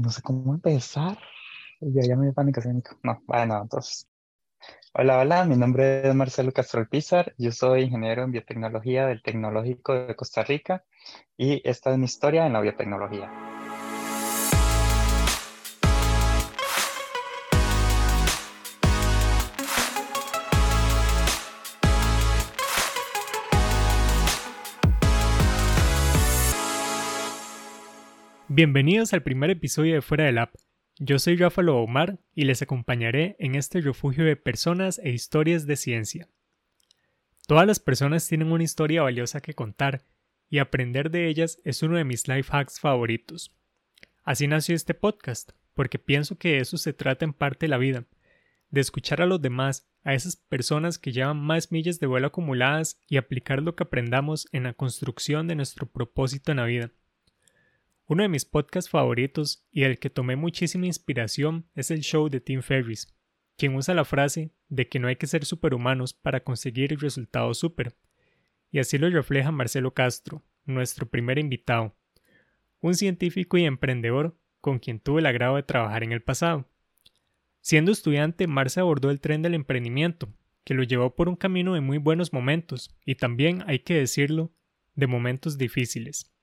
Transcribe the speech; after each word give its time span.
no 0.00 0.10
sé 0.10 0.22
cómo 0.22 0.54
empezar. 0.54 1.18
Ya, 1.80 2.02
ya 2.02 2.16
me 2.16 2.24
dio 2.24 2.34
pánico 2.34 2.60
escénico. 2.60 2.96
No, 3.02 3.22
bueno, 3.26 3.62
entonces. 3.62 4.08
Hola, 4.94 5.18
hola, 5.18 5.44
mi 5.44 5.56
nombre 5.56 6.08
es 6.08 6.14
Marcelo 6.14 6.52
Castro 6.52 6.80
Alpizar, 6.80 7.34
yo 7.36 7.52
soy 7.52 7.82
ingeniero 7.82 8.22
en 8.22 8.32
biotecnología 8.32 9.06
del 9.06 9.22
Tecnológico 9.22 9.92
de 9.92 10.16
Costa 10.16 10.42
Rica 10.42 10.84
y 11.36 11.60
esta 11.68 11.92
es 11.92 11.98
mi 11.98 12.06
historia 12.06 12.46
en 12.46 12.54
la 12.54 12.62
biotecnología. 12.62 13.55
Bienvenidos 28.56 29.12
al 29.12 29.22
primer 29.22 29.50
episodio 29.50 29.92
de 29.92 30.00
Fuera 30.00 30.24
del 30.24 30.38
App. 30.38 30.54
Yo 30.98 31.18
soy 31.18 31.36
Rafael 31.36 31.68
Omar 31.68 32.20
y 32.34 32.46
les 32.46 32.62
acompañaré 32.62 33.36
en 33.38 33.54
este 33.54 33.82
refugio 33.82 34.24
de 34.24 34.34
personas 34.34 34.98
e 34.98 35.10
historias 35.10 35.66
de 35.66 35.76
ciencia. 35.76 36.30
Todas 37.46 37.66
las 37.66 37.80
personas 37.80 38.26
tienen 38.26 38.50
una 38.50 38.64
historia 38.64 39.02
valiosa 39.02 39.42
que 39.42 39.52
contar 39.52 40.06
y 40.48 40.56
aprender 40.56 41.10
de 41.10 41.28
ellas 41.28 41.60
es 41.64 41.82
uno 41.82 41.98
de 41.98 42.04
mis 42.04 42.28
life 42.28 42.48
hacks 42.50 42.80
favoritos. 42.80 43.54
Así 44.24 44.46
nació 44.46 44.74
este 44.74 44.94
podcast, 44.94 45.50
porque 45.74 45.98
pienso 45.98 46.38
que 46.38 46.52
de 46.52 46.58
eso 46.60 46.78
se 46.78 46.94
trata 46.94 47.26
en 47.26 47.34
parte 47.34 47.68
la 47.68 47.76
vida, 47.76 48.06
de 48.70 48.80
escuchar 48.80 49.20
a 49.20 49.26
los 49.26 49.42
demás, 49.42 49.86
a 50.02 50.14
esas 50.14 50.36
personas 50.36 50.98
que 50.98 51.12
llevan 51.12 51.36
más 51.38 51.72
millas 51.72 52.00
de 52.00 52.06
vuelo 52.06 52.28
acumuladas 52.28 53.02
y 53.06 53.18
aplicar 53.18 53.60
lo 53.60 53.76
que 53.76 53.82
aprendamos 53.82 54.48
en 54.52 54.62
la 54.62 54.72
construcción 54.72 55.46
de 55.46 55.56
nuestro 55.56 55.84
propósito 55.84 56.52
en 56.52 56.56
la 56.56 56.64
vida. 56.64 56.90
Uno 58.08 58.22
de 58.22 58.28
mis 58.28 58.44
podcasts 58.44 58.88
favoritos 58.88 59.66
y 59.72 59.80
del 59.80 59.98
que 59.98 60.10
tomé 60.10 60.36
muchísima 60.36 60.86
inspiración 60.86 61.68
es 61.74 61.90
el 61.90 62.02
show 62.02 62.28
de 62.28 62.40
Tim 62.40 62.62
Ferriss, 62.62 63.12
quien 63.56 63.74
usa 63.74 63.94
la 63.94 64.04
frase 64.04 64.52
de 64.68 64.88
que 64.88 65.00
no 65.00 65.08
hay 65.08 65.16
que 65.16 65.26
ser 65.26 65.44
superhumanos 65.44 66.14
para 66.14 66.44
conseguir 66.44 66.96
resultados 67.00 67.58
super. 67.58 67.96
Y 68.70 68.78
así 68.78 68.96
lo 68.96 69.10
refleja 69.10 69.50
Marcelo 69.50 69.92
Castro, 69.92 70.44
nuestro 70.64 71.08
primer 71.08 71.38
invitado, 71.38 71.96
un 72.80 72.94
científico 72.94 73.58
y 73.58 73.64
emprendedor 73.64 74.38
con 74.60 74.78
quien 74.78 75.00
tuve 75.00 75.20
el 75.20 75.26
agrado 75.26 75.56
de 75.56 75.64
trabajar 75.64 76.04
en 76.04 76.12
el 76.12 76.22
pasado. 76.22 76.68
Siendo 77.60 77.90
estudiante, 77.90 78.46
Marce 78.46 78.78
abordó 78.78 79.10
el 79.10 79.20
tren 79.20 79.42
del 79.42 79.54
emprendimiento, 79.54 80.28
que 80.62 80.74
lo 80.74 80.84
llevó 80.84 81.16
por 81.16 81.28
un 81.28 81.34
camino 81.34 81.74
de 81.74 81.80
muy 81.80 81.98
buenos 81.98 82.32
momentos 82.32 82.96
y 83.04 83.16
también, 83.16 83.64
hay 83.66 83.80
que 83.80 83.94
decirlo, 83.94 84.52
de 84.94 85.08
momentos 85.08 85.58
difíciles. 85.58 86.35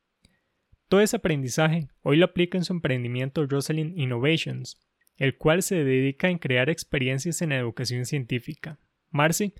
Todo 0.94 1.02
ese 1.02 1.16
aprendizaje 1.16 1.88
hoy 2.03 2.17
lo 2.17 2.25
aplica 2.25 2.55
en 2.55 2.63
su 2.63 2.72
emprendimiento 2.72 3.47
Rosalind 3.47 3.97
Innovations, 3.97 4.80
el 5.17 5.38
cual 5.38 5.63
se 5.63 5.83
dedica 5.83 6.30
en 6.30 6.38
crear 6.38 6.69
experiencias 6.69 7.41
en 7.41 7.52
educación 7.52 8.05
científica. 8.05 8.77
Marcy 9.09 9.55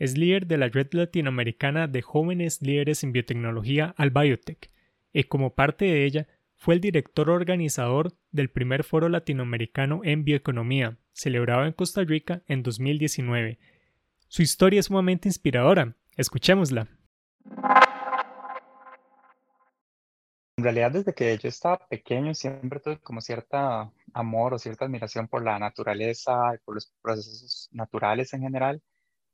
es 0.00 0.18
líder 0.18 0.48
de 0.48 0.58
la 0.58 0.66
red 0.66 0.88
latinoamericana 0.90 1.86
de 1.86 2.02
jóvenes 2.02 2.60
líderes 2.62 3.04
en 3.04 3.12
biotecnología 3.12 3.94
al 3.96 4.10
Biotech, 4.10 4.72
y 5.12 5.22
como 5.22 5.54
parte 5.54 5.84
de 5.84 6.04
ella 6.04 6.26
fue 6.56 6.74
el 6.74 6.80
director 6.80 7.30
organizador 7.30 8.16
del 8.32 8.50
primer 8.50 8.82
foro 8.82 9.08
latinoamericano 9.08 10.00
en 10.02 10.24
bioeconomía, 10.24 10.98
celebrado 11.12 11.64
en 11.64 11.74
Costa 11.74 12.02
Rica 12.02 12.42
en 12.48 12.64
2019. 12.64 13.60
Su 14.26 14.42
historia 14.42 14.80
es 14.80 14.86
sumamente 14.86 15.28
inspiradora. 15.28 15.94
Escuchémosla. 16.16 16.88
En 20.56 20.64
realidad, 20.64 20.92
desde 20.92 21.14
que 21.14 21.36
yo 21.38 21.48
estaba 21.48 21.78
pequeño, 21.88 22.34
siempre 22.34 22.80
tuve 22.80 23.00
como 23.00 23.20
cierta 23.20 23.90
amor 24.12 24.54
o 24.54 24.58
cierta 24.58 24.84
admiración 24.84 25.26
por 25.28 25.42
la 25.42 25.58
naturaleza 25.58 26.54
y 26.54 26.58
por 26.64 26.74
los 26.74 26.92
procesos 27.02 27.68
naturales 27.72 28.32
en 28.34 28.42
general. 28.42 28.82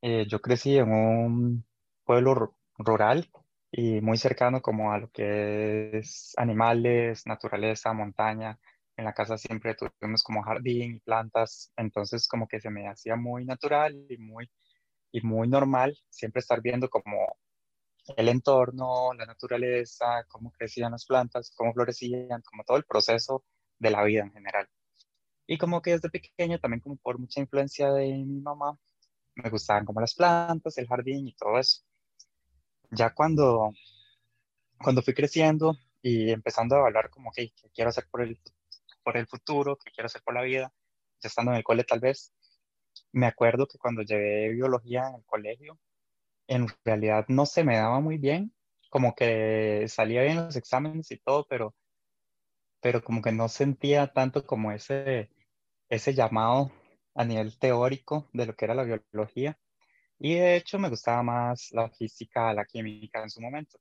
Eh, 0.02 0.26
yo 0.28 0.40
crecí 0.40 0.78
en 0.78 0.92
un 0.92 1.66
pueblo 2.04 2.56
rural 2.78 3.28
y 3.72 4.00
muy 4.00 4.16
cercano 4.18 4.62
como 4.62 4.92
a 4.92 4.98
lo 4.98 5.10
que 5.10 5.98
es 5.98 6.34
animales, 6.36 7.26
naturaleza, 7.26 7.92
montaña. 7.92 8.58
En 8.96 9.04
la 9.04 9.12
casa 9.14 9.38
siempre 9.38 9.74
tuvimos 9.74 10.22
como 10.22 10.42
jardín 10.42 10.96
y 10.96 11.00
plantas, 11.00 11.72
entonces 11.76 12.28
como 12.28 12.48
que 12.48 12.60
se 12.60 12.70
me 12.70 12.88
hacía 12.88 13.16
muy 13.16 13.44
natural 13.44 14.06
y 14.08 14.18
muy, 14.18 14.50
y 15.12 15.20
muy 15.22 15.48
normal 15.48 15.96
siempre 16.10 16.40
estar 16.40 16.62
viendo 16.62 16.88
como 16.90 17.36
el 18.16 18.28
entorno, 18.28 19.12
la 19.14 19.26
naturaleza, 19.26 20.24
cómo 20.28 20.52
crecían 20.52 20.92
las 20.92 21.06
plantas, 21.06 21.52
cómo 21.54 21.72
florecían, 21.72 22.42
como 22.42 22.64
todo 22.64 22.76
el 22.76 22.84
proceso 22.84 23.44
de 23.78 23.90
la 23.90 24.02
vida 24.04 24.22
en 24.22 24.32
general. 24.32 24.68
Y 25.46 25.58
como 25.58 25.82
que 25.82 25.92
desde 25.92 26.10
pequeño, 26.10 26.58
también 26.58 26.80
como 26.80 26.96
por 26.96 27.18
mucha 27.18 27.40
influencia 27.40 27.92
de 27.92 28.06
mi 28.08 28.40
mamá, 28.40 28.78
me 29.34 29.50
gustaban 29.50 29.84
como 29.84 30.00
las 30.00 30.14
plantas, 30.14 30.76
el 30.78 30.88
jardín 30.88 31.26
y 31.28 31.34
todo 31.34 31.58
eso. 31.58 31.82
Ya 32.90 33.14
cuando, 33.14 33.72
cuando 34.78 35.02
fui 35.02 35.14
creciendo 35.14 35.76
y 36.02 36.30
empezando 36.30 36.76
a 36.76 36.80
evaluar 36.80 37.10
como 37.10 37.30
que 37.32 37.52
quiero 37.74 37.90
hacer 37.90 38.06
por 38.10 38.22
el, 38.22 38.38
por 39.02 39.16
el 39.16 39.26
futuro, 39.26 39.76
qué 39.76 39.90
quiero 39.90 40.06
hacer 40.06 40.22
por 40.22 40.34
la 40.34 40.42
vida, 40.42 40.72
ya 41.20 41.28
estando 41.28 41.52
en 41.52 41.58
el 41.58 41.64
cole 41.64 41.84
tal 41.84 42.00
vez, 42.00 42.32
me 43.12 43.26
acuerdo 43.26 43.66
que 43.66 43.78
cuando 43.78 44.02
llevé 44.02 44.50
biología 44.50 45.08
en 45.08 45.16
el 45.16 45.24
colegio, 45.24 45.78
en 46.48 46.68
realidad 46.84 47.26
no 47.28 47.46
se 47.46 47.64
me 47.64 47.76
daba 47.76 48.00
muy 48.00 48.18
bien, 48.18 48.52
como 48.90 49.14
que 49.14 49.86
salía 49.88 50.22
bien 50.22 50.36
los 50.38 50.56
exámenes 50.56 51.10
y 51.12 51.18
todo, 51.18 51.46
pero, 51.48 51.74
pero 52.80 53.02
como 53.02 53.22
que 53.22 53.32
no 53.32 53.48
sentía 53.48 54.12
tanto 54.12 54.44
como 54.46 54.72
ese, 54.72 55.30
ese 55.88 56.14
llamado 56.14 56.72
a 57.14 57.24
nivel 57.24 57.58
teórico 57.58 58.28
de 58.32 58.46
lo 58.46 58.56
que 58.56 58.64
era 58.66 58.74
la 58.74 58.84
biología. 58.84 59.58
Y 60.18 60.36
de 60.36 60.56
hecho 60.56 60.78
me 60.78 60.90
gustaba 60.90 61.22
más 61.22 61.68
la 61.72 61.90
física, 61.90 62.54
la 62.54 62.64
química 62.66 63.22
en 63.22 63.30
su 63.30 63.40
momento. 63.42 63.78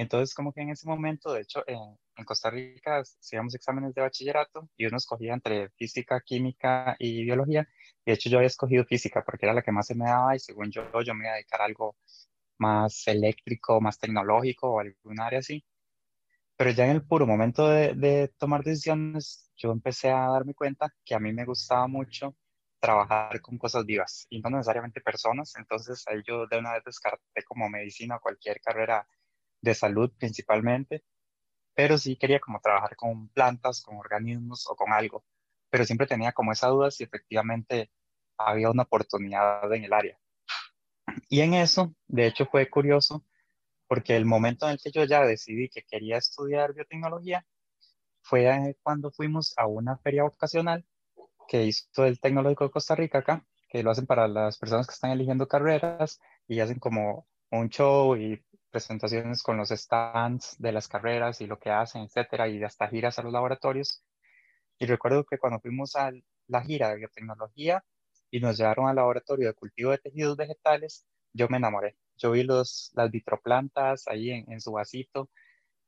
Entonces, 0.00 0.34
como 0.34 0.52
que 0.52 0.62
en 0.62 0.70
ese 0.70 0.88
momento, 0.88 1.32
de 1.32 1.42
hecho, 1.42 1.62
en, 1.66 1.78
Costa 2.24 2.50
Rica 2.50 2.98
hacíamos 2.98 3.54
exámenes 3.54 3.94
de 3.94 4.02
bachillerato 4.02 4.68
y 4.76 4.86
uno 4.86 4.98
escogía 4.98 5.32
entre 5.34 5.70
física, 5.70 6.20
química 6.20 6.94
y 6.98 7.24
biología. 7.24 7.66
De 8.04 8.12
hecho, 8.12 8.28
yo 8.28 8.38
había 8.38 8.48
escogido 8.48 8.84
física 8.84 9.22
porque 9.24 9.46
era 9.46 9.54
la 9.54 9.62
que 9.62 9.72
más 9.72 9.86
se 9.86 9.94
me 9.94 10.04
daba 10.04 10.36
y 10.36 10.38
según 10.38 10.70
yo, 10.70 10.82
yo 11.02 11.14
me 11.14 11.24
iba 11.24 11.32
a 11.32 11.36
dedicar 11.36 11.62
a 11.62 11.64
algo 11.64 11.96
más 12.58 13.06
eléctrico, 13.08 13.80
más 13.80 13.98
tecnológico 13.98 14.70
o 14.70 14.80
algún 14.80 15.20
área 15.20 15.40
así. 15.40 15.64
Pero 16.56 16.70
ya 16.70 16.84
en 16.84 16.92
el 16.92 17.06
puro 17.06 17.26
momento 17.26 17.68
de, 17.68 17.94
de 17.94 18.28
tomar 18.38 18.62
decisiones, 18.62 19.50
yo 19.56 19.72
empecé 19.72 20.10
a 20.10 20.28
darme 20.28 20.54
cuenta 20.54 20.94
que 21.04 21.14
a 21.14 21.20
mí 21.20 21.32
me 21.32 21.44
gustaba 21.46 21.86
mucho 21.88 22.36
trabajar 22.80 23.40
con 23.40 23.58
cosas 23.58 23.84
vivas 23.86 24.26
y 24.30 24.40
no 24.40 24.50
necesariamente 24.50 25.00
personas. 25.00 25.54
Entonces 25.56 26.04
ahí 26.08 26.22
yo 26.26 26.46
de 26.46 26.58
una 26.58 26.74
vez 26.74 26.84
descarté 26.84 27.42
como 27.46 27.68
medicina 27.70 28.16
o 28.16 28.20
cualquier 28.20 28.60
carrera 28.60 29.06
de 29.60 29.74
salud 29.74 30.10
principalmente, 30.18 31.04
pero 31.74 31.98
sí 31.98 32.16
quería 32.16 32.40
como 32.40 32.60
trabajar 32.60 32.96
con 32.96 33.28
plantas, 33.28 33.82
con 33.82 33.96
organismos 33.96 34.66
o 34.68 34.76
con 34.76 34.92
algo, 34.92 35.24
pero 35.70 35.84
siempre 35.84 36.06
tenía 36.06 36.32
como 36.32 36.52
esa 36.52 36.68
duda 36.68 36.90
si 36.90 37.04
efectivamente 37.04 37.90
había 38.36 38.70
una 38.70 38.84
oportunidad 38.84 39.72
en 39.72 39.84
el 39.84 39.92
área. 39.92 40.18
Y 41.28 41.40
en 41.40 41.54
eso, 41.54 41.94
de 42.08 42.26
hecho, 42.26 42.46
fue 42.46 42.68
curioso 42.68 43.24
porque 43.86 44.16
el 44.16 44.24
momento 44.24 44.66
en 44.66 44.72
el 44.72 44.80
que 44.82 44.92
yo 44.92 45.04
ya 45.04 45.24
decidí 45.24 45.68
que 45.68 45.82
quería 45.82 46.16
estudiar 46.16 46.74
biotecnología 46.74 47.44
fue 48.22 48.76
cuando 48.82 49.10
fuimos 49.10 49.52
a 49.56 49.66
una 49.66 49.98
feria 49.98 50.22
vocacional 50.22 50.86
que 51.48 51.64
hizo 51.64 52.04
el 52.04 52.20
Tecnológico 52.20 52.64
de 52.64 52.70
Costa 52.70 52.94
Rica 52.94 53.18
acá, 53.18 53.44
que 53.68 53.82
lo 53.82 53.90
hacen 53.90 54.06
para 54.06 54.28
las 54.28 54.58
personas 54.58 54.86
que 54.86 54.92
están 54.92 55.10
eligiendo 55.10 55.48
carreras 55.48 56.20
y 56.46 56.60
hacen 56.60 56.78
como 56.78 57.26
un 57.50 57.68
show 57.68 58.16
y 58.16 58.40
presentaciones 58.70 59.42
con 59.42 59.56
los 59.56 59.70
stands 59.70 60.56
de 60.58 60.72
las 60.72 60.88
carreras 60.88 61.40
y 61.40 61.46
lo 61.46 61.58
que 61.58 61.70
hacen, 61.70 62.02
etcétera, 62.02 62.48
y 62.48 62.62
hasta 62.64 62.88
giras 62.88 63.18
a 63.18 63.22
los 63.22 63.32
laboratorios. 63.32 64.02
Y 64.78 64.86
recuerdo 64.86 65.24
que 65.24 65.38
cuando 65.38 65.60
fuimos 65.60 65.96
a 65.96 66.10
la 66.48 66.62
gira 66.62 66.90
de 66.90 66.96
biotecnología 66.96 67.84
y 68.30 68.40
nos 68.40 68.58
llevaron 68.58 68.88
al 68.88 68.96
laboratorio 68.96 69.48
de 69.48 69.54
cultivo 69.54 69.90
de 69.92 69.98
tejidos 69.98 70.36
vegetales, 70.36 71.06
yo 71.32 71.48
me 71.48 71.58
enamoré. 71.58 71.96
Yo 72.16 72.32
vi 72.32 72.42
los, 72.44 72.90
las 72.94 73.10
vitroplantas 73.10 74.06
ahí 74.08 74.30
en, 74.30 74.60
su 74.60 74.72
vasito 74.72 75.30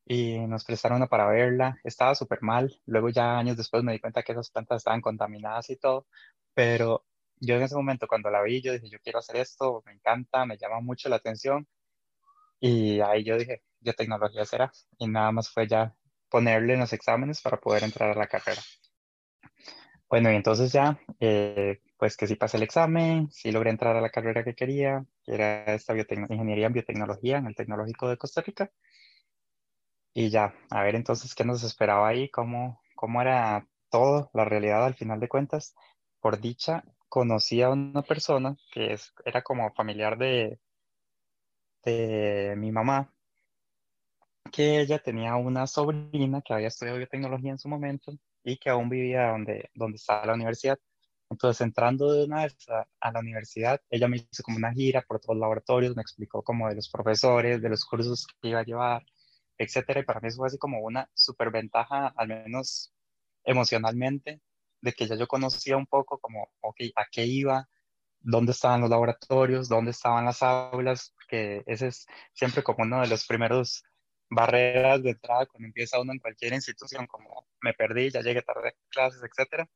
y 0.05 0.39
nos 0.39 0.65
prestaron 0.65 0.97
una 0.97 1.07
para 1.07 1.27
verla. 1.27 1.77
Estaba 1.83 2.15
súper 2.15 2.41
mal. 2.41 2.79
Luego 2.85 3.09
ya 3.09 3.37
años 3.37 3.57
después 3.57 3.83
me 3.83 3.93
di 3.93 3.99
cuenta 3.99 4.23
que 4.23 4.33
esas 4.33 4.51
plantas 4.51 4.77
estaban 4.77 5.01
contaminadas 5.01 5.69
y 5.69 5.77
todo, 5.77 6.07
pero 6.53 7.05
yo 7.37 7.55
en 7.55 7.63
ese 7.63 7.75
momento 7.75 8.07
cuando 8.07 8.29
la 8.29 8.41
vi, 8.43 8.61
yo 8.61 8.73
dije, 8.73 8.89
yo 8.89 8.99
quiero 9.03 9.19
hacer 9.19 9.37
esto, 9.37 9.83
me 9.85 9.93
encanta, 9.93 10.45
me 10.45 10.57
llama 10.57 10.81
mucho 10.81 11.09
la 11.09 11.17
atención 11.17 11.67
y 12.65 13.01
ahí 13.01 13.25
yo 13.25 13.37
dije, 13.37 13.61
yo 13.81 13.93
tecnología 13.93 14.45
será. 14.45 14.71
Y 14.97 15.07
nada 15.09 15.33
más 15.33 15.49
fue 15.49 15.67
ya 15.67 15.93
ponerle 16.29 16.75
en 16.75 16.79
los 16.79 16.93
exámenes 16.93 17.41
para 17.41 17.59
poder 17.59 17.83
entrar 17.83 18.11
a 18.11 18.15
la 18.15 18.27
carrera. 18.27 18.61
Bueno, 20.09 20.31
y 20.31 20.35
entonces 20.35 20.71
ya, 20.71 20.97
eh, 21.19 21.81
pues 21.97 22.15
que 22.15 22.25
sí 22.25 22.35
pasé 22.35 22.55
el 22.55 22.63
examen, 22.63 23.29
sí 23.31 23.51
logré 23.51 23.69
entrar 23.69 23.97
a 23.97 24.01
la 24.01 24.09
carrera 24.09 24.45
que 24.45 24.55
quería, 24.55 25.05
que 25.25 25.33
era 25.33 25.73
esta 25.73 25.93
ingeniería 25.93 26.67
en 26.67 26.73
biotecnología 26.73 27.37
en 27.37 27.47
el 27.47 27.55
Tecnológico 27.55 28.07
de 28.07 28.17
Costa 28.17 28.41
Rica. 28.41 28.71
Y 30.13 30.29
ya, 30.29 30.53
a 30.69 30.83
ver 30.83 30.95
entonces 30.95 31.35
qué 31.35 31.43
nos 31.43 31.63
esperaba 31.63 32.07
ahí, 32.07 32.29
cómo, 32.29 32.81
cómo 32.95 33.21
era 33.21 33.67
todo, 33.89 34.29
la 34.33 34.45
realidad 34.45 34.85
al 34.85 34.95
final 34.95 35.19
de 35.19 35.27
cuentas, 35.27 35.75
por 36.21 36.39
dicha, 36.39 36.85
conocí 37.09 37.61
a 37.61 37.71
una 37.71 38.03
persona 38.03 38.55
que 38.71 38.93
es, 38.93 39.13
era 39.25 39.41
como 39.41 39.73
familiar 39.73 40.17
de, 40.17 40.59
de 41.83 42.55
mi 42.57 42.71
mamá, 42.71 43.13
que 44.51 44.79
ella 44.81 44.99
tenía 44.99 45.35
una 45.35 45.67
sobrina 45.67 46.41
que 46.41 46.53
había 46.53 46.67
estudiado 46.67 46.97
biotecnología 46.97 47.51
en 47.51 47.57
su 47.57 47.67
momento 47.69 48.13
y 48.43 48.57
que 48.57 48.69
aún 48.69 48.89
vivía 48.89 49.29
donde, 49.29 49.69
donde 49.73 49.97
estaba 49.97 50.27
la 50.27 50.33
universidad. 50.33 50.79
Entonces, 51.29 51.61
entrando 51.61 52.13
de 52.13 52.25
una 52.25 52.43
vez 52.43 52.55
a, 52.69 53.11
la 53.11 53.19
universidad, 53.19 53.81
ella 53.89 54.07
me 54.07 54.17
hizo 54.17 54.43
como 54.43 54.57
una 54.57 54.71
gira 54.73 55.01
por 55.01 55.19
todos 55.19 55.35
los 55.35 55.41
laboratorios, 55.41 55.95
me 55.95 56.03
explicó 56.03 56.43
como 56.43 56.69
de 56.69 56.75
los 56.75 56.89
profesores, 56.89 57.61
de 57.61 57.69
los 57.69 57.85
cursos 57.85 58.27
que 58.41 58.49
iba 58.49 58.59
a 58.59 58.63
llevar, 58.63 59.03
etcétera. 59.57 60.01
Y 60.01 60.03
para 60.03 60.19
mí 60.19 60.27
eso 60.27 60.37
fue 60.37 60.47
así 60.47 60.57
como 60.59 60.79
una 60.81 61.09
super 61.13 61.51
ventaja, 61.51 62.13
al 62.15 62.27
menos 62.27 62.93
emocionalmente, 63.43 64.41
de 64.81 64.93
que 64.93 65.07
ya 65.07 65.15
yo 65.15 65.27
conocía 65.27 65.77
un 65.77 65.87
poco 65.87 66.19
como, 66.19 66.49
ok, 66.61 66.77
a 66.95 67.05
qué 67.11 67.25
iba, 67.25 67.67
dónde 68.19 68.51
estaban 68.53 68.81
los 68.81 68.89
laboratorios, 68.89 69.69
dónde 69.69 69.91
estaban 69.91 70.25
las 70.25 70.43
aulas, 70.43 71.15
que 71.33 71.63
ese 71.65 71.87
es 71.87 72.05
siempre 72.31 72.61
como 72.61 72.83
uno 72.83 73.01
de 73.01 73.07
los 73.07 73.25
primeros 73.25 73.83
barreras 74.29 75.01
de 75.01 75.11
entrada 75.11 75.47
cuando 75.47 75.65
empieza 75.65 75.99
uno 75.99 76.13
en 76.13 76.19
cualquier 76.19 76.53
institución, 76.53 77.07
como 77.07 77.47
me 77.59 77.73
perdí, 77.73 78.11
ya 78.11 78.21
llegué 78.21 78.43
tarde 78.43 78.69
a 78.69 78.73
clases, 78.89 79.23
etcétera. 79.23 79.67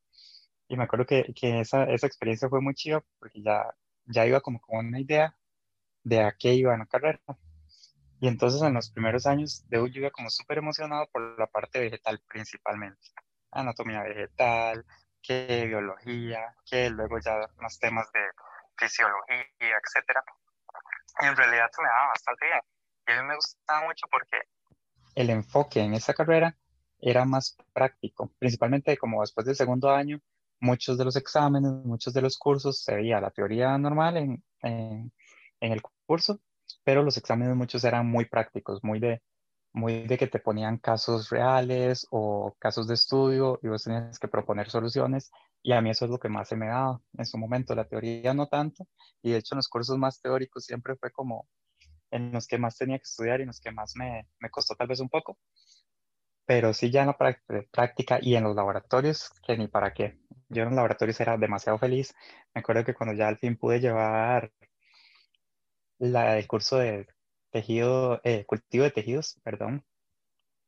Y 0.67 0.77
me 0.77 0.83
acuerdo 0.83 1.07
que, 1.07 1.33
que 1.33 1.61
esa, 1.61 1.85
esa 1.85 2.05
experiencia 2.05 2.47
fue 2.47 2.61
muy 2.61 2.75
chida 2.75 3.03
porque 3.17 3.41
ya, 3.41 3.73
ya 4.05 4.27
iba 4.27 4.39
como 4.41 4.59
con 4.61 4.85
una 4.85 4.99
idea 4.99 5.35
de 6.03 6.21
a 6.21 6.35
qué 6.37 6.53
iba 6.53 6.73
en 6.73 6.79
la 6.81 6.85
carrera. 6.85 7.21
Y 8.19 8.27
entonces 8.27 8.61
en 8.61 8.75
los 8.75 8.91
primeros 8.91 9.25
años 9.25 9.67
de 9.67 9.77
yo 9.77 9.99
iba 9.99 10.11
como 10.11 10.29
súper 10.29 10.59
emocionado 10.59 11.07
por 11.11 11.39
la 11.39 11.47
parte 11.47 11.79
vegetal 11.79 12.21
principalmente. 12.27 13.01
Anatomía 13.49 14.03
vegetal, 14.03 14.85
que 15.23 15.65
biología, 15.65 16.55
que 16.69 16.91
luego 16.91 17.17
ya 17.19 17.49
más 17.57 17.79
temas 17.79 18.11
de 18.11 18.19
fisiología, 18.77 19.75
etcétera. 19.83 20.23
En 21.19 21.35
realidad 21.35 21.67
se 21.71 21.81
me 21.81 21.87
daba 21.87 22.07
bastante 22.09 22.45
bien. 22.45 22.59
Y 23.07 23.11
a 23.11 23.21
mí 23.21 23.27
me 23.27 23.35
gustaba 23.35 23.85
mucho 23.85 24.07
porque 24.11 24.37
el 25.15 25.29
enfoque 25.29 25.81
en 25.81 25.93
esa 25.93 26.13
carrera 26.13 26.55
era 26.99 27.25
más 27.25 27.57
práctico, 27.73 28.31
principalmente 28.39 28.97
como 28.97 29.21
después 29.21 29.45
del 29.45 29.55
segundo 29.55 29.89
año 29.89 30.19
muchos 30.59 30.97
de 30.97 31.05
los 31.05 31.15
exámenes, 31.15 31.71
muchos 31.85 32.13
de 32.13 32.21
los 32.21 32.37
cursos 32.37 32.83
se 32.83 32.95
veía 32.95 33.21
la 33.21 33.31
teoría 33.31 33.77
normal 33.77 34.17
en, 34.17 34.43
en, 34.61 35.11
el 35.59 35.81
curso, 36.05 36.39
pero 36.83 37.03
los 37.03 37.17
exámenes 37.17 37.55
muchos 37.55 37.83
eran 37.83 38.07
muy 38.07 38.25
prácticos, 38.25 38.83
muy 38.83 38.99
de, 38.99 39.21
muy 39.77 40.07
de 40.07 40.17
que 40.17 40.27
te 40.27 40.39
ponían 40.39 40.77
casos 40.77 41.29
reales 41.29 42.07
o 42.11 42.55
casos 42.59 42.87
de 42.87 42.95
estudio 42.95 43.59
y 43.63 43.67
vos 43.67 43.83
tenías 43.83 44.19
que 44.19 44.27
proponer 44.27 44.69
soluciones 44.69 45.31
y 45.63 45.71
a 45.73 45.81
mí 45.81 45.89
eso 45.91 46.05
es 46.05 46.11
lo 46.11 46.19
que 46.19 46.29
más 46.29 46.49
se 46.49 46.55
me 46.55 46.67
daba 46.67 46.99
en 47.17 47.25
su 47.25 47.37
momento, 47.37 47.75
la 47.75 47.85
teoría 47.87 48.33
no 48.33 48.47
tanto 48.47 48.87
y 49.21 49.31
de 49.31 49.37
hecho 49.37 49.55
en 49.55 49.57
los 49.57 49.69
cursos 49.69 49.97
más 49.97 50.21
teóricos 50.21 50.65
siempre 50.65 50.95
fue 50.97 51.11
como 51.11 51.47
en 52.11 52.31
los 52.31 52.47
que 52.47 52.57
más 52.57 52.77
tenía 52.77 52.97
que 52.97 53.03
estudiar 53.03 53.39
y 53.39 53.43
en 53.43 53.47
los 53.47 53.59
que 53.59 53.71
más 53.71 53.93
me, 53.95 54.27
me 54.39 54.49
costó 54.49 54.75
tal 54.75 54.87
vez 54.87 54.99
un 54.99 55.09
poco, 55.09 55.37
pero 56.47 56.73
sí 56.73 56.89
ya 56.89 57.01
en 57.01 57.07
la 57.07 57.17
práctica 57.71 58.19
y 58.21 58.35
en 58.35 58.45
los 58.45 58.55
laboratorios, 58.55 59.29
que 59.45 59.57
ni 59.57 59.67
para 59.67 59.93
qué. 59.93 60.17
Yo 60.47 60.63
en 60.63 60.69
los 60.69 60.75
laboratorios 60.75 61.19
era 61.19 61.37
demasiado 61.37 61.77
feliz. 61.77 62.15
Me 62.53 62.61
acuerdo 62.61 62.85
que 62.85 62.93
cuando 62.93 63.13
ya 63.13 63.27
al 63.27 63.37
fin 63.37 63.57
pude 63.57 63.81
llevar 63.81 64.53
la, 65.99 66.37
el 66.37 66.47
curso 66.47 66.77
de 66.77 67.05
tejido, 67.51 68.21
eh, 68.23 68.45
cultivo 68.45 68.83
de 68.83 68.91
tejidos, 68.91 69.39
perdón, 69.43 69.85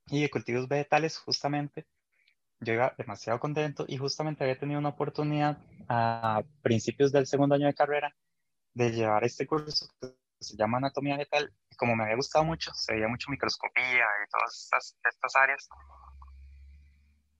y 0.07 0.21
de 0.21 0.29
cultivos 0.29 0.67
vegetales, 0.67 1.17
justamente, 1.17 1.87
yo 2.59 2.73
iba 2.73 2.93
demasiado 2.97 3.39
contento 3.39 3.85
y 3.87 3.97
justamente 3.97 4.43
había 4.43 4.59
tenido 4.59 4.79
una 4.79 4.89
oportunidad 4.89 5.57
a 5.87 6.43
principios 6.61 7.11
del 7.11 7.27
segundo 7.27 7.55
año 7.55 7.67
de 7.67 7.73
carrera 7.73 8.15
de 8.73 8.91
llevar 8.91 9.23
este 9.23 9.47
curso 9.47 9.87
que 9.99 10.15
se 10.39 10.57
llama 10.57 10.77
anatomía 10.77 11.17
vegetal 11.17 11.53
como 11.79 11.95
me 11.95 12.03
había 12.03 12.17
gustado 12.17 12.43
mucho, 12.43 12.71
se 12.73 12.93
veía 12.93 13.07
mucho 13.07 13.31
microscopía 13.31 14.03
y 14.03 14.29
todas 14.29 14.53
estas, 14.53 14.97
estas 15.09 15.35
áreas. 15.37 15.69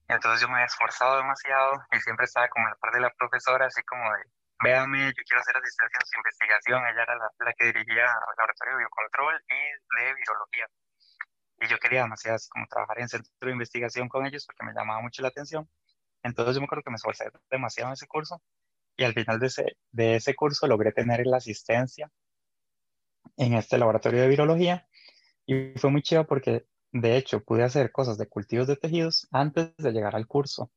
Entonces 0.08 0.40
yo 0.40 0.48
me 0.48 0.54
había 0.54 0.66
esforzado 0.66 1.18
demasiado 1.18 1.84
y 1.92 2.00
siempre 2.00 2.24
estaba 2.24 2.48
como 2.48 2.66
la 2.66 2.74
parte 2.76 2.96
de 2.96 3.02
la 3.02 3.12
profesora, 3.12 3.66
así 3.66 3.82
como 3.84 4.02
de, 4.02 4.24
véame, 4.62 5.12
yo 5.16 5.22
quiero 5.26 5.40
hacer 5.40 5.56
asistencia 5.56 5.98
en 6.00 6.06
su 6.06 6.18
investigación. 6.18 6.82
Ella 6.86 7.02
era 7.02 7.14
la, 7.16 7.52
que 7.54 7.66
dirigía 7.66 8.04
el 8.04 8.36
laboratorio 8.36 8.74
de 8.74 8.78
biocontrol 8.78 9.34
y 9.48 9.60
de 9.96 10.14
virología. 10.14 10.66
Y 11.60 11.68
yo 11.68 11.78
quería 11.78 12.02
demasiado 12.02 12.36
así 12.36 12.48
como 12.50 12.66
trabajar 12.66 13.00
en 13.00 13.08
centro 13.08 13.30
de 13.40 13.52
investigación 13.52 14.08
con 14.08 14.26
ellos 14.26 14.46
porque 14.46 14.64
me 14.64 14.72
llamaba 14.72 15.00
mucho 15.02 15.22
la 15.22 15.28
atención. 15.28 15.68
Entonces 16.22 16.54
yo 16.54 16.60
me 16.60 16.64
acuerdo 16.64 16.84
que 16.84 16.90
me 16.90 16.96
esforcé 16.96 17.30
demasiado 17.50 17.90
en 17.90 17.94
ese 17.94 18.06
curso 18.06 18.42
y 18.96 19.04
al 19.04 19.14
final 19.14 19.40
de 19.40 19.46
ese, 19.46 19.76
de 19.90 20.16
ese 20.16 20.34
curso 20.34 20.66
logré 20.66 20.92
tener 20.92 21.26
la 21.26 21.38
asistencia 21.38 22.10
en 23.36 23.54
este 23.54 23.78
laboratorio 23.78 24.20
de 24.20 24.28
virología 24.28 24.86
y 25.46 25.72
fue 25.78 25.90
muy 25.90 26.02
chido 26.02 26.26
porque 26.26 26.66
de 26.92 27.16
hecho 27.16 27.42
pude 27.42 27.62
hacer 27.62 27.92
cosas 27.92 28.18
de 28.18 28.28
cultivos 28.28 28.66
de 28.66 28.76
tejidos 28.76 29.28
antes 29.30 29.74
de 29.76 29.92
llegar 29.92 30.16
al 30.16 30.26
curso. 30.26 30.70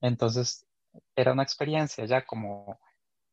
Entonces 0.00 0.66
era 1.14 1.32
una 1.32 1.42
experiencia 1.42 2.04
ya 2.04 2.24
como 2.24 2.80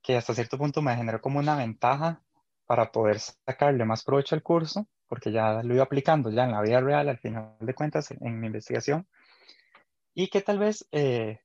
que 0.08 0.16
hasta 0.16 0.34
cierto 0.34 0.58
punto 0.58 0.82
me 0.82 0.96
generó 0.96 1.20
como 1.20 1.40
una 1.40 1.58
ventaja 1.58 2.22
para 2.66 2.94
poder 2.94 3.20
sacarle 3.20 3.84
más 3.84 4.06
provecho 4.06 4.36
al 4.36 4.42
curso, 4.42 4.88
porque 5.06 5.34
ya 5.34 5.62
lo 5.64 5.74
iba 5.74 5.84
aplicando 5.84 6.32
ya 6.32 6.46
en 6.46 6.54
la 6.54 6.62
vida 6.62 6.80
real 6.80 7.10
al 7.10 7.18
final 7.18 7.58
de 7.60 7.74
cuentas 7.74 8.12
en, 8.12 8.40
mi 8.40 8.48
investigación, 8.48 9.06
y 10.14 10.30
que 10.30 10.40
tal 10.40 10.60
vez 10.60 10.88
eh, 10.94 11.42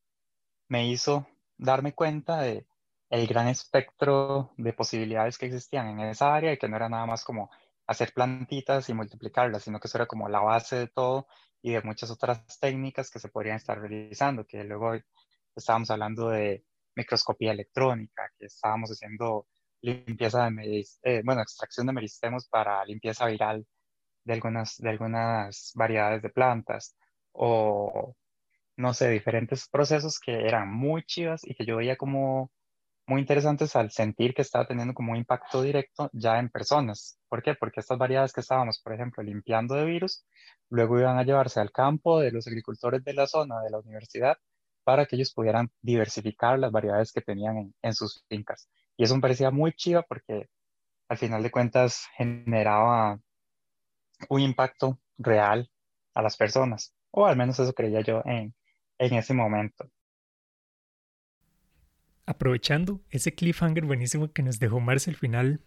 me 0.69 0.87
hizo 0.87 1.26
darme 1.59 1.93
cuenta 1.93 2.41
de 2.41 2.64
el 3.11 3.26
gran 3.26 3.49
espectro 3.49 4.53
de 4.56 4.73
posibilidades 4.73 5.38
que 5.38 5.47
existían 5.47 5.88
en 5.88 5.99
esa 5.99 6.32
área 6.32 6.53
y 6.53 6.56
que 6.56 6.69
no 6.69 6.76
era 6.76 6.88
nada 6.88 7.06
más 7.06 7.25
como 7.25 7.50
hacer 7.88 8.12
plantitas 8.15 8.88
y 8.88 8.94
multiplicarlas, 8.94 9.65
sino 9.65 9.81
que 9.81 9.88
eso 9.88 9.99
era 9.99 10.06
como 10.06 10.29
la 10.29 10.38
base 10.38 10.76
de 10.76 10.87
todo 10.87 11.26
y 11.62 11.73
de 11.73 11.82
muchas 11.82 12.12
otras 12.12 12.47
técnicas 12.61 13.11
que 13.11 13.19
se 13.19 13.29
podrían 13.29 13.56
estar 13.56 13.81
realizando, 13.81 14.47
que 14.47 14.62
luego 14.62 14.93
estábamos 15.56 15.91
hablando 15.91 16.29
de 16.29 16.65
microscopía 16.94 17.53
electrónica, 17.53 18.31
que 18.39 18.47
estábamos 18.47 18.91
haciendo 18.91 19.47
limpieza 19.83 20.50
de, 20.50 20.85
eh, 21.03 21.23
bueno, 21.25 21.43
extracción 21.43 21.87
de 21.87 21.93
meristemos 21.93 22.49
para 22.49 22.85
limpieza 22.85 23.27
viral 23.27 23.67
de 24.25 24.33
algunas, 24.35 24.77
de 24.79 24.91
algunas 24.91 25.73
variedades 25.75 26.23
de 26.23 26.31
plantas, 26.31 26.97
o 27.33 28.15
no 28.77 28.94
sé, 28.94 29.11
diferentes 29.11 29.69
procesos 29.69 30.19
que 30.21 30.33
eran 30.47 30.73
muy 30.73 31.05
chivas 31.05 31.43
y 31.44 31.55
que 31.55 31.67
yo 31.67 31.77
veía 31.77 31.96
como 31.96 32.51
muy 33.06 33.20
interesantes 33.20 33.77
al 33.77 33.91
sentir 33.91 34.34
que 34.34 34.43
estaba 34.43 34.67
teniendo 34.67 34.94
como 34.94 35.13
un 35.13 35.19
impacto 35.19 35.63
directo 35.63 36.08
ya 36.13 36.39
en 36.39 36.51
personas. 36.51 37.19
¿Por 37.29 37.43
qué? 37.43 37.55
Porque 37.55 37.81
estas 37.81 37.99
variedades 37.99 38.32
que 38.32 38.41
estábamos, 38.41 38.81
por 38.81 38.94
ejemplo, 38.94 39.22
limpiando 39.22 39.75
de 39.75 39.84
virus, 39.84 40.25
luego 40.70 40.99
iban 40.99 41.19
a 41.19 41.25
llevarse 41.25 41.61
al 41.61 41.72
campo 41.72 42.20
de 42.20 42.32
los 42.32 42.46
agricultores 42.46 43.05
de 43.05 43.15
la 43.15 43.27
zona, 43.27 43.61
de 43.61 43.70
la 43.70 43.79
universidad, 43.81 44.37
para 44.84 45.06
que 45.06 45.17
ellos 45.17 45.32
pudieran 45.32 45.70
diversificar 45.81 46.58
las 46.58 46.72
variedades 46.72 47.12
que 47.12 47.20
tenían 47.20 47.72
en, 47.82 47.94
sus 47.94 48.24
fincas. 48.29 48.69
Y 48.96 49.05
eso 49.05 49.15
me 49.15 49.20
parecía 49.20 49.51
muy 49.51 49.72
chido 49.72 50.05
porque 50.08 50.48
al 51.08 51.19
final 51.19 51.43
de 51.43 51.51
cuentas 51.51 52.06
generaba 52.17 53.19
un 54.29 54.41
impacto 54.41 54.98
real 55.19 55.70
a 56.15 56.22
las 56.22 56.36
personas, 56.36 56.94
o 57.10 57.27
al 57.27 57.36
menos 57.36 57.58
eso 57.58 57.72
creía 57.72 58.01
yo 58.03 58.22
en, 58.24 58.55
en 58.98 59.15
ese 59.15 59.34
momento. 59.34 59.89
Aprovechando 62.24 63.01
ese 63.10 63.34
cliffhanger 63.34 63.84
buenísimo 63.84 64.32
que 64.32 64.43
nos 64.43 64.58
dejó 64.58 64.81
Marce 64.81 65.10
al 65.10 65.17
final, 65.17 65.60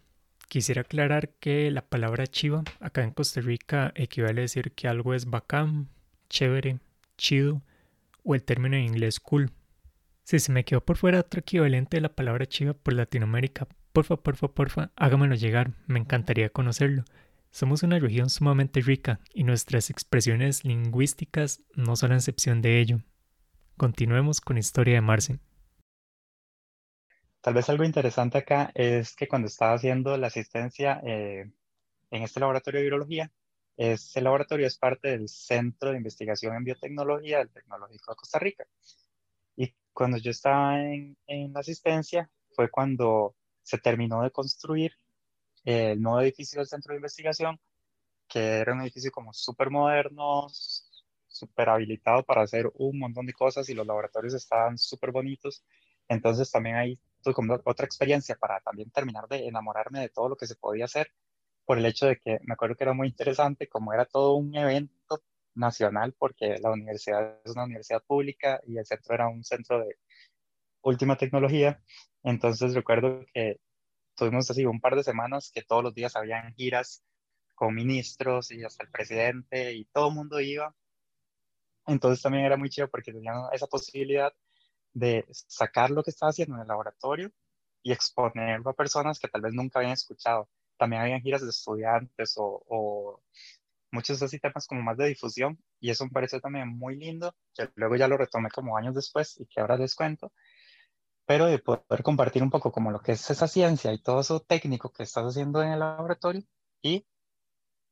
quisiera 0.48 0.82
aclarar 0.82 1.30
que 1.34 1.70
la 1.70 1.82
palabra 1.82 2.26
chiva 2.26 2.62
acá 2.80 3.02
en 3.02 3.10
Costa 3.10 3.40
Rica 3.40 3.92
equivale 3.94 4.40
a 4.40 4.42
decir 4.42 4.72
que 4.72 4.88
algo 4.88 5.12
es 5.12 5.26
bacán, 5.26 5.88
chévere, 6.28 6.78
chido 7.16 7.62
o 8.26 8.34
el 8.34 8.42
término 8.42 8.76
en 8.76 8.84
inglés 8.84 9.20
cool. 9.20 9.52
Si 10.24 10.40
se 10.40 10.50
me 10.50 10.64
quedó 10.64 10.84
por 10.84 10.96
fuera 10.96 11.20
otro 11.20 11.40
equivalente 11.40 11.96
de 11.96 12.00
la 12.00 12.14
palabra 12.14 12.46
chiva 12.46 12.74
por 12.74 12.94
Latinoamérica, 12.94 13.68
porfa, 13.92 14.16
porfa, 14.16 14.48
porfa, 14.48 14.90
hágamelo 14.96 15.36
llegar, 15.36 15.70
me 15.86 16.00
encantaría 16.00 16.50
conocerlo. 16.50 17.04
Somos 17.50 17.84
una 17.84 18.00
región 18.00 18.28
sumamente 18.28 18.80
rica 18.80 19.20
y 19.32 19.44
nuestras 19.44 19.88
expresiones 19.88 20.64
lingüísticas 20.64 21.62
no 21.74 21.94
son 21.94 22.10
la 22.10 22.16
excepción 22.16 22.60
de 22.60 22.80
ello. 22.80 22.98
Continuemos 23.76 24.40
con 24.40 24.58
Historia 24.58 24.96
de 24.96 25.00
Marce. 25.00 25.38
Tal 27.40 27.54
vez 27.54 27.68
algo 27.68 27.84
interesante 27.84 28.38
acá 28.38 28.72
es 28.74 29.14
que 29.14 29.28
cuando 29.28 29.46
estaba 29.46 29.74
haciendo 29.74 30.16
la 30.16 30.26
asistencia 30.26 31.00
eh, 31.04 31.48
en 32.10 32.22
este 32.24 32.40
laboratorio 32.40 32.80
de 32.80 32.84
virología, 32.84 33.30
este 33.76 34.20
laboratorio 34.20 34.66
es 34.66 34.78
parte 34.78 35.08
del 35.08 35.28
Centro 35.28 35.90
de 35.90 35.98
Investigación 35.98 36.56
en 36.56 36.64
Biotecnología 36.64 37.38
del 37.38 37.50
Tecnológico 37.50 38.12
de 38.12 38.16
Costa 38.16 38.38
Rica. 38.38 38.66
Y 39.56 39.74
cuando 39.92 40.16
yo 40.18 40.30
estaba 40.30 40.80
en, 40.80 41.16
en 41.26 41.52
la 41.52 41.60
asistencia 41.60 42.30
fue 42.54 42.70
cuando 42.70 43.36
se 43.62 43.78
terminó 43.78 44.22
de 44.22 44.30
construir 44.30 44.92
el 45.64 46.00
nuevo 46.00 46.20
edificio 46.20 46.60
del 46.60 46.68
Centro 46.68 46.92
de 46.92 46.98
Investigación, 46.98 47.60
que 48.28 48.40
era 48.58 48.72
un 48.72 48.82
edificio 48.82 49.10
como 49.10 49.32
súper 49.32 49.70
moderno, 49.70 50.46
súper 51.26 51.68
habilitado 51.68 52.22
para 52.24 52.42
hacer 52.42 52.70
un 52.74 52.98
montón 52.98 53.26
de 53.26 53.32
cosas 53.32 53.68
y 53.68 53.74
los 53.74 53.86
laboratorios 53.86 54.34
estaban 54.34 54.78
súper 54.78 55.10
bonitos. 55.12 55.64
Entonces 56.08 56.50
también 56.50 56.76
ahí 56.76 56.98
tuve 57.22 57.34
como 57.34 57.58
otra 57.64 57.84
experiencia 57.84 58.36
para 58.36 58.60
también 58.60 58.90
terminar 58.90 59.28
de 59.28 59.46
enamorarme 59.46 60.00
de 60.00 60.08
todo 60.08 60.28
lo 60.28 60.36
que 60.36 60.46
se 60.46 60.56
podía 60.56 60.86
hacer 60.86 61.12
por 61.66 61.78
el 61.78 61.86
hecho 61.86 62.06
de 62.06 62.18
que 62.18 62.38
me 62.44 62.54
acuerdo 62.54 62.76
que 62.76 62.84
era 62.84 62.94
muy 62.94 63.08
interesante, 63.08 63.68
como 63.68 63.92
era 63.92 64.06
todo 64.06 64.34
un 64.36 64.56
evento 64.56 65.22
nacional, 65.54 66.14
porque 66.18 66.58
la 66.60 66.70
universidad 66.72 67.40
es 67.44 67.52
una 67.52 67.64
universidad 67.64 68.02
pública 68.04 68.60
y 68.66 68.78
el 68.78 68.86
centro 68.86 69.14
era 69.14 69.28
un 69.28 69.44
centro 69.44 69.80
de 69.80 69.96
última 70.82 71.16
tecnología. 71.16 71.82
Entonces 72.22 72.74
recuerdo 72.74 73.24
que 73.34 73.60
tuvimos 74.16 74.50
así 74.50 74.64
un 74.66 74.80
par 74.80 74.96
de 74.96 75.04
semanas 75.04 75.50
que 75.52 75.62
todos 75.62 75.84
los 75.84 75.94
días 75.94 76.16
habían 76.16 76.54
giras 76.54 77.04
con 77.54 77.74
ministros 77.74 78.50
y 78.52 78.64
hasta 78.64 78.84
el 78.84 78.90
presidente 78.90 79.74
y 79.74 79.86
todo 79.86 80.08
el 80.08 80.14
mundo 80.14 80.40
iba. 80.40 80.74
Entonces 81.86 82.22
también 82.22 82.44
era 82.44 82.56
muy 82.56 82.70
chido 82.70 82.88
porque 82.88 83.12
tenían 83.12 83.36
esa 83.52 83.66
posibilidad 83.66 84.32
de 84.92 85.24
sacar 85.30 85.90
lo 85.90 86.02
que 86.02 86.10
estaba 86.10 86.30
haciendo 86.30 86.56
en 86.56 86.62
el 86.62 86.68
laboratorio 86.68 87.32
y 87.82 87.92
exponerlo 87.92 88.70
a 88.70 88.74
personas 88.74 89.18
que 89.18 89.28
tal 89.28 89.42
vez 89.42 89.52
nunca 89.54 89.78
habían 89.78 89.92
escuchado. 89.94 90.48
También 90.78 91.02
habían 91.02 91.20
giras 91.20 91.42
de 91.42 91.50
estudiantes 91.50 92.34
o, 92.36 92.62
o 92.68 93.22
muchos 93.90 94.22
así 94.22 94.38
temas 94.38 94.66
como 94.66 94.82
más 94.82 94.96
de 94.96 95.08
difusión 95.08 95.58
y 95.80 95.90
eso 95.90 96.04
me 96.04 96.10
pareció 96.10 96.40
también 96.40 96.68
muy 96.68 96.96
lindo, 96.96 97.34
que 97.54 97.68
luego 97.74 97.96
ya 97.96 98.08
lo 98.08 98.16
retomé 98.16 98.50
como 98.50 98.76
años 98.76 98.94
después 98.94 99.38
y 99.40 99.46
que 99.46 99.60
ahora 99.60 99.76
les 99.76 99.94
cuento, 99.94 100.32
pero 101.26 101.46
de 101.46 101.58
poder 101.58 102.02
compartir 102.02 102.42
un 102.42 102.50
poco 102.50 102.72
como 102.72 102.90
lo 102.90 103.00
que 103.00 103.12
es 103.12 103.30
esa 103.30 103.48
ciencia 103.48 103.92
y 103.92 103.98
todo 103.98 104.20
eso 104.20 104.40
técnico 104.40 104.92
que 104.92 105.02
estás 105.02 105.24
haciendo 105.24 105.62
en 105.62 105.72
el 105.72 105.80
laboratorio 105.80 106.42
y 106.82 107.06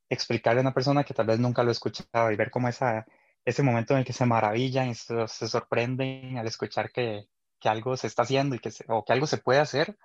explicarle 0.09 0.61
a 0.61 0.63
una 0.63 0.75
persona 0.75 1.05
que 1.05 1.15
tal 1.15 1.27
vez 1.27 1.39
nunca 1.41 1.63
lo 1.63 1.71
ha 1.71 1.73
escuchado 1.73 2.31
y 2.31 2.37
ver 2.37 2.51
cómo 2.51 2.69
esa, 2.69 3.07
ese 3.45 3.63
momento 3.63 3.95
en 3.95 4.01
el 4.01 4.05
que 4.05 4.13
se 4.13 4.27
maravillan 4.27 4.91
y 4.91 4.95
se, 4.95 5.27
sorprenden 5.27 6.39
al 6.39 6.47
escuchar 6.47 6.91
que, 6.93 7.29
que, 7.59 7.69
algo 7.69 7.97
se 7.97 8.07
está 8.07 8.23
haciendo 8.23 8.55
y 8.55 8.59
que 8.59 8.71
o 8.89 9.05
que 9.05 9.13
algo 9.13 9.27
se 9.27 9.39
puede 9.39 9.61
hacer 9.61 9.97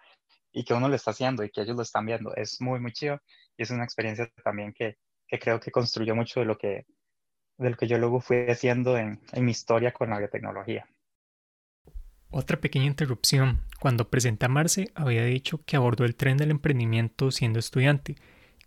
y 0.52 0.64
que 0.64 0.74
uno 0.74 0.88
lo 0.88 0.96
está 0.96 1.12
haciendo 1.12 1.44
y 1.44 1.50
que 1.50 1.62
ellos 1.62 1.76
lo 1.76 1.84
están 1.84 2.06
viendo. 2.06 2.36
Es 2.36 2.60
muy, 2.62 2.80
muy 2.80 2.92
chido 2.92 3.20
y 3.58 3.64
es 3.64 3.72
una 3.72 3.84
experiencia 3.84 4.30
también 4.44 4.74
que, 4.74 4.98
que 5.28 5.40
creo 5.40 5.60
que 5.60 5.72
construyó 5.72 6.16
mucho 6.16 6.40
de 6.40 6.46
lo 6.46 6.58
que, 6.58 6.86
de 7.58 7.70
lo 7.70 7.78
que 7.78 7.88
yo 7.88 7.98
luego 7.98 8.22
fui 8.22 8.50
haciendo 8.50 8.98
en, 8.98 9.20
en 9.32 9.46
mi 9.46 9.52
historia 9.52 9.92
con 9.92 10.10
la 10.10 10.18
biotecnología. 10.18 10.88
Otra 12.32 12.60
pequeña 12.60 12.86
interrupción. 12.86 13.62
Cuando 13.80 14.10
presenté 14.10 14.46
a 14.46 14.50
Marce, 14.50 14.92
había 14.94 15.26
dicho 15.26 15.62
que 15.66 15.76
abordó 15.76 16.06
el 16.06 16.16
tren 16.16 16.38
del 16.38 16.52
emprendimiento 16.52 17.32
siendo 17.32 17.58
estudiante, 17.58 18.16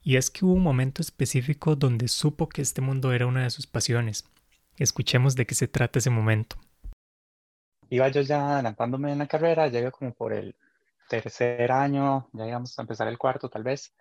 y 0.03 0.17
es 0.17 0.31
que 0.31 0.45
hubo 0.45 0.55
un 0.55 0.62
momento 0.62 1.01
específico 1.01 1.77
donde 1.77 2.09
supo 2.09 2.49
que 2.49 2.61
este 2.61 2.81
mundo 2.81 3.12
era 3.12 3.27
una 3.27 3.45
de 3.45 3.51
sus 3.51 3.69
pasiones. 3.69 4.25
Escuchemos 4.77 5.37
de 5.37 5.47
qué 5.47 5.55
se 5.55 5.69
trata 5.69 6.01
ese 6.01 6.11
momento. 6.11 6.57
Iba 7.89 8.09
yo 8.09 8.23
ya 8.23 8.55
adelantándome 8.55 9.12
en 9.12 9.19
la 9.19 9.29
carrera, 9.29 9.69
ya 9.69 9.91
como 9.93 10.12
por 10.12 10.33
el 10.33 10.57
tercer 11.21 11.71
año, 11.71 12.28
ya 12.33 12.47
íbamos 12.47 12.78
a 12.78 12.83
empezar 12.83 13.07
el 13.09 13.19
cuarto 13.19 13.50
tal 13.50 13.62
vez, 13.64 13.95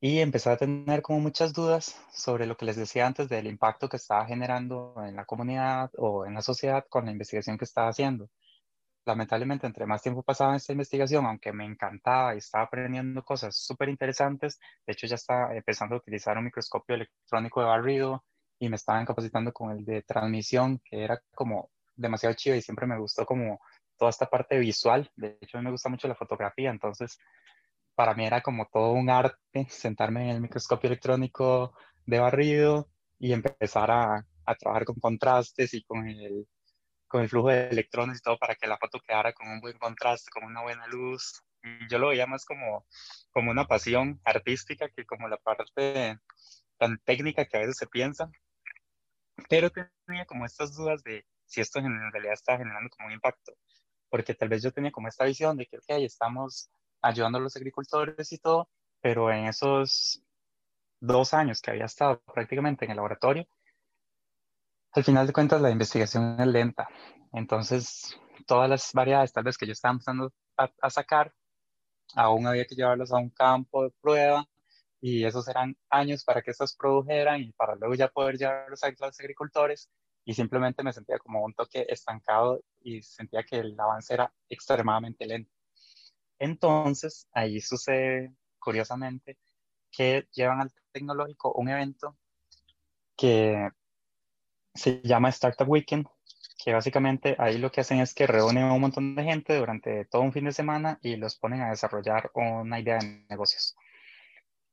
y 0.00 0.20
empecé 0.20 0.50
a 0.50 0.56
tener 0.56 1.02
como 1.02 1.20
muchas 1.20 1.52
dudas 1.52 1.96
sobre 2.12 2.46
lo 2.46 2.56
que 2.56 2.64
les 2.64 2.76
decía 2.76 3.06
antes 3.06 3.28
del 3.28 3.46
impacto 3.46 3.88
que 3.88 3.98
estaba 3.98 4.24
generando 4.26 4.94
en 5.06 5.14
la 5.14 5.26
comunidad 5.26 5.90
o 5.98 6.24
en 6.26 6.34
la 6.34 6.42
sociedad 6.42 6.86
con 6.88 7.04
la 7.04 7.12
investigación 7.12 7.58
que 7.58 7.66
estaba 7.66 7.88
haciendo. 7.88 8.30
Lamentablemente, 9.04 9.66
entre 9.66 9.86
más 9.86 10.02
tiempo 10.02 10.22
pasaba 10.22 10.52
en 10.52 10.56
esta 10.56 10.72
investigación, 10.72 11.26
aunque 11.26 11.52
me 11.52 11.66
encantaba 11.66 12.34
y 12.34 12.38
estaba 12.38 12.64
aprendiendo 12.64 13.22
cosas 13.24 13.56
súper 13.56 13.88
interesantes, 13.90 14.58
de 14.86 14.92
hecho 14.92 15.06
ya 15.06 15.16
estaba 15.16 15.54
empezando 15.54 15.96
a 15.96 15.98
utilizar 15.98 16.38
un 16.38 16.44
microscopio 16.44 16.94
electrónico 16.94 17.60
de 17.60 17.66
barrido 17.66 18.24
y 18.58 18.68
me 18.68 18.76
estaban 18.76 19.04
capacitando 19.04 19.52
con 19.52 19.72
el 19.72 19.84
de 19.84 20.02
transmisión, 20.02 20.80
que 20.84 21.04
era 21.04 21.20
como 21.34 21.70
demasiado 21.94 22.34
chido 22.34 22.56
y 22.56 22.62
siempre 22.62 22.86
me 22.86 22.98
gustó 22.98 23.26
como 23.26 23.60
toda 23.96 24.10
esta 24.10 24.28
parte 24.28 24.58
visual. 24.58 25.10
De 25.16 25.38
hecho, 25.40 25.58
a 25.58 25.60
mí 25.60 25.64
me 25.64 25.70
gusta 25.70 25.88
mucho 25.88 26.08
la 26.08 26.14
fotografía, 26.14 26.70
entonces 26.70 27.18
para 27.94 28.14
mí 28.14 28.26
era 28.26 28.40
como 28.40 28.66
todo 28.72 28.92
un 28.92 29.10
arte 29.10 29.66
sentarme 29.68 30.24
en 30.24 30.30
el 30.30 30.40
microscopio 30.40 30.88
electrónico 30.88 31.74
de 32.06 32.18
barrido 32.18 32.88
y 33.18 33.32
empezar 33.32 33.90
a, 33.90 34.26
a 34.46 34.54
trabajar 34.54 34.84
con 34.84 34.96
contrastes 34.96 35.74
y 35.74 35.82
con 35.84 36.08
el, 36.08 36.46
con 37.06 37.22
el 37.22 37.28
flujo 37.28 37.48
de 37.48 37.68
electrones 37.68 38.18
y 38.18 38.22
todo 38.22 38.38
para 38.38 38.54
que 38.54 38.66
la 38.66 38.78
foto 38.78 39.00
quedara 39.00 39.32
con 39.32 39.48
un 39.48 39.60
buen 39.60 39.78
contraste, 39.78 40.30
con 40.30 40.44
una 40.44 40.62
buena 40.62 40.86
luz. 40.86 41.42
Yo 41.88 41.98
lo 41.98 42.08
veía 42.08 42.26
más 42.26 42.44
como, 42.44 42.86
como 43.30 43.50
una 43.50 43.66
pasión 43.66 44.20
artística 44.24 44.88
que 44.88 45.04
como 45.04 45.28
la 45.28 45.36
parte 45.36 46.18
tan 46.78 46.98
técnica 47.04 47.44
que 47.44 47.56
a 47.56 47.60
veces 47.60 47.76
se 47.76 47.86
piensa. 47.86 48.30
Pero 49.48 49.70
tenía 49.70 50.24
como 50.26 50.44
estas 50.46 50.74
dudas 50.74 51.02
de 51.04 51.24
si 51.44 51.60
esto 51.60 51.78
en 51.78 52.12
realidad 52.12 52.34
está 52.34 52.56
generando 52.56 52.90
como 52.90 53.08
un 53.08 53.14
impacto. 53.14 53.52
Porque 54.12 54.34
tal 54.34 54.50
vez 54.50 54.62
yo 54.62 54.72
tenía 54.72 54.92
como 54.92 55.08
esta 55.08 55.24
visión 55.24 55.56
de 55.56 55.64
que, 55.64 55.78
ok, 55.78 55.84
estamos 56.00 56.68
ayudando 57.00 57.38
a 57.38 57.40
los 57.40 57.56
agricultores 57.56 58.30
y 58.30 58.36
todo, 58.36 58.68
pero 59.00 59.32
en 59.32 59.46
esos 59.46 60.22
dos 61.00 61.32
años 61.32 61.62
que 61.62 61.70
había 61.70 61.86
estado 61.86 62.20
prácticamente 62.34 62.84
en 62.84 62.90
el 62.90 62.98
laboratorio, 62.98 63.48
al 64.92 65.02
final 65.02 65.26
de 65.26 65.32
cuentas 65.32 65.62
la 65.62 65.70
investigación 65.70 66.38
es 66.38 66.46
lenta. 66.46 66.90
Entonces, 67.32 68.14
todas 68.46 68.68
las 68.68 68.92
variedades 68.92 69.32
tal 69.32 69.44
vez 69.44 69.56
que 69.56 69.66
yo 69.66 69.72
estaba 69.72 69.92
empezando 69.92 70.30
a, 70.58 70.90
sacar, 70.90 71.32
aún 72.14 72.46
había 72.46 72.66
que 72.66 72.74
llevarlos 72.74 73.12
a 73.12 73.16
un 73.16 73.30
campo 73.30 73.84
de 73.84 73.94
prueba 74.02 74.44
y 75.00 75.24
esos 75.24 75.48
eran 75.48 75.74
años 75.88 76.22
para 76.22 76.42
que 76.42 76.50
estos 76.50 76.76
produjeran 76.76 77.40
y 77.40 77.52
para 77.52 77.76
luego 77.76 77.94
ya 77.94 78.08
poder 78.08 78.36
llevarlos 78.36 78.84
a 78.84 78.90
los 78.90 79.20
agricultores 79.20 79.88
y 80.24 80.34
simplemente 80.34 80.82
me 80.82 80.92
sentía 80.92 81.18
como 81.18 81.42
un 81.44 81.54
toque 81.54 81.86
estancado 81.88 82.62
y 82.80 83.02
sentía 83.02 83.42
que 83.42 83.58
el 83.58 83.78
avance 83.78 84.14
era 84.14 84.32
extremadamente 84.48 85.26
lento. 85.26 85.52
Entonces, 86.38 87.28
ahí 87.32 87.60
sucede, 87.60 88.34
curiosamente, 88.58 89.38
que 89.90 90.26
llevan 90.32 90.60
al 90.60 90.72
tecnológico 90.92 91.52
un 91.52 91.68
evento 91.68 92.16
que 93.16 93.70
se 94.74 95.00
llama 95.02 95.28
Startup 95.28 95.68
Weekend, 95.68 96.06
que 96.64 96.72
básicamente 96.72 97.36
ahí 97.38 97.58
lo 97.58 97.70
que 97.70 97.82
hacen 97.82 98.00
es 98.00 98.14
que 98.14 98.26
reúnen 98.26 98.64
a 98.64 98.72
un 98.72 98.80
montón 98.80 99.14
de 99.14 99.24
gente 99.24 99.56
durante 99.56 100.04
todo 100.06 100.22
un 100.22 100.32
fin 100.32 100.44
de 100.44 100.52
semana 100.52 100.98
y 101.02 101.16
los 101.16 101.36
ponen 101.36 101.60
a 101.62 101.70
desarrollar 101.70 102.30
una 102.34 102.80
idea 102.80 102.98
de 102.98 103.24
negocios. 103.28 103.76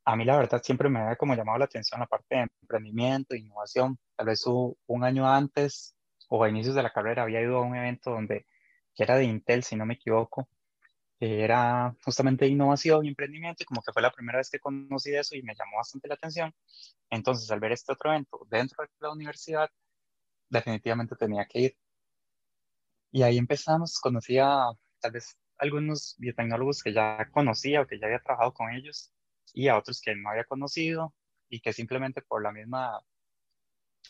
A 0.04 0.16
mí 0.16 0.24
la 0.24 0.38
verdad 0.38 0.62
siempre 0.62 0.88
me 0.88 1.00
ha 1.00 1.16
como 1.16 1.34
llamado 1.34 1.58
la 1.58 1.66
atención 1.66 2.00
la 2.00 2.06
parte 2.06 2.34
de 2.34 2.48
emprendimiento, 2.62 3.34
innovación. 3.36 3.98
Tal 4.20 4.26
vez 4.26 4.44
un 4.44 5.02
año 5.02 5.26
antes 5.26 5.96
o 6.28 6.44
a 6.44 6.48
inicios 6.50 6.74
de 6.74 6.82
la 6.82 6.92
carrera 6.92 7.22
había 7.22 7.40
ido 7.40 7.56
a 7.56 7.62
un 7.62 7.74
evento 7.74 8.10
donde 8.10 8.44
que 8.94 9.02
era 9.04 9.16
de 9.16 9.24
Intel, 9.24 9.64
si 9.64 9.76
no 9.76 9.86
me 9.86 9.94
equivoco, 9.94 10.46
era 11.18 11.96
justamente 12.04 12.46
innovación 12.46 13.06
y 13.06 13.08
emprendimiento 13.08 13.62
y 13.62 13.64
como 13.64 13.80
que 13.80 13.94
fue 13.94 14.02
la 14.02 14.10
primera 14.10 14.36
vez 14.36 14.50
que 14.50 14.58
conocí 14.58 15.14
eso 15.14 15.36
y 15.36 15.42
me 15.42 15.54
llamó 15.54 15.78
bastante 15.78 16.06
la 16.06 16.16
atención. 16.16 16.54
Entonces, 17.08 17.50
al 17.50 17.60
ver 17.60 17.72
este 17.72 17.92
otro 17.92 18.10
evento 18.10 18.46
dentro 18.50 18.84
de 18.84 18.90
la 19.00 19.10
universidad, 19.10 19.70
definitivamente 20.50 21.16
tenía 21.16 21.46
que 21.46 21.58
ir. 21.58 21.76
Y 23.12 23.22
ahí 23.22 23.38
empezamos, 23.38 23.98
conocí 24.00 24.36
a 24.36 24.66
tal 25.00 25.12
vez 25.12 25.34
algunos 25.56 26.14
biotecnólogos 26.18 26.82
que 26.82 26.92
ya 26.92 27.26
conocía 27.32 27.80
o 27.80 27.86
que 27.86 27.98
ya 27.98 28.04
había 28.04 28.20
trabajado 28.20 28.52
con 28.52 28.70
ellos 28.70 29.10
y 29.54 29.68
a 29.68 29.78
otros 29.78 29.98
que 30.02 30.14
no 30.14 30.28
había 30.28 30.44
conocido 30.44 31.14
y 31.48 31.60
que 31.60 31.72
simplemente 31.72 32.20
por 32.20 32.42
la 32.42 32.52
misma 32.52 33.00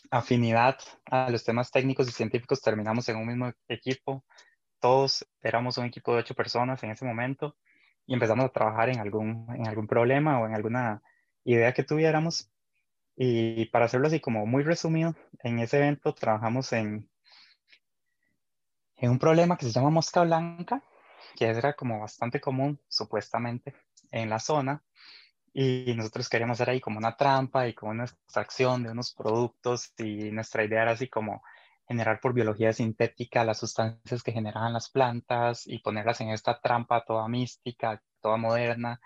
afinidad 0.09 0.77
a 1.05 1.29
los 1.29 1.43
temas 1.43 1.71
técnicos 1.71 2.07
y 2.07 2.11
científicos 2.11 2.61
terminamos 2.61 3.07
en 3.09 3.17
un 3.17 3.27
mismo 3.27 3.51
equipo 3.67 4.23
todos 4.81 5.25
éramos 5.41 5.77
un 5.77 5.85
equipo 5.85 6.13
de 6.13 6.19
ocho 6.19 6.33
personas 6.33 6.83
en 6.83 6.89
ese 6.89 7.05
momento 7.05 7.55
y 8.07 8.15
empezamos 8.15 8.45
a 8.45 8.49
trabajar 8.49 8.89
en 8.89 8.99
algún, 8.99 9.47
en 9.55 9.67
algún 9.67 9.87
problema 9.87 10.41
o 10.41 10.47
en 10.47 10.55
alguna 10.55 11.01
idea 11.45 11.71
que 11.73 11.83
tuviéramos. 11.83 12.51
Y 13.15 13.65
para 13.65 13.85
hacerlo 13.85 14.07
así 14.07 14.19
como 14.19 14.45
muy 14.45 14.63
resumido, 14.63 15.15
en 15.43 15.59
ese 15.59 15.77
evento 15.77 16.13
trabajamos 16.13 16.73
en, 16.73 17.07
en 18.97 19.11
un 19.11 19.19
problema 19.19 19.55
que 19.55 19.67
se 19.67 19.71
llama 19.71 19.91
mosca 19.91 20.23
blanca, 20.23 20.83
que 21.35 21.45
era 21.45 21.73
como 21.73 21.99
bastante 21.99 22.41
común 22.41 22.79
supuestamente 22.87 23.75
en 24.09 24.29
la 24.29 24.39
zona. 24.39 24.83
Y 25.53 25.93
nosotros 25.95 26.29
queríamos 26.29 26.55
hacer 26.55 26.69
ahí 26.69 26.79
como 26.79 26.97
una 26.97 27.15
trampa 27.17 27.67
y 27.67 27.73
como 27.73 27.91
una 27.91 28.05
extracción 28.05 28.83
de 28.83 28.91
unos 28.91 29.13
productos 29.13 29.93
y 29.97 30.31
nuestra 30.31 30.63
idea 30.63 30.83
era 30.83 30.91
así 30.91 31.09
como 31.09 31.43
generar 31.87 32.21
por 32.21 32.33
biología 32.33 32.71
sintética 32.71 33.43
las 33.43 33.59
sustancias 33.59 34.23
que 34.23 34.31
generaban 34.31 34.73
las 34.73 34.89
plantas 34.89 35.67
y 35.67 35.79
ponerlas 35.79 36.21
en 36.21 36.29
esta 36.29 36.59
trampa 36.61 37.03
toda 37.03 37.27
mística, 37.27 38.01
toda 38.21 38.37
moderna, 38.37 39.01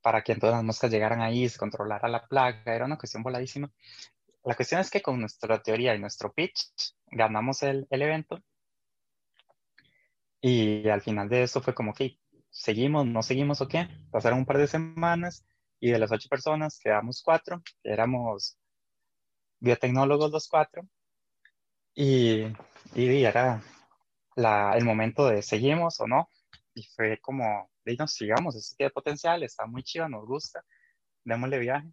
para 0.00 0.22
que 0.22 0.32
entonces 0.32 0.56
las 0.56 0.64
moscas 0.64 0.90
llegaran 0.90 1.20
ahí 1.20 1.44
y 1.44 1.48
se 1.48 1.58
controlara 1.58 2.08
la 2.08 2.26
plaga. 2.26 2.74
Era 2.74 2.86
una 2.86 2.96
cuestión 2.96 3.22
voladísima. 3.22 3.70
La 4.44 4.54
cuestión 4.54 4.80
es 4.80 4.90
que 4.90 5.02
con 5.02 5.20
nuestra 5.20 5.62
teoría 5.62 5.94
y 5.94 5.98
nuestro 5.98 6.32
pitch 6.32 6.72
ganamos 7.10 7.62
el, 7.62 7.86
el 7.90 8.02
evento 8.02 8.42
y 10.42 10.88
al 10.88 11.00
final 11.00 11.28
de 11.28 11.44
eso 11.44 11.62
fue 11.62 11.72
como 11.72 11.94
que 11.94 12.18
seguimos, 12.50 13.06
no 13.06 13.22
seguimos 13.22 13.60
o 13.60 13.68
qué. 13.68 13.88
Pasaron 14.10 14.40
un 14.40 14.44
par 14.44 14.58
de 14.58 14.66
semanas 14.66 15.46
y 15.82 15.90
de 15.90 15.98
las 15.98 16.12
ocho 16.12 16.28
personas 16.28 16.78
quedamos 16.78 17.22
cuatro, 17.24 17.60
éramos 17.82 18.56
biotecnólogos 19.60 20.30
los 20.30 20.46
cuatro, 20.48 20.82
Y, 21.94 22.44
y 22.94 23.24
era 23.24 23.62
la, 24.36 24.76
el 24.76 24.84
momento 24.84 25.26
de 25.26 25.42
seguimos 25.42 26.00
o 26.00 26.06
no. 26.06 26.28
Y 26.74 26.84
fue 26.84 27.18
como, 27.20 27.70
nos 27.98 28.14
sigamos, 28.14 28.56
eso 28.56 28.74
tiene 28.76 28.90
potencial, 28.90 29.42
está 29.42 29.66
muy 29.66 29.82
chido, 29.82 30.08
nos 30.08 30.26
gusta, 30.26 30.64
démosle 31.24 31.58
viaje. 31.58 31.92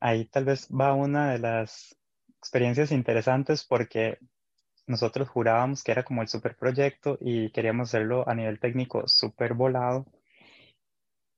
Ahí 0.00 0.26
tal 0.26 0.44
vez 0.44 0.68
va 0.68 0.94
una 0.94 1.32
de 1.32 1.38
las 1.40 1.96
experiencias 2.38 2.92
interesantes 2.92 3.64
porque 3.64 4.18
nosotros 4.86 5.28
jurábamos 5.28 5.82
que 5.82 5.92
era 5.92 6.04
como 6.04 6.22
el 6.22 6.28
super 6.28 6.56
proyecto 6.56 7.18
y 7.20 7.50
queríamos 7.52 7.88
hacerlo 7.88 8.28
a 8.28 8.34
nivel 8.34 8.60
técnico 8.60 9.08
súper 9.08 9.54
volado. 9.54 10.06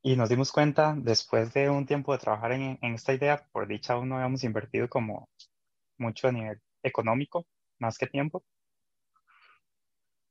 Y 0.07 0.15
nos 0.15 0.29
dimos 0.29 0.53
cuenta, 0.53 0.95
después 0.97 1.53
de 1.53 1.69
un 1.69 1.85
tiempo 1.85 2.13
de 2.13 2.21
trabajar 2.21 2.53
en, 2.53 2.79
en, 2.81 2.95
esta 2.95 3.13
idea, 3.13 3.45
por 3.51 3.67
dicha 3.67 3.95
aún 3.95 4.09
no 4.09 4.15
habíamos 4.15 4.45
invertido 4.45 4.89
como 4.89 5.29
mucho 5.99 6.29
a 6.29 6.33
nivel 6.33 6.63
económico, 6.85 7.45
más 7.81 7.99
que 7.99 8.07
tiempo, 8.07 8.45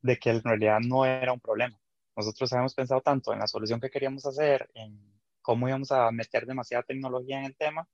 de 0.01 0.17
que 0.17 0.29
en 0.29 0.43
realidad 0.43 0.79
no 0.79 1.03
era 1.03 1.33
un 1.33 1.41
problema. 1.41 1.77
Nosotros 2.15 2.53
habíamos 2.53 2.73
pensado 2.73 3.01
tanto 3.01 3.33
en 3.33 3.39
la 3.39 3.47
solución 3.47 3.81
que 3.81 3.89
queríamos 3.89 4.25
hacer, 4.25 4.69
en 4.75 4.97
cómo 5.41 5.67
íbamos 5.67 5.91
a 5.91 6.09
meter 6.09 6.45
demasiada 6.45 6.83
tecnología 6.83 7.39
en 7.39 7.45
el 7.47 7.57
tema, 7.57 7.85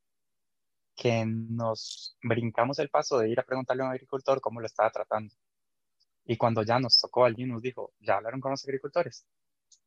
que 0.96 1.26
nos 1.26 2.16
brincamos 2.22 2.78
el 2.78 2.90
paso 2.90 3.18
de 3.18 3.30
ir 3.32 3.40
a 3.40 3.44
preguntarle 3.44 3.82
a 3.82 3.86
un 3.88 3.92
agricultor 3.94 4.40
cómo 4.40 4.60
lo 4.60 4.68
estaba 4.68 4.92
tratando. 4.92 5.34
Y 6.26 6.38
cuando 6.38 6.62
ya 6.62 6.80
nos 6.80 7.00
tocó, 7.00 7.26
alguien 7.26 7.50
nos 7.50 7.64
dijo, 7.64 7.92
¿ya 8.00 8.18
hablaron 8.18 8.40
con 8.40 8.52
los 8.52 8.64
agricultores? 8.66 9.26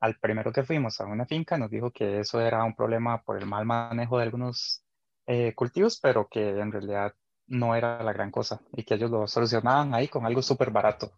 Al 0.01 0.19
primero 0.19 0.53
que 0.53 0.65
fuimos 0.65 1.01
a 1.01 1.07
una 1.07 1.27
finca 1.27 1.57
nos 1.57 1.71
dijo 1.71 1.91
que 1.91 2.21
eso 2.21 2.41
era 2.41 2.65
un 2.65 2.75
problema 2.75 3.23
por 3.23 3.39
el 3.39 3.47
mal 3.47 3.65
manejo 3.65 4.19
de 4.19 4.25
algunos 4.25 4.85
eh, 5.27 5.55
cultivos, 5.55 5.99
pero 6.01 6.29
que 6.29 6.51
en 6.51 6.73
realidad 6.73 7.15
no 7.47 7.75
era 7.75 8.03
la 8.03 8.13
gran 8.13 8.31
cosa 8.31 8.61
y 8.73 8.85
que 8.85 8.95
ellos 8.95 9.11
lo 9.11 9.27
solucionaban 9.27 9.95
ahí 9.95 10.09
con 10.09 10.27
algo 10.27 10.43
súper 10.43 10.71
barato. 10.71 11.13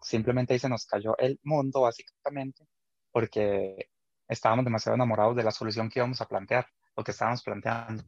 Simplemente 0.00 0.52
ahí 0.52 0.58
se 0.58 0.68
nos 0.68 0.86
cayó 0.86 1.16
el 1.18 1.40
mundo 1.42 1.82
básicamente 1.82 2.66
porque 3.10 3.90
estábamos 4.28 4.64
demasiado 4.64 4.94
enamorados 4.96 5.36
de 5.36 5.44
la 5.44 5.50
solución 5.50 5.88
que 5.88 6.00
íbamos 6.00 6.20
a 6.20 6.28
plantear, 6.28 6.66
lo 6.96 7.04
que 7.04 7.12
estábamos 7.12 7.42
planteando. 7.42 8.04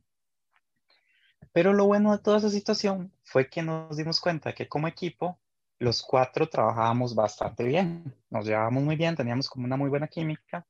Pero 1.52 1.73
lo 1.73 1.87
bueno 1.87 2.12
de 2.12 2.23
toda 2.23 2.38
esa 2.38 2.50
situación 2.50 3.12
fue 3.23 3.49
que 3.49 3.62
nos 3.62 3.97
dimos 3.97 4.21
cuenta 4.21 4.55
que 4.55 4.69
como 4.69 4.88
equipo 4.88 5.38
los 5.78 6.02
cuatro 6.02 6.49
trabajábamos 6.49 7.14
bastante 7.14 7.64
bien, 7.64 8.14
nos 8.30 8.47
llevábamos 8.47 8.83
muy 8.83 8.97
bien, 8.97 9.16
teníamos 9.16 9.49
como 9.49 9.66
una 9.66 9.76
muy 9.76 9.90
buena 9.90 10.09
química 10.09 10.66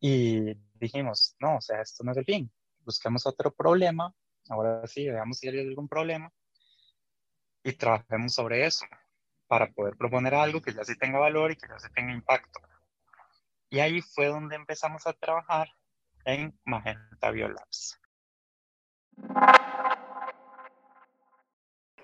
y 0.00 0.54
dijimos, 0.74 1.36
no, 1.40 1.56
o 1.56 1.60
sea, 1.60 1.80
esto 1.80 2.04
no 2.04 2.12
es 2.12 2.18
el 2.18 2.24
fin, 2.24 2.50
busquemos 2.80 3.26
otro 3.26 3.52
problema, 3.52 4.14
ahora 4.48 4.86
sí, 4.86 5.08
veamos 5.08 5.38
si 5.38 5.48
hay 5.48 5.60
algún 5.60 5.88
problema 5.88 6.32
y 7.62 7.72
trabajemos 7.72 8.34
sobre 8.34 8.64
eso 8.66 8.86
para 9.46 9.70
poder 9.70 9.96
proponer 9.96 10.34
algo 10.34 10.62
que 10.62 10.72
ya 10.72 10.84
sí 10.84 10.96
tenga 10.96 11.18
valor 11.18 11.50
y 11.50 11.56
que 11.56 11.68
ya 11.68 11.78
sí 11.78 11.88
tenga 11.94 12.12
impacto. 12.12 12.60
Y 13.68 13.80
ahí 13.80 14.00
fue 14.00 14.26
donde 14.26 14.56
empezamos 14.56 15.06
a 15.06 15.12
trabajar 15.12 15.68
en 16.24 16.58
Magenta 16.64 17.30
Biolabs 17.30 18.00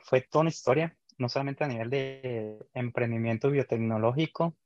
fue 0.06 0.20
toda 0.20 0.42
una 0.42 0.50
historia, 0.50 0.96
no 1.18 1.28
solamente 1.28 1.64
a 1.64 1.68
nivel 1.68 1.90
de 1.90 2.66
emprendimiento 2.74 3.50
biotecnológico 3.50 4.56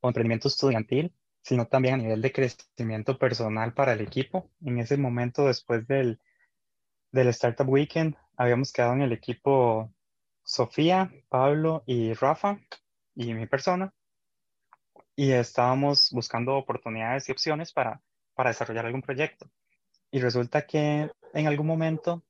o 0.00 0.08
emprendimiento 0.08 0.48
estudiantil, 0.48 1.12
sino 1.42 1.66
también 1.66 1.94
a 1.94 1.98
nivel 1.98 2.22
de 2.22 2.32
crecimiento 2.32 3.18
personal 3.18 3.74
para 3.74 3.92
el 3.92 4.00
equipo. 4.00 4.50
En 4.64 4.78
ese 4.78 4.96
momento, 4.96 5.46
después 5.46 5.86
del, 5.86 6.20
del 7.12 7.28
Startup 7.28 7.68
Weekend, 7.68 8.16
habíamos 8.36 8.72
quedado 8.72 8.94
en 8.94 9.02
el 9.02 9.12
equipo 9.12 9.92
Sofía, 10.42 11.12
Pablo 11.28 11.82
y 11.86 12.12
Rafa 12.14 12.58
y 13.14 13.34
mi 13.34 13.46
persona. 13.46 13.92
Y 15.16 15.32
estábamos 15.32 16.10
buscando 16.12 16.56
oportunidades 16.56 17.28
y 17.28 17.32
opciones 17.32 17.72
para, 17.72 18.00
para 18.34 18.50
desarrollar 18.50 18.86
algún 18.86 19.02
proyecto. 19.02 19.50
Y 20.10 20.20
resulta 20.20 20.66
que 20.66 21.10
en 21.32 21.46
algún 21.46 21.66
momento 21.66 22.22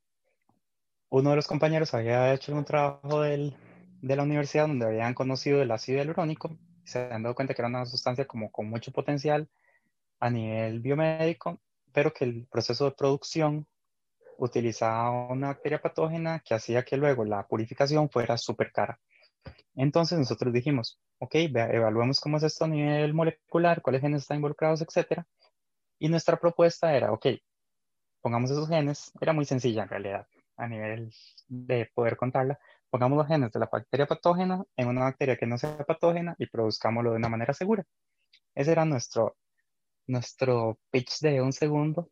uno 1.08 1.30
de 1.30 1.36
los 1.36 1.46
compañeros 1.46 1.94
había 1.94 2.32
hecho 2.34 2.52
un 2.52 2.64
trabajo 2.64 3.22
del, 3.22 3.56
de 4.04 4.16
la 4.16 4.22
universidad 4.22 4.66
donde 4.66 4.84
habían 4.84 5.14
conocido 5.14 5.62
el 5.62 5.70
ácido 5.70 5.96
hialurónico 5.96 6.58
se 6.84 6.98
habían 6.98 7.22
dado 7.22 7.34
cuenta 7.34 7.54
que 7.54 7.62
era 7.62 7.70
una 7.70 7.86
sustancia 7.86 8.26
como 8.26 8.52
con 8.52 8.68
mucho 8.68 8.92
potencial 8.92 9.48
a 10.20 10.28
nivel 10.28 10.80
biomédico, 10.80 11.58
pero 11.90 12.12
que 12.12 12.26
el 12.26 12.46
proceso 12.50 12.84
de 12.84 12.90
producción 12.90 13.66
utilizaba 14.36 15.28
una 15.28 15.48
bacteria 15.48 15.80
patógena 15.80 16.42
que 16.44 16.52
hacía 16.52 16.84
que 16.84 16.98
luego 16.98 17.24
la 17.24 17.46
purificación 17.46 18.10
fuera 18.10 18.36
súper 18.36 18.72
cara. 18.72 19.00
Entonces 19.74 20.18
nosotros 20.18 20.52
dijimos, 20.52 20.98
ok, 21.18 21.36
evaluemos 21.36 22.20
cómo 22.20 22.36
es 22.36 22.42
esto 22.42 22.66
a 22.66 22.68
nivel 22.68 23.14
molecular, 23.14 23.80
cuáles 23.80 24.02
genes 24.02 24.22
están 24.22 24.36
involucrados, 24.36 24.82
etcétera. 24.82 25.26
Y 25.98 26.10
nuestra 26.10 26.36
propuesta 26.36 26.94
era, 26.94 27.10
ok, 27.10 27.26
pongamos 28.20 28.50
esos 28.50 28.68
genes, 28.68 29.10
era 29.18 29.32
muy 29.32 29.46
sencilla 29.46 29.84
en 29.84 29.88
realidad 29.88 30.26
a 30.56 30.68
nivel 30.68 31.10
de 31.48 31.90
poder 31.94 32.16
contarla, 32.16 32.58
pongamos 32.94 33.18
los 33.18 33.26
genes 33.26 33.50
de 33.50 33.58
la 33.58 33.66
bacteria 33.66 34.06
patógena 34.06 34.62
en 34.76 34.86
una 34.86 35.00
bacteria 35.00 35.36
que 35.36 35.46
no 35.46 35.58
sea 35.58 35.78
patógena 35.78 36.36
y 36.38 36.46
produzcámoslo 36.46 37.10
de 37.10 37.16
una 37.16 37.28
manera 37.28 37.52
segura. 37.52 37.82
Ese 38.54 38.70
era 38.70 38.84
nuestro, 38.84 39.34
nuestro 40.06 40.78
pitch 40.92 41.18
de 41.18 41.42
un 41.42 41.52
segundo. 41.52 42.08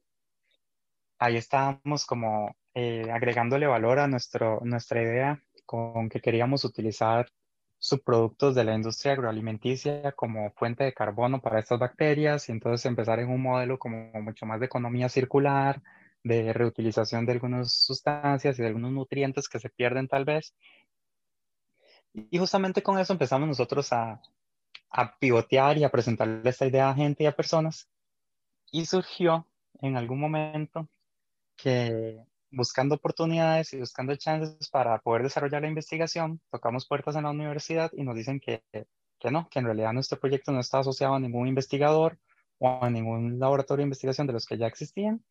Ahí 1.20 1.36
estábamos 1.36 2.04
como 2.04 2.56
eh, 2.74 3.08
agregándole 3.12 3.68
valor 3.68 4.00
a 4.00 4.08
nuestro, 4.08 4.58
nuestra 4.64 5.00
idea 5.00 5.40
con 5.66 6.08
que 6.08 6.20
queríamos 6.20 6.64
utilizar 6.64 7.28
subproductos 7.78 8.56
de 8.56 8.64
la 8.64 8.74
industria 8.74 9.12
agroalimenticia 9.12 10.10
como 10.10 10.50
fuente 10.50 10.82
de 10.82 10.94
carbono 10.94 11.40
para 11.40 11.60
estas 11.60 11.78
bacterias 11.78 12.48
y 12.48 12.52
entonces 12.52 12.84
empezar 12.86 13.20
en 13.20 13.28
un 13.28 13.40
modelo 13.40 13.78
como 13.78 14.10
mucho 14.14 14.46
más 14.46 14.58
de 14.58 14.66
economía 14.66 15.08
circular, 15.08 15.80
de 16.24 16.52
reutilización 16.52 17.26
de 17.26 17.32
algunas 17.32 17.72
sustancias 17.72 18.58
y 18.58 18.62
de 18.62 18.68
algunos 18.68 18.92
nutrientes 18.92 19.48
que 19.48 19.58
se 19.58 19.70
pierden 19.70 20.08
tal 20.08 20.24
vez. 20.24 20.54
Y 22.14 22.38
justamente 22.38 22.82
con 22.82 22.98
eso 22.98 23.12
empezamos 23.12 23.48
nosotros 23.48 23.92
a, 23.92 24.20
a 24.90 25.18
pivotear 25.18 25.78
y 25.78 25.84
a 25.84 25.90
presentarle 25.90 26.48
esta 26.48 26.66
idea 26.66 26.90
a 26.90 26.94
gente 26.94 27.24
y 27.24 27.26
a 27.26 27.36
personas. 27.36 27.88
Y 28.70 28.86
surgió 28.86 29.46
en 29.80 29.96
algún 29.96 30.20
momento 30.20 30.88
que 31.56 32.24
buscando 32.50 32.96
oportunidades 32.96 33.72
y 33.72 33.78
buscando 33.78 34.14
chances 34.16 34.68
para 34.68 34.98
poder 34.98 35.22
desarrollar 35.22 35.62
la 35.62 35.68
investigación, 35.68 36.40
tocamos 36.50 36.86
puertas 36.86 37.16
en 37.16 37.24
la 37.24 37.30
universidad 37.30 37.90
y 37.94 38.04
nos 38.04 38.14
dicen 38.14 38.40
que, 38.40 38.62
que 39.18 39.30
no, 39.30 39.48
que 39.50 39.58
en 39.58 39.64
realidad 39.64 39.92
nuestro 39.92 40.20
proyecto 40.20 40.52
no 40.52 40.60
está 40.60 40.80
asociado 40.80 41.14
a 41.14 41.20
ningún 41.20 41.48
investigador 41.48 42.18
o 42.58 42.84
a 42.84 42.90
ningún 42.90 43.38
laboratorio 43.38 43.78
de 43.78 43.88
investigación 43.88 44.26
de 44.26 44.34
los 44.34 44.46
que 44.46 44.58
ya 44.58 44.66
existían 44.66 45.24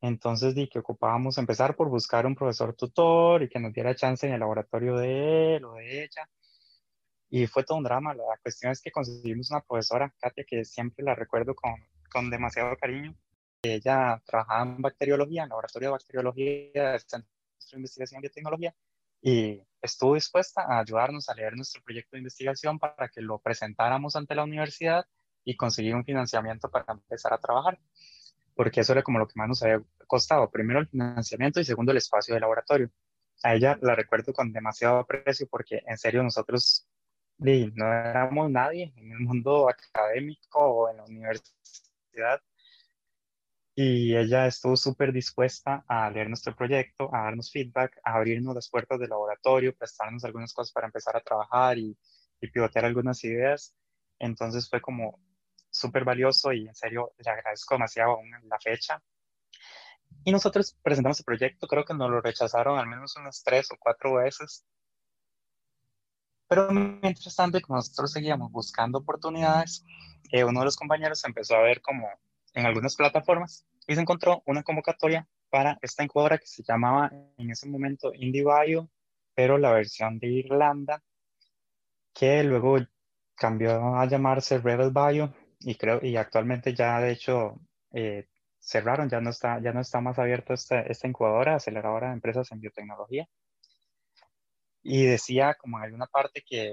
entonces 0.00 0.54
di 0.54 0.68
que 0.68 0.78
ocupábamos 0.78 1.38
empezar 1.38 1.74
por 1.76 1.88
buscar 1.88 2.26
un 2.26 2.34
profesor 2.34 2.74
tutor 2.74 3.42
y 3.42 3.48
que 3.48 3.58
nos 3.58 3.72
diera 3.72 3.94
chance 3.94 4.26
en 4.26 4.34
el 4.34 4.40
laboratorio 4.40 4.96
de 4.96 5.56
él 5.56 5.64
o 5.64 5.74
de 5.74 6.04
ella. 6.04 6.28
Y 7.28 7.46
fue 7.46 7.64
todo 7.64 7.78
un 7.78 7.84
drama. 7.84 8.14
La 8.14 8.38
cuestión 8.42 8.72
es 8.72 8.80
que 8.80 8.90
conseguimos 8.90 9.50
una 9.50 9.60
profesora, 9.60 10.12
Katia, 10.20 10.44
que 10.46 10.64
siempre 10.64 11.04
la 11.04 11.14
recuerdo 11.14 11.54
con, 11.54 11.74
con 12.10 12.30
demasiado 12.30 12.76
cariño. 12.76 13.16
Ella 13.62 14.22
trabajaba 14.24 14.62
en 14.62 14.82
bacteriología, 14.82 15.42
en 15.42 15.44
el 15.44 15.48
laboratorio 15.50 15.88
de 15.88 15.92
bacteriología 15.92 16.90
del 16.92 17.00
Centro 17.00 17.28
de 17.72 17.76
Investigación 17.78 18.18
y 18.18 18.22
Biotecnología, 18.22 18.74
y 19.22 19.60
estuvo 19.82 20.14
dispuesta 20.14 20.62
a 20.62 20.78
ayudarnos 20.78 21.28
a 21.28 21.34
leer 21.34 21.56
nuestro 21.56 21.82
proyecto 21.82 22.10
de 22.12 22.18
investigación 22.18 22.78
para 22.78 23.08
que 23.08 23.20
lo 23.22 23.38
presentáramos 23.38 24.14
ante 24.14 24.34
la 24.34 24.44
universidad 24.44 25.04
y 25.44 25.56
conseguir 25.56 25.94
un 25.96 26.04
financiamiento 26.04 26.70
para 26.70 26.84
empezar 26.92 27.32
a 27.32 27.38
trabajar 27.38 27.78
porque 28.56 28.80
eso 28.80 28.92
era 28.92 29.02
como 29.02 29.18
lo 29.18 29.28
que 29.28 29.34
más 29.36 29.48
nos 29.48 29.62
había 29.62 29.82
costado. 30.06 30.50
Primero 30.50 30.80
el 30.80 30.88
financiamiento 30.88 31.60
y 31.60 31.64
segundo 31.64 31.92
el 31.92 31.98
espacio 31.98 32.34
de 32.34 32.40
laboratorio. 32.40 32.90
A 33.42 33.54
ella 33.54 33.78
la 33.82 33.94
recuerdo 33.94 34.32
con 34.32 34.52
demasiado 34.52 34.98
aprecio 34.98 35.46
porque 35.48 35.82
en 35.86 35.98
serio 35.98 36.22
nosotros 36.22 36.88
no 37.38 37.92
éramos 37.92 38.50
nadie 38.50 38.94
en 38.96 39.12
el 39.12 39.20
mundo 39.20 39.68
académico 39.68 40.58
o 40.58 40.90
en 40.90 40.96
la 40.96 41.04
universidad. 41.04 42.40
Y 43.74 44.16
ella 44.16 44.46
estuvo 44.46 44.74
súper 44.74 45.12
dispuesta 45.12 45.84
a 45.86 46.10
leer 46.10 46.28
nuestro 46.28 46.56
proyecto, 46.56 47.14
a 47.14 47.24
darnos 47.24 47.52
feedback, 47.52 48.00
a 48.04 48.14
abrirnos 48.14 48.54
las 48.54 48.70
puertas 48.70 48.98
del 48.98 49.10
laboratorio, 49.10 49.76
prestarnos 49.76 50.24
algunas 50.24 50.54
cosas 50.54 50.72
para 50.72 50.86
empezar 50.86 51.14
a 51.14 51.20
trabajar 51.20 51.76
y, 51.76 51.94
y 52.40 52.50
pivotear 52.50 52.86
algunas 52.86 53.22
ideas. 53.22 53.74
Entonces 54.18 54.70
fue 54.70 54.80
como 54.80 55.20
súper 55.76 56.04
valioso 56.04 56.52
y 56.52 56.66
en 56.66 56.74
serio 56.74 57.12
le 57.18 57.30
agradezco 57.30 57.74
demasiado 57.74 58.12
aún 58.12 58.30
la 58.44 58.58
fecha. 58.58 59.02
Y 60.24 60.32
nosotros 60.32 60.76
presentamos 60.82 61.18
el 61.20 61.24
proyecto, 61.24 61.66
creo 61.66 61.84
que 61.84 61.94
nos 61.94 62.10
lo 62.10 62.20
rechazaron 62.20 62.78
al 62.78 62.86
menos 62.86 63.16
unas 63.16 63.42
tres 63.42 63.70
o 63.70 63.76
cuatro 63.78 64.14
veces. 64.14 64.64
Pero 66.48 66.70
mientras 66.70 67.34
tanto, 67.34 67.60
como 67.60 67.76
nosotros 67.76 68.12
seguíamos 68.12 68.50
buscando 68.52 68.98
oportunidades, 68.98 69.84
eh, 70.30 70.44
uno 70.44 70.60
de 70.60 70.66
los 70.66 70.76
compañeros 70.76 71.24
empezó 71.24 71.56
a 71.56 71.62
ver 71.62 71.80
como 71.80 72.08
en 72.54 72.66
algunas 72.66 72.96
plataformas 72.96 73.66
y 73.86 73.94
se 73.94 74.00
encontró 74.00 74.42
una 74.46 74.62
convocatoria 74.62 75.28
para 75.50 75.78
esta 75.82 76.04
incubadora 76.04 76.38
que 76.38 76.46
se 76.46 76.62
llamaba 76.62 77.10
en 77.36 77.50
ese 77.50 77.68
momento 77.68 78.12
IndieBio 78.14 78.88
pero 79.36 79.58
la 79.58 79.70
versión 79.70 80.18
de 80.18 80.28
Irlanda, 80.28 81.02
que 82.14 82.42
luego 82.42 82.78
cambió 83.34 83.94
a 83.94 84.06
llamarse 84.06 84.58
Rebel 84.58 84.90
Bio 84.90 85.32
y 85.60 85.76
creo 85.76 86.00
y 86.02 86.16
actualmente 86.16 86.74
ya 86.74 87.00
de 87.00 87.12
hecho 87.12 87.60
eh, 87.92 88.28
cerraron, 88.58 89.08
ya 89.08 89.20
no 89.20 89.30
está 89.30 89.60
ya 89.60 89.72
no 89.72 89.80
está 89.80 90.00
más 90.00 90.18
abierto 90.18 90.54
esta, 90.54 90.80
esta 90.82 91.08
incubadora, 91.08 91.56
aceleradora 91.56 92.08
de 92.08 92.14
empresas 92.14 92.50
en 92.52 92.60
biotecnología. 92.60 93.28
Y 94.82 95.04
decía 95.04 95.54
como 95.54 95.78
en 95.78 95.84
alguna 95.84 96.06
parte 96.06 96.42
que 96.46 96.70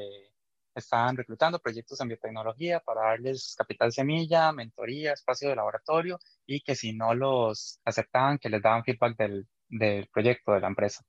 estaban 0.75 1.17
reclutando 1.17 1.59
proyectos 1.59 1.99
en 2.01 2.07
biotecnología 2.09 2.79
para 2.79 3.01
darles 3.09 3.55
capital 3.57 3.91
semilla, 3.91 4.51
mentoría, 4.51 5.13
espacio 5.13 5.49
de 5.49 5.55
laboratorio 5.55 6.19
y 6.45 6.61
que 6.61 6.75
si 6.75 6.93
no 6.93 7.13
los 7.13 7.79
aceptaban, 7.85 8.37
que 8.39 8.49
les 8.49 8.61
daban 8.61 8.83
feedback 8.83 9.17
del, 9.17 9.47
del 9.67 10.07
proyecto 10.09 10.53
de 10.53 10.59
la 10.61 10.67
empresa. 10.67 11.03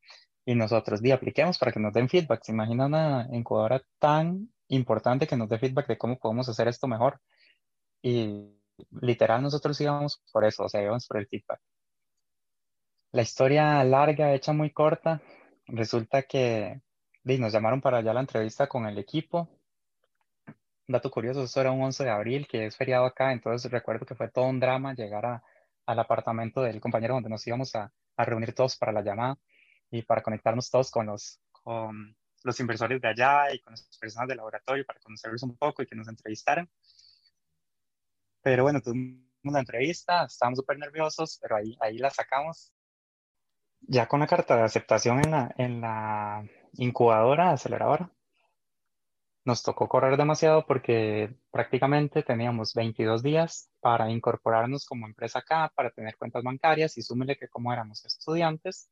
Y 0.46 0.54
nosotros, 0.54 1.00
di, 1.00 1.10
apliquemos 1.10 1.58
para 1.58 1.72
que 1.72 1.80
nos 1.80 1.92
den 1.94 2.08
feedback. 2.08 2.42
¿Se 2.44 2.52
imagina 2.52 2.86
una 2.86 3.28
incubadora 3.32 3.82
tan 3.98 4.52
importante 4.68 5.26
que 5.26 5.36
nos 5.36 5.48
dé 5.48 5.58
feedback 5.58 5.86
de 5.88 5.98
cómo 5.98 6.18
podemos 6.18 6.48
hacer 6.48 6.68
esto 6.68 6.86
mejor? 6.86 7.20
Y 8.04 8.54
literal 9.00 9.42
nosotros 9.42 9.80
íbamos 9.80 10.22
por 10.30 10.44
eso, 10.44 10.64
o 10.64 10.68
sea, 10.68 10.82
íbamos 10.82 11.06
por 11.06 11.16
el 11.16 11.26
feedback. 11.26 11.58
La 13.12 13.22
historia 13.22 13.82
larga, 13.82 14.34
hecha 14.34 14.52
muy 14.52 14.70
corta, 14.72 15.22
resulta 15.68 16.24
que 16.24 16.82
di, 17.22 17.38
nos 17.38 17.54
llamaron 17.54 17.80
para 17.80 17.98
allá 17.98 18.12
la 18.12 18.20
entrevista 18.20 18.66
con 18.66 18.84
el 18.84 18.98
equipo. 18.98 19.48
Dato 20.86 21.10
curioso, 21.10 21.44
esto 21.44 21.62
era 21.62 21.72
un 21.72 21.82
11 21.82 22.04
de 22.04 22.10
abril, 22.10 22.46
que 22.46 22.66
es 22.66 22.76
feriado 22.76 23.06
acá, 23.06 23.32
entonces 23.32 23.72
recuerdo 23.72 24.04
que 24.04 24.14
fue 24.14 24.28
todo 24.30 24.44
un 24.44 24.60
drama 24.60 24.92
llegar 24.92 25.24
a, 25.24 25.42
al 25.86 25.98
apartamento 25.98 26.60
del 26.60 26.82
compañero 26.82 27.14
donde 27.14 27.30
nos 27.30 27.46
íbamos 27.46 27.74
a, 27.74 27.90
a 28.18 28.24
reunir 28.26 28.54
todos 28.54 28.76
para 28.76 28.92
la 28.92 29.00
llamada 29.00 29.38
y 29.90 30.02
para 30.02 30.22
conectarnos 30.22 30.68
todos 30.68 30.90
con 30.90 31.06
los, 31.06 31.40
con 31.52 32.14
los 32.42 32.60
inversores 32.60 33.00
de 33.00 33.08
allá 33.08 33.50
y 33.54 33.60
con 33.60 33.70
las 33.70 33.88
personas 33.98 34.28
del 34.28 34.36
laboratorio 34.36 34.84
para 34.84 35.00
conocerlos 35.00 35.42
un 35.42 35.56
poco 35.56 35.82
y 35.82 35.86
que 35.86 35.96
nos 35.96 36.08
entrevistaran. 36.08 36.68
Pero 38.44 38.62
bueno, 38.62 38.82
tuvimos 38.82 39.24
una 39.42 39.60
entrevista, 39.60 40.26
estábamos 40.26 40.58
súper 40.58 40.78
nerviosos, 40.78 41.38
pero 41.40 41.56
ahí, 41.56 41.76
ahí 41.80 41.96
la 41.96 42.10
sacamos. 42.10 42.74
Ya 43.80 44.06
con 44.06 44.20
la 44.20 44.26
carta 44.26 44.54
de 44.54 44.62
aceptación 44.62 45.24
en 45.24 45.30
la, 45.30 45.54
en 45.56 45.80
la 45.80 46.46
incubadora, 46.74 47.52
aceleradora, 47.52 48.12
nos 49.46 49.62
tocó 49.62 49.88
correr 49.88 50.18
demasiado 50.18 50.66
porque 50.66 51.34
prácticamente 51.50 52.22
teníamos 52.22 52.74
22 52.74 53.22
días 53.22 53.70
para 53.80 54.10
incorporarnos 54.10 54.84
como 54.84 55.06
empresa 55.06 55.38
acá, 55.38 55.72
para 55.74 55.90
tener 55.90 56.18
cuentas 56.18 56.42
bancarias 56.42 56.98
y 56.98 57.02
súmele 57.02 57.36
que 57.36 57.48
como 57.48 57.72
éramos 57.72 58.04
estudiantes, 58.04 58.90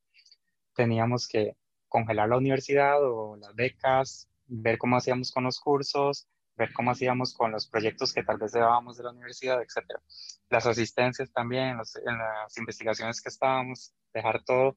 teníamos 0.75 1.29
que 1.29 1.59
congelar 1.89 2.31
la 2.31 2.39
universidad 2.39 3.05
o 3.05 3.37
las 3.37 3.55
becas, 3.55 4.31
ver 4.47 4.79
cómo 4.79 4.97
hacíamos 4.97 5.31
con 5.31 5.45
los 5.45 5.61
cursos, 5.61 6.27
ver 6.63 6.73
cómo 6.73 6.91
hacíamos 6.91 7.35
con 7.35 7.53
los 7.53 7.67
proyectos 7.67 8.13
que 8.13 8.23
tal 8.23 8.39
vez 8.39 8.53
llevábamos 8.53 8.97
de 8.97 9.05
la 9.05 9.11
universidad, 9.11 9.61
etc. 9.61 10.01
Las 10.49 10.67
asistencias 10.67 11.33
también, 11.33 11.69
en, 11.69 11.81
en 12.07 12.19
las 12.19 12.57
investigaciones 12.59 13.21
que 13.21 13.29
estábamos, 13.29 13.95
dejar 14.13 14.43
todo 14.45 14.77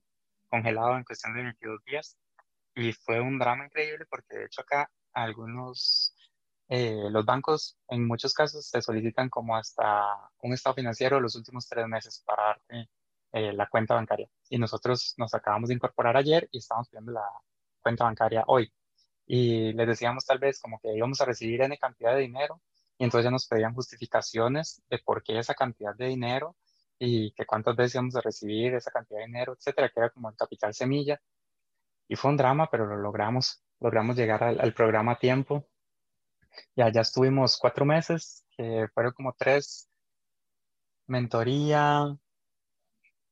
congelado 0.49 0.97
en 0.97 1.03
cuestión 1.03 1.33
de 1.35 1.43
22 1.43 1.83
días. 1.85 2.17
Y 2.75 2.91
fue 2.93 3.21
un 3.21 3.39
drama 3.39 3.65
increíble 3.65 4.05
porque 4.09 4.37
de 4.37 4.45
hecho 4.45 4.61
acá 4.61 4.89
algunos, 5.13 6.15
eh, 6.67 7.07
los 7.09 7.25
bancos 7.25 7.77
en 7.87 8.05
muchos 8.05 8.33
casos 8.33 8.69
te 8.69 8.81
solicitan 8.81 9.29
como 9.29 9.55
hasta 9.55 10.29
un 10.41 10.53
estado 10.53 10.75
financiero 10.75 11.19
los 11.19 11.35
últimos 11.35 11.67
tres 11.67 11.87
meses 11.87 12.21
para 12.25 12.43
darte 12.43 12.89
eh, 13.31 13.53
la 13.53 13.67
cuenta 13.67 13.95
bancaria. 13.95 14.29
Y 14.49 14.57
nosotros 14.57 15.13
nos 15.17 15.33
acabamos 15.33 15.69
de 15.69 15.75
incorporar 15.75 16.17
ayer 16.17 16.47
y 16.51 16.59
estamos 16.59 16.89
pidiendo 16.89 17.13
la 17.13 17.25
cuenta 17.81 18.03
bancaria 18.05 18.43
hoy. 18.47 18.71
Y 19.27 19.73
les 19.73 19.87
decíamos 19.87 20.25
tal 20.25 20.39
vez 20.39 20.59
como 20.59 20.79
que 20.79 20.95
íbamos 20.95 21.19
a 21.21 21.25
recibir 21.25 21.61
N 21.61 21.77
cantidad 21.77 22.13
de 22.13 22.21
dinero 22.21 22.61
y 22.97 23.03
entonces 23.05 23.25
ya 23.25 23.31
nos 23.31 23.47
pedían 23.47 23.73
justificaciones 23.73 24.81
de 24.89 24.99
por 24.99 25.23
qué 25.23 25.39
esa 25.39 25.55
cantidad 25.55 25.95
de 25.95 26.07
dinero 26.07 26.55
y 26.99 27.31
que 27.33 27.45
cuántas 27.45 27.75
veces 27.75 27.95
íbamos 27.95 28.15
a 28.15 28.21
recibir 28.21 28.75
esa 28.75 28.91
cantidad 28.91 29.19
de 29.19 29.25
dinero, 29.25 29.53
etcétera, 29.53 29.89
que 29.89 29.99
era 29.99 30.09
como 30.11 30.29
el 30.29 30.35
capital 30.35 30.73
semilla. 30.73 31.19
Y 32.07 32.15
fue 32.15 32.31
un 32.31 32.37
drama, 32.37 32.69
pero 32.71 32.85
lo 32.85 32.97
logramos 32.97 33.65
logramos 33.79 34.15
llegar 34.15 34.43
al, 34.43 34.73
programa 34.73 35.13
a 35.13 35.19
tiempo. 35.19 35.67
Ya, 36.75 36.89
ya 36.91 37.01
estuvimos 37.01 37.57
cuatro 37.57 37.85
meses, 37.85 38.45
que 38.57 38.87
fueron 38.93 39.13
como 39.13 39.33
tres, 39.33 39.89
mentoría, 41.07 42.15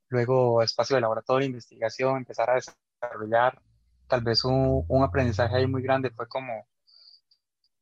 luego 0.10 0.62
espacio 0.62 0.96
de 0.96 1.02
laboratorio, 1.02 1.48
investigación, 1.48 2.18
empezar 2.18 2.50
a 2.50 2.56
desarrollar. 2.56 3.62
Tal 4.14 4.22
vez 4.22 4.46
un, 4.46 4.86
aprendizaje 5.04 5.56
ahí 5.56 5.66
muy 5.66 5.82
grande 5.82 6.12
fue 6.12 6.28
como 6.28 6.68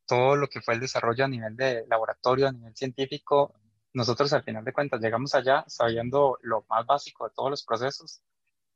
todo 0.08 0.38
lo 0.38 0.48
que 0.48 0.62
fue 0.62 0.76
el 0.76 0.80
desarrollo 0.80 1.26
a 1.26 1.28
nivel 1.28 1.58
de 1.58 1.86
laboratorio, 1.89 2.48
a 2.48 2.54
nivel 2.54 2.74
científico. 2.74 3.54
Nosotros 3.91 4.32
al 4.32 4.41
final 4.41 4.63
de 4.63 4.72
cuentas 4.72 5.02
llegamos 5.02 5.36
allá 5.36 5.65
sabiendo 5.67 6.38
lo 6.41 6.63
más 6.70 6.86
básico 6.86 7.26
de 7.26 7.34
todos 7.36 7.50
los 7.50 7.65
procesos, 7.65 8.22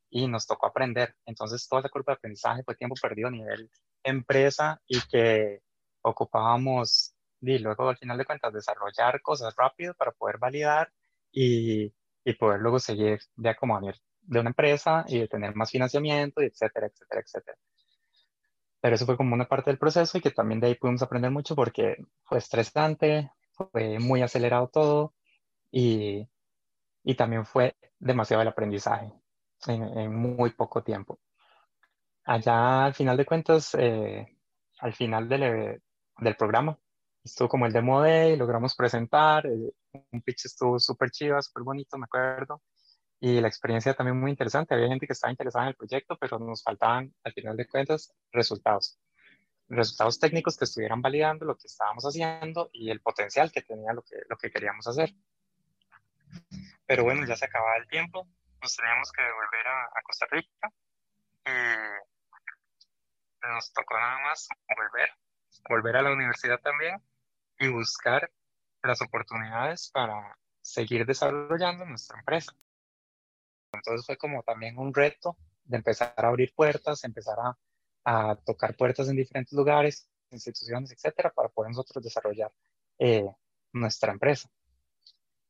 y 0.10 0.28
nos 0.28 0.46
tocó 0.46 0.68
aprender. 0.68 1.16
Entonces, 1.26 1.66
toda 1.70 1.80
esa 1.80 1.88
curva 1.88 2.12
de 2.12 2.18
aprendizaje 2.18 2.64
fue 2.64 2.76
tiempo 2.76 2.96
perdido 3.02 3.30
a 3.30 3.32
nivel 3.32 3.72
empresa 4.04 4.82
y 4.86 5.00
que 5.08 5.62
ocupábamos, 6.02 7.16
y 7.40 7.58
luego 7.60 7.88
al 7.88 7.98
final 7.98 8.18
de 8.18 8.26
cuentas, 8.26 8.52
desarrollar 8.52 9.22
cosas 9.22 9.56
rápido 9.56 9.94
para 9.94 10.12
poder 10.12 10.40
validar 10.40 10.92
y, 11.32 11.86
y 12.26 12.34
poder 12.34 12.60
luego 12.60 12.80
seguir 12.80 13.22
ya 13.38 13.56
como 13.56 13.78
a 13.78 13.80
nivel 13.80 14.02
de 14.28 14.40
una 14.40 14.50
empresa 14.50 15.06
y 15.08 15.20
de 15.20 15.28
tener 15.28 15.56
más 15.56 15.72
financiamiento, 15.72 16.42
y 16.42 16.48
etcétera, 16.48 16.88
etcétera, 16.88 17.22
etcétera. 17.22 17.58
Pero 18.82 18.96
eso 18.96 19.06
fue 19.06 19.18
como 19.18 19.34
una 19.34 19.48
parte 19.48 19.72
del 19.72 19.80
proceso 19.80 20.18
y 20.18 20.22
que 20.22 20.32
también 20.32 20.60
de 20.60 20.68
ahí 20.68 20.76
pudimos 20.76 21.02
aprender 21.02 21.32
mucho 21.32 21.56
porque 21.56 21.98
fue 22.24 22.38
estresante, 22.38 23.32
fue 23.54 24.00
muy 24.00 24.22
acelerado 24.22 24.68
todo 24.68 25.14
y, 25.72 26.28
y 27.04 27.16
también 27.16 27.46
fue 27.46 27.76
demasiado 28.00 28.42
el 28.42 28.48
aprendizaje 28.50 29.12
en, 29.68 30.14
muy 30.16 30.52
poco 30.52 30.84
tiempo. 30.84 31.20
Allá, 32.26 32.86
al 32.86 32.94
final 32.94 33.18
de 33.18 33.26
cuentas, 33.26 33.76
eh, 33.76 34.26
al 34.80 34.94
final 34.94 35.30
del, 35.30 35.44
eh, 35.44 35.82
del, 36.20 36.36
programa, 36.36 36.78
estuvo 37.24 37.48
como 37.50 37.66
el 37.66 37.74
demo 37.74 38.02
day, 38.02 38.36
logramos 38.36 38.76
presentar, 38.76 39.46
eh, 39.46 39.72
un 40.12 40.22
pitch 40.22 40.46
estuvo 40.46 40.80
súper 40.80 41.12
chido, 41.12 41.42
súper 41.42 41.64
bonito, 41.64 41.98
me 41.98 42.06
acuerdo, 42.06 42.62
y 43.20 43.40
la 43.42 43.48
experiencia 43.48 43.94
también 43.94 44.20
muy 44.20 44.32
interesante. 44.32 44.74
Había 44.74 44.88
gente 44.88 45.08
que 45.08 45.14
estaba 45.14 45.32
interesada 45.32 45.66
en 45.66 45.70
el 45.70 45.76
proyecto, 45.76 46.18
pero 46.18 46.40
nos 46.40 46.64
faltaban, 46.64 47.14
al 47.24 47.34
final 47.34 47.58
de 47.58 47.68
cuentas, 47.68 48.14
resultados. 48.32 49.00
Resultados 49.68 50.20
técnicos 50.20 50.58
que 50.58 50.66
estuvieran 50.66 51.02
validando 51.02 51.46
lo 51.46 51.56
que 51.56 51.68
estábamos 51.68 52.04
haciendo 52.04 52.70
y 52.72 52.92
el 52.92 53.02
potencial 53.02 53.52
que 53.52 53.62
tenía 53.62 53.94
lo 53.94 54.04
que, 54.04 54.18
lo 54.30 54.38
que 54.38 54.52
queríamos 54.52 54.88
hacer. 54.88 55.12
Pero 56.86 57.04
bueno, 57.04 57.26
ya 57.26 57.36
se 57.36 57.46
acababa 57.46 57.78
el 57.78 57.88
tiempo 57.88 58.28
nos 58.66 58.76
teníamos 58.76 59.12
que 59.12 59.22
volver 59.22 59.68
a, 59.68 60.02
Costa 60.02 60.26
Rica 60.32 60.72
y 61.46 61.50
nos 63.48 63.72
tocó 63.74 63.96
nada 63.96 64.20
más 64.22 64.48
volver, 64.76 65.10
volver 65.70 65.98
a 65.98 66.02
la 66.02 66.12
universidad 66.12 66.60
también 66.62 67.00
y 67.60 67.68
buscar 67.68 68.32
las 68.82 69.04
oportunidades 69.04 69.92
para 69.94 70.36
seguir 70.62 71.06
desarrollando 71.06 71.86
nuestra 71.86 72.18
empresa. 72.18 72.54
Entonces 73.76 74.06
fue 74.06 74.18
como 74.18 74.44
también 74.44 74.78
un 74.78 74.94
reto 74.94 75.38
de 75.64 75.78
empezar 75.78 76.14
a 76.18 76.28
abrir 76.28 76.54
puertas, 76.54 77.04
empezar 77.04 77.38
a, 77.40 77.58
a 78.06 78.36
tocar 78.36 78.76
puertas 78.76 79.10
en 79.10 79.16
diferentes 79.16 79.54
lugares, 79.54 80.10
instituciones, 80.32 80.92
etcétera, 80.92 81.32
para 81.32 81.50
poder 81.50 81.72
nosotros 81.72 82.04
desarrollar 82.04 82.52
eh, 83.00 83.30
nuestra 83.74 84.12
empresa. 84.12 84.50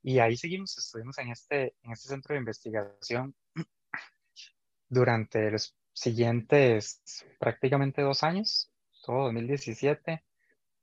Y 0.02 0.20
ahí 0.20 0.38
seguimos, 0.38 0.78
estuvimos 0.78 1.18
en 1.18 1.30
este, 1.30 1.76
en 1.82 1.92
este 1.92 2.10
centro 2.10 2.34
de 2.34 2.40
investigación 2.40 3.36
durante 4.90 5.52
los 5.52 5.76
siguientes 5.94 7.26
prácticamente 7.40 8.02
dos 8.02 8.24
años, 8.24 8.72
todo 9.04 9.24
2017 9.26 10.24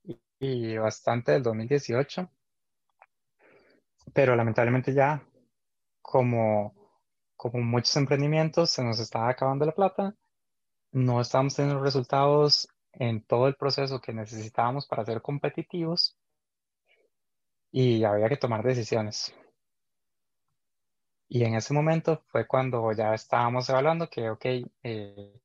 y, 0.04 0.20
y 0.40 0.76
bastante 0.76 1.32
del 1.32 1.42
2018. 1.42 2.30
Pero 4.12 4.34
lamentablemente 4.34 4.92
ya, 4.92 5.24
como, 6.00 6.74
como 7.50 7.64
muchos 7.64 7.96
emprendimientos, 7.96 8.70
se 8.70 8.84
nos 8.84 9.00
estaba 9.00 9.28
acabando 9.28 9.66
la 9.66 9.72
plata, 9.72 10.14
no 10.92 11.20
estábamos 11.20 11.56
teniendo 11.56 11.82
resultados 11.82 12.68
en 12.92 13.24
todo 13.24 13.48
el 13.48 13.56
proceso 13.56 14.00
que 14.00 14.12
necesitábamos 14.12 14.86
para 14.86 15.04
ser 15.04 15.20
competitivos 15.20 16.16
y 17.72 18.04
había 18.04 18.28
que 18.28 18.36
tomar 18.36 18.62
decisiones. 18.62 19.34
Y 21.28 21.42
en 21.42 21.56
ese 21.56 21.74
momento 21.74 22.22
fue 22.28 22.46
cuando 22.46 22.92
ya 22.92 23.12
estábamos 23.12 23.68
evaluando 23.68 24.08
que, 24.08 24.30
ok, 24.30 24.44
eh, 24.84 25.40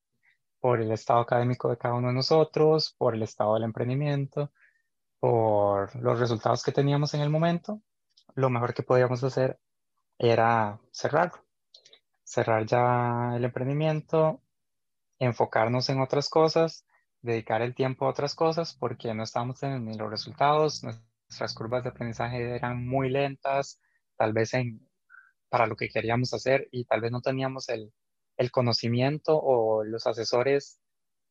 por 0.60 0.80
el 0.80 0.92
estado 0.92 1.22
académico 1.22 1.68
de 1.72 1.78
cada 1.78 1.96
uno 1.96 2.10
de 2.10 2.14
nosotros, 2.14 2.94
por 2.96 3.16
el 3.16 3.24
estado 3.24 3.56
del 3.56 3.64
emprendimiento, 3.64 4.52
por 5.20 5.96
los 5.96 6.20
resultados 6.20 6.62
que 6.64 6.72
teníamos 6.72 7.16
en 7.16 7.22
el 7.22 7.32
momento, 7.32 7.82
lo 8.36 8.52
mejor 8.52 8.76
que 8.76 8.84
podíamos 8.84 9.24
hacer 9.24 9.60
era 10.20 10.80
cerrar. 10.92 11.47
Cerrar 12.28 12.66
ya 12.66 13.38
el 13.38 13.46
emprendimiento 13.46 14.42
enfocarnos 15.18 15.90
en 15.90 16.02
otras 16.02 16.30
cosas, 16.30 16.86
dedicar 17.22 17.62
el 17.62 17.74
tiempo 17.74 18.06
a 18.06 18.10
otras 18.10 18.36
cosas, 18.36 18.76
porque 18.78 19.14
no 19.14 19.24
estábamos 19.24 19.62
teniendo 19.62 19.90
ni 19.90 19.98
los 19.98 20.10
resultados, 20.10 20.84
nuestras 20.84 21.54
curvas 21.56 21.84
de 21.84 21.90
aprendizaje 21.90 22.54
eran 22.54 22.86
muy 22.86 23.10
lentas, 23.10 23.82
tal 24.18 24.34
vez 24.34 24.54
en, 24.54 24.86
para 25.48 25.68
lo 25.68 25.78
que 25.78 25.88
queríamos 25.88 26.34
hacer 26.34 26.68
y 26.70 26.84
tal 26.84 27.00
vez 27.00 27.14
no 27.14 27.22
teníamos 27.22 27.70
el, 27.70 27.94
el 28.36 28.52
conocimiento 28.52 29.40
o 29.42 29.86
los 29.86 30.06
asesores 30.06 30.82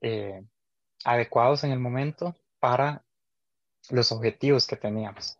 eh, 0.00 0.42
adecuados 1.04 1.62
en 1.62 1.72
el 1.72 1.78
momento 1.78 2.34
para 2.58 3.04
los 3.90 4.12
objetivos 4.12 4.66
que 4.66 4.76
teníamos. 4.76 5.36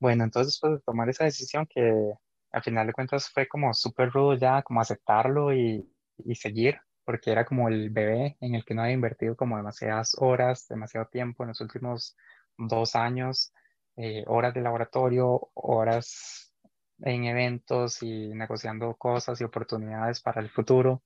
Bueno, 0.00 0.24
entonces 0.24 0.54
después 0.54 0.72
de 0.72 0.80
tomar 0.80 1.08
esa 1.08 1.24
decisión 1.24 1.64
que 1.66 2.12
al 2.52 2.62
final 2.62 2.86
de 2.86 2.92
cuentas 2.92 3.30
fue 3.30 3.48
como 3.48 3.72
súper 3.74 4.10
rudo 4.10 4.34
ya, 4.34 4.62
como 4.62 4.80
aceptarlo 4.80 5.54
y, 5.54 5.88
y 6.24 6.34
seguir, 6.34 6.80
porque 7.04 7.32
era 7.32 7.44
como 7.44 7.68
el 7.68 7.90
bebé 7.90 8.36
en 8.40 8.54
el 8.54 8.64
que 8.64 8.74
no 8.74 8.82
había 8.82 8.94
invertido 8.94 9.36
como 9.36 9.56
demasiadas 9.56 10.16
horas, 10.18 10.66
demasiado 10.68 11.06
tiempo 11.06 11.42
en 11.42 11.48
los 11.48 11.60
últimos 11.60 12.16
dos 12.56 12.94
años, 12.94 13.52
eh, 13.96 14.24
horas 14.26 14.54
de 14.54 14.60
laboratorio, 14.60 15.50
horas 15.54 16.54
en 17.00 17.24
eventos 17.24 18.02
y 18.02 18.28
negociando 18.28 18.94
cosas 18.96 19.40
y 19.40 19.44
oportunidades 19.44 20.20
para 20.20 20.40
el 20.40 20.50
futuro. 20.50 21.02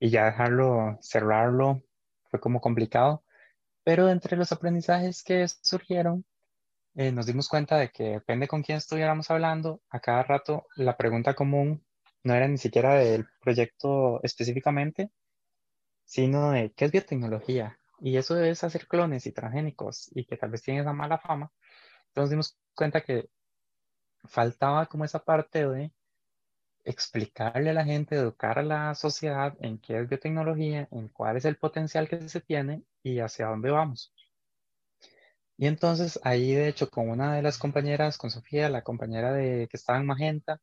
Y 0.00 0.10
ya 0.10 0.26
dejarlo, 0.26 0.98
cerrarlo, 1.00 1.82
fue 2.30 2.40
como 2.40 2.60
complicado. 2.60 3.24
Pero 3.84 4.08
entre 4.08 4.36
los 4.36 4.52
aprendizajes 4.52 5.22
que 5.22 5.46
surgieron, 5.48 6.24
eh, 6.94 7.12
nos 7.12 7.26
dimos 7.26 7.48
cuenta 7.48 7.76
de 7.78 7.90
que 7.90 8.04
depende 8.04 8.48
con 8.48 8.62
quién 8.62 8.78
estuviéramos 8.78 9.30
hablando, 9.30 9.82
a 9.90 10.00
cada 10.00 10.22
rato 10.22 10.66
la 10.76 10.96
pregunta 10.96 11.34
común 11.34 11.84
no 12.22 12.34
era 12.34 12.48
ni 12.48 12.58
siquiera 12.58 12.94
del 12.94 13.26
proyecto 13.40 14.22
específicamente, 14.22 15.10
sino 16.04 16.52
de 16.52 16.72
qué 16.72 16.86
es 16.86 16.92
biotecnología. 16.92 17.78
Y 18.00 18.16
eso 18.16 18.42
es 18.42 18.64
hacer 18.64 18.86
clones 18.88 19.26
y 19.26 19.32
transgénicos 19.32 20.10
y 20.14 20.24
que 20.24 20.36
tal 20.36 20.50
vez 20.50 20.62
tiene 20.62 20.80
esa 20.80 20.92
mala 20.92 21.18
fama. 21.18 21.52
Entonces 22.08 22.30
dimos 22.30 22.58
cuenta 22.74 23.02
que 23.02 23.28
faltaba 24.24 24.86
como 24.86 25.04
esa 25.04 25.24
parte 25.24 25.66
de 25.68 25.92
explicarle 26.84 27.70
a 27.70 27.74
la 27.74 27.84
gente, 27.84 28.16
educar 28.16 28.58
a 28.58 28.62
la 28.62 28.94
sociedad 28.94 29.56
en 29.60 29.78
qué 29.78 29.98
es 29.98 30.08
biotecnología, 30.08 30.88
en 30.90 31.08
cuál 31.08 31.36
es 31.36 31.44
el 31.44 31.56
potencial 31.56 32.08
que 32.08 32.28
se 32.28 32.40
tiene 32.40 32.82
y 33.02 33.20
hacia 33.20 33.46
dónde 33.46 33.70
vamos. 33.70 34.12
Y 35.56 35.66
entonces 35.66 36.18
ahí, 36.24 36.54
de 36.54 36.68
hecho, 36.68 36.90
con 36.90 37.08
una 37.10 37.34
de 37.36 37.42
las 37.42 37.58
compañeras, 37.58 38.18
con 38.18 38.30
Sofía, 38.30 38.68
la 38.68 38.82
compañera 38.82 39.32
de, 39.32 39.68
que 39.68 39.76
estaba 39.76 39.98
en 39.98 40.06
Magenta, 40.06 40.60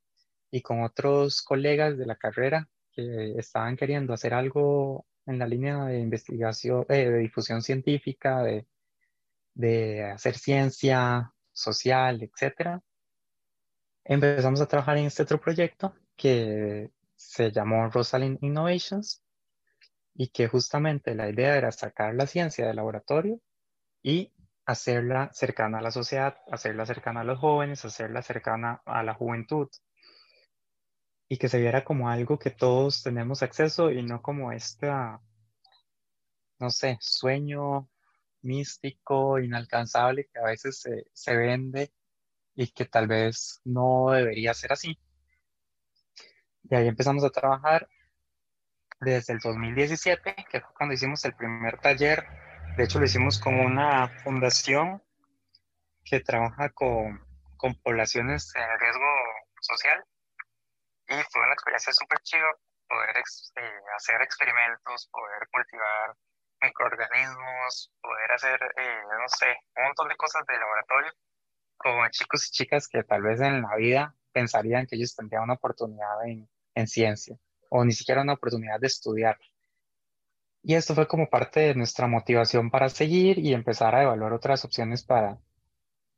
y 0.52 0.62
con 0.62 0.84
otros 0.84 1.42
colegas 1.42 1.98
de 1.98 2.06
la 2.06 2.18
carrera 2.18 2.70
que 2.92 3.34
estaban 3.38 3.78
queriendo 3.78 4.14
hacer 4.14 4.34
algo 4.34 5.06
en 5.26 5.40
la 5.40 5.48
línea 5.48 5.86
de 5.86 6.00
investigación, 6.00 6.86
eh, 6.90 7.10
de 7.10 7.20
difusión 7.20 7.62
científica, 7.62 8.44
de, 8.44 8.68
de 9.54 10.04
hacer 10.04 10.38
ciencia 10.38 11.34
social, 11.54 12.22
etcétera, 12.22 12.82
empezamos 14.04 14.62
a 14.62 14.68
trabajar 14.68 14.98
en 14.98 15.06
este 15.06 15.24
otro 15.24 15.40
proyecto 15.40 15.96
que 16.18 16.92
se 17.16 17.52
llamó 17.52 17.90
Rosalind 17.90 18.40
Innovations 18.42 19.24
y 20.14 20.28
que 20.30 20.48
justamente 20.48 21.16
la 21.16 21.30
idea 21.30 21.56
era 21.56 21.72
sacar 21.72 22.16
la 22.16 22.28
ciencia 22.28 22.68
del 22.68 22.76
laboratorio 22.76 23.40
y 24.04 24.32
hacerla 24.66 25.30
cercana 25.34 25.80
a 25.80 25.82
la 25.82 25.92
sociedad, 25.92 26.38
hacerla 26.52 26.86
cercana 26.86 27.22
a 27.22 27.24
los 27.24 27.40
jóvenes, 27.40 27.84
hacerla 27.86 28.22
cercana 28.22 28.82
a 28.86 29.04
la 29.04 29.14
juventud 29.14 29.70
y 31.28 31.38
que 31.38 31.50
se 31.50 31.60
viera 31.60 31.84
como 31.84 32.10
algo 32.10 32.38
que 32.38 32.52
todos 32.52 33.04
tenemos 33.04 33.42
acceso 33.42 33.90
y 33.90 34.04
no 34.04 34.22
como 34.22 34.52
este, 34.52 34.88
no 36.60 36.70
sé, 36.70 36.98
sueño 37.00 37.90
místico, 38.42 39.40
inalcanzable 39.40 40.28
que 40.32 40.40
a 40.40 40.44
veces 40.44 40.80
se, 40.80 41.06
se 41.14 41.36
vende 41.36 41.94
y 42.54 42.68
que 42.72 42.86
tal 42.86 43.08
vez 43.08 43.62
no 43.64 44.12
debería 44.12 44.54
ser 44.54 44.74
así. 44.74 45.00
Y 46.64 46.76
ahí 46.76 46.88
empezamos 46.88 47.24
a 47.24 47.30
trabajar 47.30 47.88
desde 49.00 49.34
el 49.34 49.40
2017, 49.40 50.36
que 50.50 50.62
fue 50.62 50.74
cuando 50.76 50.94
hicimos 50.94 51.24
el 51.26 51.34
primer 51.34 51.80
taller 51.80 52.26
de 52.78 52.84
hecho, 52.84 53.00
lo 53.00 53.06
hicimos 53.06 53.40
con 53.40 53.60
una 53.60 54.08
fundación 54.24 55.02
que 56.04 56.20
trabaja 56.20 56.70
con, 56.70 57.20
con 57.58 57.76
poblaciones 57.76 58.54
en 58.56 58.80
riesgo 58.80 59.06
social 59.62 60.04
y 61.08 61.14
fue 61.30 61.44
una 61.44 61.54
experiencia 61.54 61.94
súper 61.94 62.20
chido 62.20 62.48
poder 62.88 63.16
eh, 63.18 63.82
hacer 63.96 64.22
experimentos, 64.22 65.10
poder 65.12 65.48
cultivar 65.52 66.16
microorganismos, 66.62 67.92
poder 68.02 68.32
hacer, 68.32 68.60
eh, 68.78 69.02
no 69.20 69.28
sé, 69.28 69.58
un 69.78 69.84
montón 69.86 70.10
de 70.10 70.16
cosas 70.16 70.46
de 70.46 70.58
laboratorio 70.58 71.12
con 71.78 72.10
chicos 72.12 72.48
y 72.48 72.52
chicas 72.52 72.88
que 72.88 73.04
tal 73.04 73.24
vez 73.24 73.42
en 73.42 73.62
la 73.62 73.76
vida 73.76 74.16
pensarían 74.32 74.86
que 74.86 74.96
ellos 74.96 75.16
tendrían 75.16 75.44
una 75.44 75.54
oportunidad 75.54 76.26
en, 76.26 76.48
en 76.76 76.88
ciencia 76.88 77.38
o 77.70 77.84
ni 77.86 77.94
siquiera 77.94 78.22
una 78.22 78.34
oportunidad 78.34 78.80
de 78.80 78.88
estudiar. 78.88 79.40
Y 80.64 80.76
esto 80.76 80.94
fue 80.94 81.08
como 81.08 81.30
parte 81.30 81.60
de 81.62 81.76
nuestra 81.76 82.08
motivación 82.08 82.70
para 82.70 82.90
seguir 82.90 83.40
y 83.40 83.54
empezar 83.54 83.96
a 83.96 84.04
evaluar 84.04 84.34
otras 84.34 84.64
opciones 84.64 85.04
para, 85.04 85.40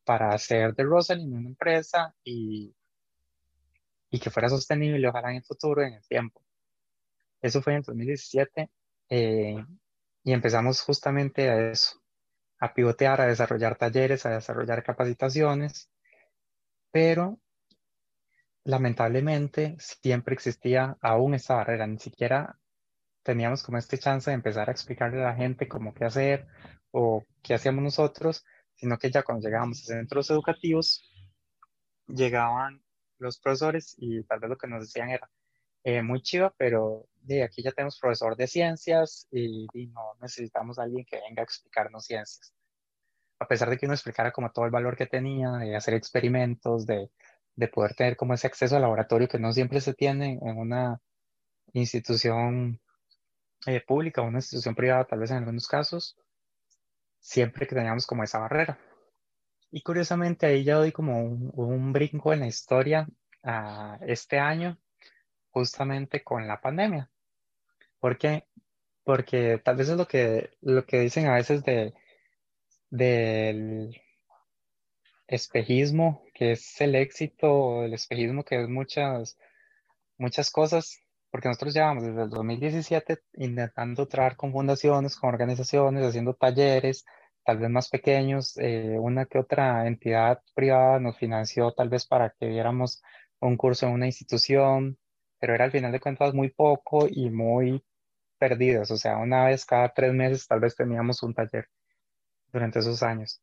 para 0.03 0.33
hacer 0.33 0.75
de 0.75 0.83
Rosalind 0.83 1.33
una 1.33 1.49
empresa 1.49 2.13
y, 2.23 2.75
y 4.09 4.19
que 4.19 4.29
fuera 4.29 4.49
sostenible, 4.49 5.07
ojalá 5.07 5.31
en 5.31 5.37
el 5.37 5.43
futuro, 5.43 5.81
en 5.81 5.93
el 5.93 6.07
tiempo. 6.07 6.43
Eso 7.41 7.61
fue 7.61 7.73
en 7.73 7.77
el 7.77 7.83
2017 7.83 8.69
eh, 9.09 9.65
y 10.23 10.33
empezamos 10.33 10.81
justamente 10.81 11.49
a 11.49 11.71
eso, 11.71 12.01
a 12.59 12.73
pivotear, 12.73 13.21
a 13.21 13.27
desarrollar 13.27 13.77
talleres, 13.77 14.25
a 14.25 14.31
desarrollar 14.31 14.83
capacitaciones, 14.83 15.89
pero 16.91 17.39
lamentablemente 18.65 19.75
siempre 19.79 20.35
existía 20.35 20.97
aún 21.01 21.33
esa 21.33 21.55
barrera, 21.55 21.87
ni 21.87 21.99
siquiera 21.99 22.59
teníamos 23.23 23.63
como 23.63 23.77
este 23.77 23.97
chance 23.97 24.29
de 24.29 24.35
empezar 24.35 24.69
a 24.69 24.71
explicarle 24.71 25.21
a 25.21 25.27
la 25.27 25.35
gente 25.35 25.67
cómo 25.67 25.93
qué 25.93 26.05
hacer 26.05 26.47
o 26.91 27.23
qué 27.41 27.55
hacíamos 27.55 27.83
nosotros, 27.83 28.45
sino 28.75 28.97
que 28.97 29.11
ya 29.11 29.23
cuando 29.23 29.47
llegábamos 29.47 29.81
a 29.81 29.93
centros 29.93 30.29
educativos, 30.29 31.09
llegaban 32.07 32.83
los 33.17 33.39
profesores 33.39 33.95
y 33.97 34.23
tal 34.23 34.39
vez 34.39 34.49
lo 34.49 34.57
que 34.57 34.67
nos 34.67 34.81
decían 34.81 35.09
era 35.09 35.29
eh, 35.83 36.01
muy 36.01 36.21
chido, 36.21 36.53
pero 36.57 37.07
de 37.21 37.43
aquí 37.43 37.63
ya 37.63 37.71
tenemos 37.71 37.99
profesor 37.99 38.35
de 38.35 38.47
ciencias 38.47 39.27
y, 39.31 39.67
no 39.87 40.15
necesitamos 40.21 40.77
a 40.77 40.83
alguien 40.83 41.05
que 41.05 41.19
venga 41.19 41.41
a 41.41 41.45
explicarnos 41.45 42.05
ciencias. 42.05 42.53
A 43.39 43.47
pesar 43.47 43.69
de 43.69 43.77
que 43.77 43.85
uno 43.85 43.95
explicara 43.95 44.31
como 44.31 44.51
todo 44.51 44.65
el 44.65 44.71
valor 44.71 44.95
que 44.95 45.07
tenía, 45.07 45.51
de 45.53 45.75
hacer 45.75 45.93
experimentos, 45.93 46.85
de, 46.85 47.09
de 47.55 47.67
poder 47.67 47.95
tener 47.95 48.15
como 48.15 48.33
ese 48.33 48.47
acceso 48.47 48.75
al 48.75 48.81
laboratorio 48.81 49.27
que 49.27 49.39
no 49.39 49.51
siempre 49.53 49.81
se 49.81 49.93
tiene 49.93 50.39
en 50.41 50.57
una 50.57 51.01
institución 51.73 52.79
eh, 53.65 53.81
pública 53.81 54.21
o 54.21 54.25
una 54.25 54.39
institución 54.39 54.75
privada, 54.75 55.05
tal 55.05 55.19
vez 55.19 55.31
en 55.31 55.37
algunos 55.37 55.67
casos, 55.67 56.17
siempre 57.19 57.67
que 57.67 57.75
teníamos 57.75 58.05
como 58.05 58.23
esa 58.23 58.39
barrera. 58.39 58.77
Y 59.71 59.81
curiosamente 59.81 60.45
ahí 60.45 60.63
ya 60.63 60.75
doy 60.75 60.91
como 60.91 61.23
un, 61.23 61.93
brinco 61.93 62.33
en 62.33 62.41
la 62.41 62.47
historia 62.47 63.07
a 63.43 63.97
este 64.01 64.39
año, 64.39 64.77
justamente 65.49 66.23
con 66.23 66.47
la 66.47 66.61
pandemia. 66.61 67.09
¿Por 67.99 68.17
qué? 68.17 68.45
Porque 69.03 69.59
tal 69.63 69.77
vez 69.77 69.89
es 69.89 69.97
lo 69.97 70.07
que, 70.07 70.51
lo 70.61 70.85
que 70.85 70.99
dicen 70.99 71.27
a 71.27 71.35
veces 71.35 71.63
de, 71.63 71.93
del 72.89 73.99
espejismo, 75.27 76.23
que 76.33 76.53
es 76.53 76.79
el 76.81 76.95
éxito, 76.95 77.83
el 77.83 77.93
espejismo 77.93 78.43
que 78.43 78.61
es 78.61 78.69
muchas, 78.69 79.37
muchas 80.17 80.51
cosas 80.51 81.02
porque 81.33 81.47
nosotros 81.47 81.73
llevamos 81.73 82.03
desde 82.03 82.21
el 82.21 82.29
2017 82.29 83.23
intentando 83.37 84.07
trabajar 84.07 84.37
con 84.37 84.51
fundaciones, 84.51 85.15
con 85.15 85.29
organizaciones, 85.29 86.05
haciendo 86.05 86.35
talleres, 86.35 87.05
tal 87.43 87.57
vez 87.57 87.71
más 87.71 87.89
pequeños, 87.89 88.55
eh, 88.59 88.97
una 88.99 89.25
que 89.25 89.39
otra 89.39 89.87
entidad 89.87 90.43
privada 90.53 90.99
nos 90.99 91.17
financió 91.17 91.71
tal 91.71 91.89
vez 91.89 92.05
para 92.05 92.35
que 92.39 92.45
viéramos 92.45 93.01
un 93.39 93.57
curso 93.57 93.87
en 93.87 93.93
una 93.93 94.05
institución, 94.05 94.99
pero 95.39 95.55
era 95.55 95.65
al 95.65 95.71
final 95.71 95.91
de 95.91 95.99
cuentas 95.99 96.35
muy 96.35 96.51
poco 96.51 97.07
y 97.09 97.31
muy 97.31 97.83
perdidos, 98.37 98.91
o 98.91 98.97
sea, 98.97 99.17
una 99.17 99.45
vez 99.45 99.65
cada 99.65 99.91
tres 99.91 100.13
meses 100.13 100.47
tal 100.47 100.59
vez 100.59 100.75
teníamos 100.75 101.23
un 101.23 101.33
taller 101.33 101.67
durante 102.51 102.77
esos 102.77 103.01
años. 103.01 103.41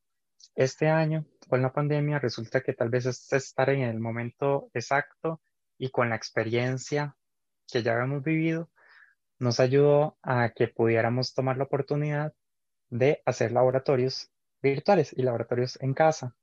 Este 0.55 0.88
año, 0.88 1.26
con 1.48 1.61
la 1.61 1.72
pandemia, 1.72 2.20
resulta 2.20 2.61
que 2.61 2.72
tal 2.72 2.88
vez 2.88 3.07
es 3.07 3.33
estar 3.33 3.68
en 3.70 3.83
el 3.83 3.98
momento 3.98 4.70
exacto 4.74 5.40
y 5.76 5.90
con 5.90 6.09
la 6.11 6.14
experiencia 6.14 7.16
que 7.70 7.83
ya 7.83 7.92
habíamos 7.92 8.22
vivido, 8.22 8.70
nos 9.38 9.61
ayudó 9.61 10.18
a 10.22 10.50
que 10.50 10.68
pudiéramos 10.68 11.35
tomar 11.35 11.56
la 11.56 11.64
oportunidad 11.64 12.35
de 12.90 13.22
hacer 13.24 13.52
laboratorios 13.52 14.30
virtuales 14.62 15.12
y 15.16 15.22
laboratorios 15.22 15.80
en 15.80 15.94
casa. 15.94 16.35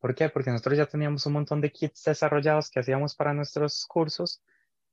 ¿Por 0.00 0.14
qué? 0.14 0.28
Porque 0.30 0.50
nosotros 0.50 0.78
ya 0.78 0.86
teníamos 0.86 1.26
un 1.26 1.34
montón 1.34 1.60
de 1.60 1.70
kits 1.70 2.04
desarrollados 2.04 2.70
que 2.70 2.80
hacíamos 2.80 3.14
para 3.14 3.34
nuestros 3.34 3.86
cursos, 3.86 4.42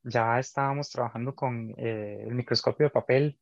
ya 0.03 0.38
estábamos 0.39 0.89
trabajando 0.89 1.33
con 1.33 1.73
eh, 1.77 2.23
el 2.27 2.36
microscopio 2.36 2.88
de 2.88 2.91
papel, 2.91 3.39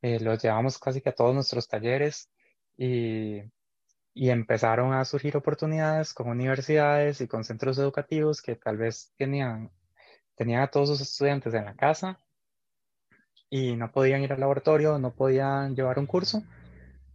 eh, 0.00 0.20
lo 0.20 0.34
llevamos 0.36 0.78
casi 0.78 1.00
que 1.00 1.10
a 1.10 1.14
todos 1.14 1.34
nuestros 1.34 1.68
talleres 1.68 2.30
y, 2.76 3.42
y 4.14 4.30
empezaron 4.30 4.92
a 4.94 5.04
surgir 5.04 5.36
oportunidades 5.36 6.14
con 6.14 6.28
universidades 6.28 7.20
y 7.20 7.28
con 7.28 7.44
centros 7.44 7.78
educativos 7.78 8.42
que 8.42 8.56
tal 8.56 8.76
vez 8.76 9.12
tenían, 9.16 9.70
tenían 10.36 10.62
a 10.62 10.68
todos 10.68 10.88
sus 10.88 11.00
estudiantes 11.00 11.54
en 11.54 11.64
la 11.64 11.74
casa 11.74 12.18
y 13.50 13.76
no 13.76 13.92
podían 13.92 14.22
ir 14.22 14.32
al 14.32 14.40
laboratorio, 14.40 14.98
no 14.98 15.14
podían 15.14 15.74
llevar 15.76 15.98
un 15.98 16.06
curso 16.06 16.42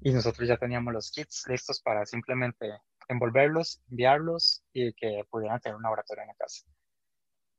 y 0.01 0.12
nosotros 0.12 0.47
ya 0.47 0.58
teníamos 0.58 0.93
los 0.93 1.12
kits 1.12 1.45
listos 1.47 1.82
para 1.82 2.06
simplemente 2.06 2.80
envolverlos, 3.08 3.82
enviarlos 3.89 4.63
y 4.73 4.93
que 4.93 5.23
pudieran 5.30 5.60
tener 5.60 5.75
un 5.75 5.84
laboratorio 5.84 6.23
en 6.23 6.27
la 6.30 6.36
casa. 6.36 6.65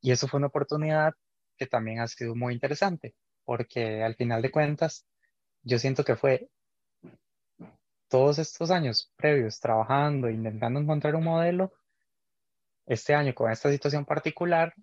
Y 0.01 0.13
eso 0.13 0.29
fue 0.29 0.39
una 0.39 0.47
oportunidad 0.47 1.15
que 1.57 1.67
también 1.67 2.01
ha 2.01 2.07
sido 2.07 2.35
muy 2.35 2.55
interesante, 2.55 3.15
porque 3.45 4.03
al 4.03 4.15
final 4.15 4.43
de 4.43 4.51
cuentas, 4.51 5.07
yo 5.63 5.79
siento 5.79 6.05
que 6.05 6.17
fue 6.17 6.49
todos 8.09 8.39
estos 8.39 8.71
años 8.71 9.13
previos 9.17 9.61
trabajando, 9.61 10.31
intentando 10.31 10.81
encontrar 10.81 11.15
un 11.17 11.25
modelo, 11.25 11.73
este 12.87 13.15
año 13.15 13.35
con 13.35 13.51
esta 13.51 13.71
situación 13.71 14.05
particular, 14.05 14.75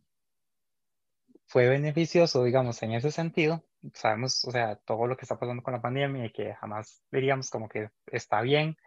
fue 1.48 1.68
beneficioso, 1.70 2.44
digamos, 2.44 2.82
en 2.84 2.94
ese 2.94 3.12
sentido. 3.12 3.64
Sabemos, 3.94 4.44
o 4.46 4.52
sea, 4.52 4.78
todo 4.78 5.08
lo 5.08 5.16
que 5.16 5.24
está 5.24 5.38
pasando 5.38 5.64
con 5.64 5.74
la 5.74 5.82
pandemia 5.82 6.26
y 6.26 6.32
que 6.32 6.54
jamás 6.56 7.04
diríamos 7.12 7.50
como 7.50 7.70
que 7.70 7.90
está 8.08 8.42
bien 8.42 8.78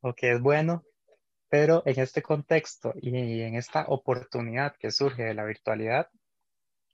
o 0.00 0.14
que 0.14 0.32
es 0.32 0.40
bueno, 0.40 0.84
pero 1.48 1.82
en 1.86 2.00
este 2.00 2.22
contexto 2.22 2.92
y 3.00 3.40
en 3.40 3.54
esta 3.54 3.86
oportunidad 3.88 4.76
que 4.78 4.90
surge 4.90 5.22
de 5.24 5.34
la 5.34 5.44
virtualidad, 5.44 6.10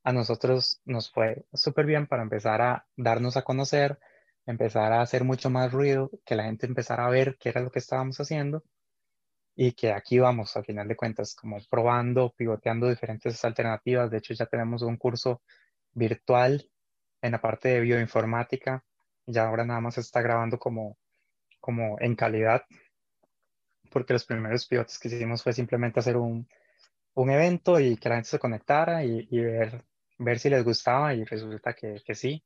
a 0.05 0.12
nosotros 0.12 0.81
nos 0.85 1.11
fue 1.11 1.44
súper 1.53 1.87
bien 1.87 2.07
para 2.07 2.23
empezar 2.23 2.62
a 2.62 2.87
darnos 2.96 3.37
a 3.37 3.42
conocer, 3.42 3.99
empezar 4.46 4.92
a 4.92 5.03
hacer 5.03 5.25
mucho 5.25 5.51
más 5.51 5.73
ruido, 5.73 6.11
que 6.25 6.37
la 6.37 6.44
gente 6.44 6.66
empezara 6.66 7.07
a 7.07 7.11
ver 7.11 7.37
qué 7.38 7.51
era 7.51 7.61
lo 7.61 7.70
que 7.70 7.81
estábamos 7.81 8.18
haciendo 8.20 8.64
y 9.56 9.72
que 9.72 9.92
aquí 9.92 10.18
vamos, 10.18 10.56
al 10.56 10.64
final 10.64 10.88
de 10.88 10.96
cuentas, 10.96 11.34
como 11.34 11.58
probando, 11.68 12.32
pivoteando 12.36 12.88
diferentes 12.88 13.44
alternativas. 13.44 14.10
De 14.10 14.18
hecho, 14.18 14.34
ya 14.34 14.46
tenemos 14.46 14.82
un 14.82 14.96
curso 14.96 15.42
virtual 15.92 16.68
en 17.22 17.32
la 17.32 17.40
parte 17.40 17.68
de 17.70 17.80
bioinformática. 17.80 18.84
Ya 19.26 19.46
ahora 19.48 19.64
nada 19.64 19.80
más 19.80 19.94
se 19.94 20.00
está 20.00 20.22
grabando 20.22 20.58
como, 20.58 20.98
como 21.60 21.98
en 22.00 22.16
calidad, 22.16 22.64
porque 23.90 24.12
los 24.12 24.24
primeros 24.24 24.66
pivotes 24.66 24.98
que 24.98 25.08
hicimos 25.08 25.42
fue 25.42 25.52
simplemente 25.52 26.00
hacer 26.00 26.16
un, 26.16 26.48
un 27.14 27.30
evento 27.30 27.78
y 27.80 27.96
que 27.96 28.08
la 28.08 28.16
gente 28.16 28.30
se 28.30 28.38
conectara 28.38 29.04
y, 29.04 29.28
y 29.30 29.40
ver, 29.40 29.84
ver 30.18 30.38
si 30.38 30.50
les 30.50 30.64
gustaba 30.64 31.14
y 31.14 31.24
resulta 31.24 31.74
que, 31.74 32.00
que 32.04 32.14
sí. 32.14 32.42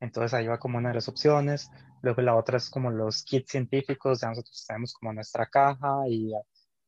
Entonces 0.00 0.34
ahí 0.34 0.46
va 0.46 0.58
como 0.58 0.78
una 0.78 0.90
de 0.90 0.96
las 0.96 1.08
opciones. 1.08 1.70
Luego 2.02 2.22
la 2.22 2.36
otra 2.36 2.58
es 2.58 2.70
como 2.70 2.90
los 2.90 3.24
kits 3.24 3.50
científicos, 3.50 4.20
ya 4.20 4.28
nosotros 4.28 4.64
tenemos 4.66 4.94
como 4.94 5.12
nuestra 5.12 5.46
caja 5.46 6.02
y 6.08 6.32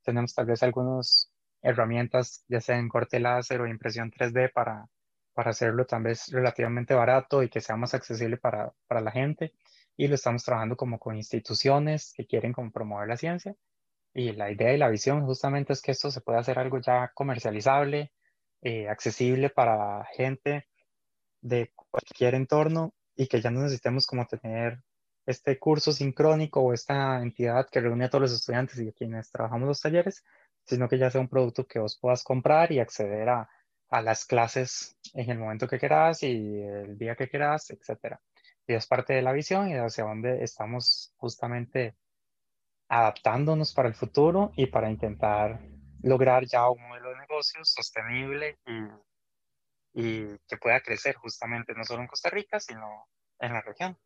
tenemos 0.03 0.35
tal 0.35 0.47
vez 0.47 0.63
algunas 0.63 1.33
herramientas, 1.63 2.45
ya 2.49 2.61
sea 2.61 2.79
en 2.79 2.89
corte 2.89 3.21
láser 3.21 3.61
o 3.61 3.67
impresión 3.67 4.11
3D 4.11 4.53
para, 4.53 4.87
para 5.35 5.51
hacerlo 5.51 5.87
tal 5.87 6.03
vez 6.05 6.29
relativamente 6.29 6.95
barato 6.95 7.43
y 7.43 7.49
que 7.49 7.61
sea 7.61 7.77
más 7.77 7.95
accesible 7.95 8.37
para, 8.37 8.73
para 8.87 9.01
la 9.01 9.11
gente. 9.11 9.53
Y 9.97 10.09
lo 10.09 10.15
estamos 10.15 10.45
trabajando 10.45 10.77
como 10.77 10.99
con 10.99 11.17
instituciones 11.17 12.13
que 12.17 12.27
quieren 12.27 12.53
como 12.53 12.71
promover 12.71 13.09
la 13.09 13.17
ciencia. 13.17 13.55
Y 14.15 14.33
la 14.33 14.51
idea 14.51 14.73
y 14.73 14.79
la 14.79 14.89
visión 14.89 15.25
justamente 15.25 15.73
es 15.73 15.83
que 15.83 15.93
esto 15.93 16.11
se 16.11 16.21
pueda 16.21 16.41
hacer 16.41 16.59
algo 16.59 16.79
ya 16.81 17.13
comercializable, 17.15 18.13
eh, 18.63 18.89
accesible 18.89 19.51
para 19.51 20.05
gente 20.13 20.67
de 21.43 21.73
cualquier 21.75 22.35
entorno 22.35 22.95
y 23.21 23.27
que 23.27 23.43
ya 23.43 23.51
no 23.51 23.61
necesitemos 23.61 24.07
como 24.07 24.27
tener 24.27 24.83
este 25.27 25.59
curso 25.59 25.93
sincrónico 25.93 26.63
o 26.63 26.73
esta 26.73 27.21
entidad 27.21 27.69
que 27.71 27.81
reúne 27.81 28.07
a 28.07 28.09
todos 28.09 28.23
los 28.23 28.33
estudiantes 28.33 28.81
y 28.81 28.89
a 28.89 28.93
quienes 28.93 29.31
trabajamos 29.31 29.69
los 29.69 29.81
talleres, 29.83 30.25
sino 30.65 30.89
que 30.89 30.97
ya 30.97 31.11
sea 31.11 31.21
un 31.21 31.29
producto 31.29 31.67
que 31.67 31.79
vos 31.81 31.99
puedas 32.01 32.25
comprar 32.25 32.73
y 32.73 32.79
acceder 32.79 33.29
a, 33.29 33.51
a 33.91 34.01
las 34.01 34.25
clases 34.25 34.97
en 35.13 35.29
el 35.29 35.39
momento 35.39 35.69
que 35.69 35.79
quieras 35.79 36.23
y 36.23 36.63
el 36.63 36.97
día 36.97 37.15
que 37.15 37.29
quieras, 37.29 37.69
etc. 37.69 38.17
Y 38.67 38.73
es 38.73 38.87
parte 38.87 39.13
de 39.13 39.21
la 39.21 39.33
visión 39.33 39.69
y 39.69 39.75
hacia 39.75 40.05
dónde 40.05 40.43
estamos 40.43 41.13
justamente 41.19 41.97
adaptándonos 42.89 43.75
para 43.75 43.89
el 43.89 43.95
futuro 43.95 44.53
y 44.57 44.65
para 44.69 44.91
intentar 44.91 45.61
lograr 46.03 46.47
ya 46.47 46.71
un 46.71 46.81
modelo 46.89 47.11
de 47.11 47.19
negocio 47.19 47.61
sostenible 47.65 48.57
y 48.67 49.10
y 49.93 50.39
que 50.49 50.57
pueda 50.61 50.81
crecer 50.81 51.17
justamente 51.17 51.75
no 51.75 51.85
solo 51.85 52.03
en 52.03 52.09
Costa 52.09 52.31
Rica, 52.31 52.61
sino 52.61 53.09
en 53.39 53.53
la 53.53 53.63
región. 53.63 53.99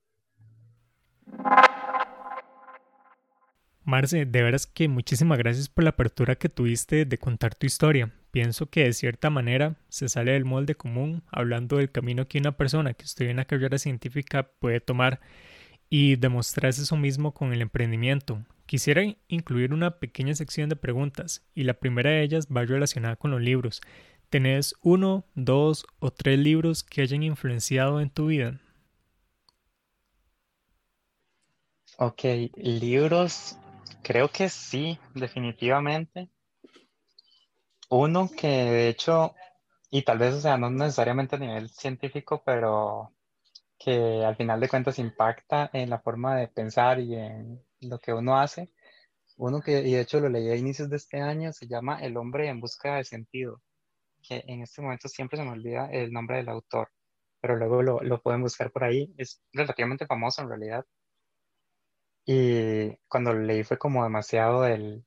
Marce, 3.84 4.24
de 4.24 4.42
veras 4.42 4.66
que 4.66 4.88
muchísimas 4.88 5.36
gracias 5.36 5.68
por 5.68 5.84
la 5.84 5.90
apertura 5.90 6.36
que 6.36 6.48
tuviste 6.48 7.04
de 7.04 7.18
contar 7.18 7.54
tu 7.54 7.66
historia. 7.66 8.10
Pienso 8.30 8.70
que 8.70 8.84
de 8.84 8.94
cierta 8.94 9.28
manera 9.28 9.76
se 9.90 10.08
sale 10.08 10.32
del 10.32 10.46
molde 10.46 10.74
común 10.74 11.22
hablando 11.30 11.76
del 11.76 11.92
camino 11.92 12.26
que 12.26 12.38
una 12.38 12.56
persona 12.56 12.94
que 12.94 13.04
estudia 13.04 13.32
una 13.32 13.44
carrera 13.44 13.76
científica 13.76 14.44
puede 14.58 14.80
tomar 14.80 15.20
y 15.90 16.16
demostrarse 16.16 16.82
eso 16.82 16.96
mismo 16.96 17.34
con 17.34 17.52
el 17.52 17.60
emprendimiento. 17.60 18.42
Quisiera 18.66 19.02
incluir 19.28 19.74
una 19.74 19.98
pequeña 19.98 20.34
sección 20.34 20.70
de 20.70 20.76
preguntas 20.76 21.46
y 21.54 21.64
la 21.64 21.74
primera 21.74 22.10
de 22.10 22.22
ellas 22.22 22.48
va 22.48 22.64
relacionada 22.64 23.16
con 23.16 23.30
los 23.30 23.42
libros. 23.42 23.82
¿Tenés 24.34 24.74
uno, 24.82 25.24
dos 25.36 25.86
o 26.00 26.10
tres 26.10 26.40
libros 26.40 26.82
que 26.82 27.02
hayan 27.02 27.22
influenciado 27.22 28.00
en 28.00 28.10
tu 28.10 28.26
vida? 28.26 28.60
Ok, 31.98 32.24
libros, 32.56 33.56
creo 34.02 34.28
que 34.32 34.48
sí, 34.48 34.98
definitivamente. 35.14 36.30
Uno 37.88 38.28
que 38.28 38.48
de 38.48 38.88
hecho, 38.88 39.36
y 39.88 40.02
tal 40.02 40.18
vez, 40.18 40.34
o 40.34 40.40
sea, 40.40 40.58
no 40.58 40.68
necesariamente 40.68 41.36
a 41.36 41.38
nivel 41.38 41.70
científico, 41.70 42.42
pero 42.44 43.12
que 43.78 44.24
al 44.24 44.34
final 44.34 44.58
de 44.58 44.68
cuentas 44.68 44.98
impacta 44.98 45.70
en 45.72 45.90
la 45.90 46.00
forma 46.00 46.34
de 46.38 46.48
pensar 46.48 46.98
y 46.98 47.14
en 47.14 47.62
lo 47.82 48.00
que 48.00 48.12
uno 48.12 48.36
hace. 48.36 48.72
Uno 49.36 49.60
que, 49.60 49.78
y 49.82 49.92
de 49.92 50.00
hecho 50.00 50.18
lo 50.18 50.28
leí 50.28 50.48
a 50.48 50.56
inicios 50.56 50.90
de 50.90 50.96
este 50.96 51.20
año, 51.20 51.52
se 51.52 51.68
llama 51.68 52.00
El 52.02 52.16
hombre 52.16 52.48
en 52.48 52.58
busca 52.58 52.96
de 52.96 53.04
sentido 53.04 53.62
que 54.26 54.42
en 54.46 54.62
este 54.62 54.82
momento 54.82 55.08
siempre 55.08 55.38
se 55.38 55.44
me 55.44 55.50
olvida 55.50 55.88
el 55.90 56.12
nombre 56.12 56.38
del 56.38 56.48
autor, 56.48 56.90
pero 57.40 57.56
luego 57.56 57.82
lo, 57.82 58.00
lo 58.00 58.22
pueden 58.22 58.42
buscar 58.42 58.70
por 58.72 58.84
ahí. 58.84 59.14
Es 59.18 59.42
relativamente 59.52 60.06
famoso 60.06 60.42
en 60.42 60.48
realidad. 60.48 60.84
Y 62.26 62.96
cuando 63.08 63.34
lo 63.34 63.40
leí 63.40 63.64
fue 63.64 63.78
como 63.78 64.02
demasiado 64.02 64.66
el, 64.66 65.04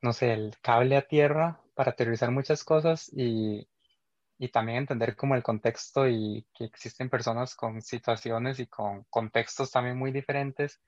no 0.00 0.12
sé, 0.12 0.32
el 0.32 0.56
cable 0.62 0.96
a 0.96 1.06
tierra 1.06 1.60
para 1.74 1.92
aterrizar 1.92 2.30
muchas 2.30 2.64
cosas 2.64 3.10
y, 3.12 3.68
y 4.38 4.48
también 4.48 4.78
entender 4.78 5.16
como 5.16 5.34
el 5.34 5.42
contexto 5.42 6.08
y 6.08 6.46
que 6.54 6.64
existen 6.64 7.10
personas 7.10 7.54
con 7.54 7.82
situaciones 7.82 8.58
y 8.58 8.66
con 8.66 9.04
contextos 9.10 9.70
también 9.70 9.98
muy 9.98 10.12
diferentes 10.12 10.80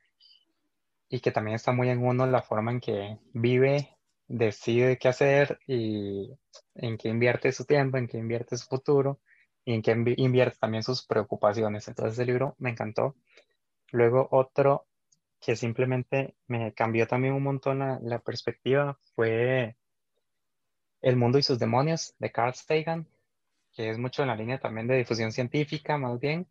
y 1.08 1.20
que 1.20 1.32
también 1.32 1.54
está 1.54 1.72
muy 1.72 1.88
en 1.90 2.04
uno 2.04 2.26
la 2.26 2.42
forma 2.42 2.72
en 2.72 2.80
que 2.80 3.18
vive 3.32 3.95
decide 4.28 4.98
qué 4.98 5.08
hacer 5.08 5.58
y 5.66 6.30
en 6.74 6.98
qué 6.98 7.08
invierte 7.08 7.52
su 7.52 7.64
tiempo, 7.64 7.96
en 7.96 8.08
qué 8.08 8.18
invierte 8.18 8.56
su 8.56 8.66
futuro 8.66 9.20
y 9.64 9.74
en 9.74 9.82
qué 9.82 9.92
invierte 10.16 10.58
también 10.58 10.82
sus 10.82 11.04
preocupaciones. 11.06 11.88
Entonces 11.88 12.18
el 12.18 12.26
libro 12.26 12.54
me 12.58 12.70
encantó. 12.70 13.16
Luego 13.92 14.28
otro 14.30 14.86
que 15.40 15.56
simplemente 15.56 16.34
me 16.48 16.72
cambió 16.72 17.06
también 17.06 17.34
un 17.34 17.42
montón 17.42 17.78
la, 17.78 18.18
perspectiva 18.20 18.98
fue 19.14 19.76
El 21.00 21.16
mundo 21.16 21.38
y 21.38 21.42
sus 21.42 21.58
demonios 21.58 22.14
de 22.18 22.32
Carl 22.32 22.54
Sagan, 22.54 23.06
que 23.72 23.90
es 23.90 23.98
mucho 23.98 24.22
en 24.22 24.28
la 24.28 24.36
línea 24.36 24.58
también 24.58 24.86
de 24.88 24.96
difusión 24.96 25.32
científica 25.32 25.98
más 25.98 26.18
bien, 26.18 26.48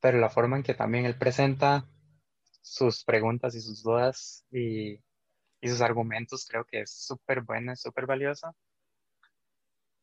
pero 0.00 0.18
la 0.18 0.30
forma 0.30 0.56
en 0.56 0.62
que 0.62 0.74
también 0.74 1.04
él 1.04 1.16
presenta 1.16 1.86
sus 2.62 3.04
preguntas 3.04 3.54
y 3.54 3.60
sus 3.60 3.82
dudas 3.82 4.44
y 4.50 4.98
y 5.60 5.68
sus 5.68 5.80
argumentos 5.80 6.46
creo 6.48 6.64
que 6.64 6.82
es 6.82 6.90
súper 6.90 7.42
buena, 7.42 7.76
súper 7.76 8.06
valiosa. 8.06 8.54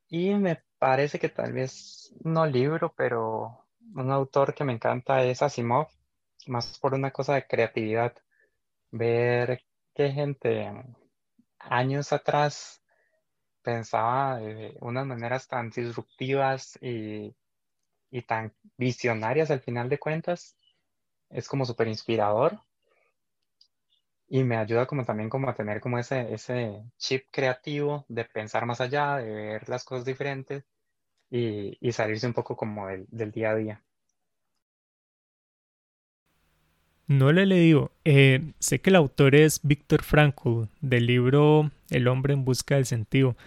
Y 0.10 0.34
me 0.36 0.64
parece 0.80 1.20
que 1.20 1.30
tal 1.30 1.54
vez 1.54 2.14
no 2.24 2.46
libro, 2.46 2.94
pero 2.96 3.68
un 3.96 4.12
autor 4.12 4.54
que 4.54 4.64
me 4.64 4.74
encanta 4.74 5.24
es 5.24 5.42
Asimov, 5.42 5.88
más 6.48 6.80
por 6.80 6.94
una 6.94 7.12
cosa 7.12 7.36
de 7.36 7.48
creatividad. 7.48 8.16
Ver 8.92 9.64
qué 9.94 10.12
gente 10.12 10.72
años 11.60 12.14
atrás 12.14 12.82
pensaba 13.62 14.38
de 14.38 14.78
unas 14.82 15.06
maneras 15.06 15.48
tan 15.48 15.70
disruptivas 15.72 16.78
y, 16.82 17.36
y 18.12 18.22
tan 18.22 18.54
visionarias 18.78 19.52
al 19.52 19.62
final 19.62 19.90
de 19.90 20.00
cuentas, 20.00 20.56
es 21.30 21.48
como 21.48 21.66
súper 21.66 21.88
inspirador 21.90 22.62
y 24.30 24.44
me 24.44 24.58
ayuda 24.58 24.86
como 24.88 25.06
también 25.06 25.30
como 25.30 25.50
a 25.50 25.56
tener 25.56 25.80
como 25.82 26.00
ese, 26.00 26.34
ese 26.34 26.84
chip 26.98 27.26
creativo 27.32 28.06
de 28.10 28.26
pensar 28.26 28.66
más 28.66 28.82
allá, 28.82 29.18
de 29.18 29.32
ver 29.34 29.70
las 29.70 29.86
cosas 29.86 30.06
diferentes 30.06 30.64
y, 31.30 31.78
y 31.82 31.92
salirse 31.94 32.28
un 32.28 32.34
poco 32.34 32.58
como 32.58 32.88
del, 32.88 33.08
del 33.10 33.32
día 33.32 33.52
a 33.52 33.56
día. 33.56 33.84
No 37.08 37.32
le 37.32 37.44
he 37.44 37.46
leído. 37.46 37.92
Eh, 38.04 38.52
sé 38.60 38.82
que 38.82 38.90
el 38.90 38.98
autor 38.98 39.34
es 39.36 39.62
Víctor 39.64 40.04
Frankl, 40.04 40.66
del 40.82 41.08
libro 41.08 41.72
El 41.90 42.08
hombre 42.10 42.34
en 42.34 42.44
busca 42.44 42.76
del 42.76 42.86
sentido. 42.86 43.38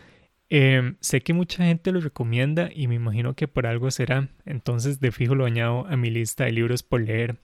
Eh, 0.48 0.94
sé 1.00 1.20
que 1.20 1.34
mucha 1.34 1.64
gente 1.64 1.92
lo 1.92 2.00
recomienda 2.00 2.70
y 2.74 2.88
me 2.88 2.94
imagino 2.94 3.34
que 3.34 3.48
por 3.48 3.66
algo 3.66 3.90
será. 3.90 4.28
Entonces 4.46 4.98
de 5.00 5.12
fijo 5.12 5.34
lo 5.34 5.44
añado 5.44 5.86
a 5.86 5.96
mi 5.96 6.10
lista 6.10 6.44
de 6.44 6.52
libros 6.52 6.82
por 6.82 7.02
leer. 7.02 7.36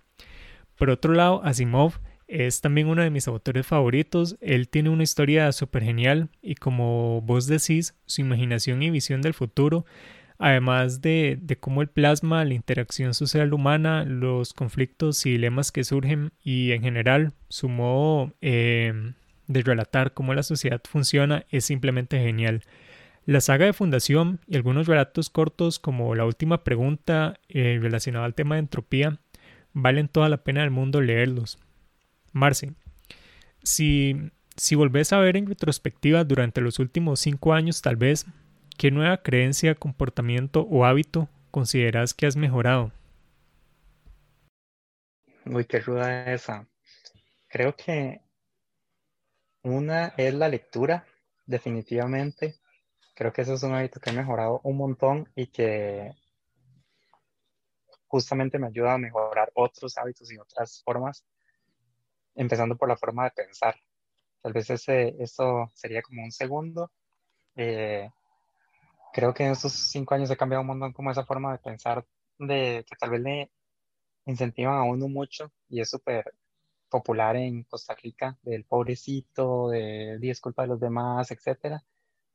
Por 0.76 0.90
otro 0.90 1.12
lado, 1.12 1.42
Asimov 1.44 2.00
es 2.28 2.60
también 2.60 2.88
uno 2.88 3.02
de 3.02 3.10
mis 3.10 3.28
autores 3.28 3.66
favoritos. 3.66 4.36
Él 4.40 4.68
tiene 4.68 4.90
una 4.90 5.02
historia 5.02 5.52
súper 5.52 5.84
genial 5.84 6.28
y 6.42 6.54
como 6.54 7.20
vos 7.22 7.46
decís, 7.46 7.94
su 8.06 8.20
imaginación 8.20 8.82
y 8.82 8.90
visión 8.90 9.22
del 9.22 9.34
futuro 9.34 9.84
además 10.38 11.00
de, 11.00 11.38
cómo 11.60 11.82
el 11.82 11.88
plasma, 11.88 12.44
la 12.44 12.54
interacción 12.54 13.14
social 13.14 13.52
humana, 13.52 14.04
los 14.04 14.52
conflictos 14.52 15.24
y 15.26 15.32
dilemas 15.32 15.72
que 15.72 15.84
surgen 15.84 16.32
y 16.42 16.72
en 16.72 16.82
general 16.82 17.32
su 17.48 17.68
modo 17.68 18.32
em, 18.40 19.14
de 19.46 19.62
relatar 19.62 20.12
cómo 20.12 20.34
la 20.34 20.42
sociedad 20.42 20.80
funciona 20.88 21.44
es 21.50 21.64
simplemente 21.64 22.18
genial. 22.18 22.62
La 23.24 23.40
saga 23.40 23.66
de 23.66 23.72
Fundación 23.72 24.40
y 24.46 24.56
algunos 24.56 24.86
relatos 24.86 25.30
cortos 25.30 25.78
como 25.78 26.14
La 26.14 26.24
última 26.24 26.62
pregunta 26.62 27.40
eh, 27.48 27.78
relacionada 27.80 28.24
al 28.24 28.34
tema 28.34 28.54
de 28.54 28.60
entropía 28.60 29.18
valen 29.72 30.08
toda 30.08 30.28
la 30.28 30.44
pena 30.44 30.60
del 30.60 30.70
mundo 30.70 31.00
leerlos. 31.00 31.58
Marce, 32.36 32.74
si, 33.62 34.30
si 34.56 34.74
volvés 34.74 35.12
a 35.12 35.18
ver 35.18 35.36
en 35.36 35.46
retrospectiva 35.46 36.24
durante 36.24 36.60
los 36.60 36.78
últimos 36.78 37.20
cinco 37.20 37.52
años 37.52 37.82
tal 37.82 37.96
vez, 37.96 38.26
¿Qué 38.78 38.90
nueva 38.90 39.22
creencia, 39.22 39.74
comportamiento 39.74 40.60
o 40.70 40.84
hábito 40.84 41.30
consideras 41.50 42.12
que 42.12 42.26
has 42.26 42.36
mejorado? 42.36 42.92
Uy, 45.46 45.64
qué 45.64 45.80
ruda 45.80 46.30
esa. 46.30 46.68
Creo 47.48 47.74
que 47.74 48.20
una 49.62 50.08
es 50.18 50.34
la 50.34 50.48
lectura, 50.50 51.06
definitivamente. 51.46 52.56
Creo 53.14 53.32
que 53.32 53.42
eso 53.42 53.54
es 53.54 53.62
un 53.62 53.72
hábito 53.72 53.98
que 53.98 54.10
he 54.10 54.12
mejorado 54.12 54.60
un 54.62 54.76
montón 54.76 55.26
y 55.34 55.46
que 55.46 56.12
justamente 58.08 58.58
me 58.58 58.66
ayuda 58.66 58.92
a 58.92 58.98
mejorar 58.98 59.50
otros 59.54 59.96
hábitos 59.96 60.30
y 60.30 60.36
otras 60.36 60.82
formas, 60.84 61.24
empezando 62.36 62.76
por 62.76 62.88
la 62.88 62.96
forma 62.96 63.24
de 63.24 63.32
pensar. 63.32 63.76
Tal 64.42 64.52
vez 64.52 64.70
ese, 64.70 65.16
eso 65.18 65.70
sería 65.74 66.02
como 66.02 66.22
un 66.24 66.32
segundo. 66.32 66.92
Eh, 67.56 68.10
creo 69.12 69.34
que 69.34 69.44
en 69.44 69.52
estos 69.52 69.72
cinco 69.72 70.14
años 70.14 70.30
he 70.30 70.36
cambiado 70.36 70.62
un 70.62 70.68
montón 70.68 70.92
como 70.92 71.10
esa 71.10 71.24
forma 71.24 71.52
de 71.52 71.58
pensar 71.58 72.06
de 72.38 72.84
que 72.88 72.96
tal 72.96 73.10
vez 73.10 73.20
le 73.22 73.50
incentivan 74.26 74.76
a 74.76 74.84
uno 74.84 75.08
mucho 75.08 75.52
y 75.68 75.80
es 75.80 75.90
súper 75.90 76.34
popular 76.88 77.36
en 77.36 77.64
Costa 77.64 77.94
Rica, 77.94 78.38
del 78.42 78.64
pobrecito, 78.64 79.70
de 79.70 80.18
disculpa 80.20 80.62
de 80.62 80.68
los 80.68 80.80
demás, 80.80 81.30
etcétera, 81.30 81.82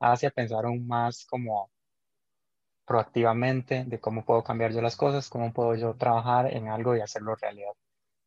hacia 0.00 0.30
pensar 0.30 0.66
aún 0.66 0.86
más 0.86 1.24
como 1.26 1.70
proactivamente 2.84 3.84
de 3.86 4.00
cómo 4.00 4.24
puedo 4.24 4.42
cambiar 4.44 4.72
yo 4.72 4.82
las 4.82 4.96
cosas, 4.96 5.28
cómo 5.28 5.52
puedo 5.52 5.74
yo 5.76 5.94
trabajar 5.94 6.52
en 6.54 6.68
algo 6.68 6.96
y 6.96 7.00
hacerlo 7.00 7.34
realidad. 7.36 7.72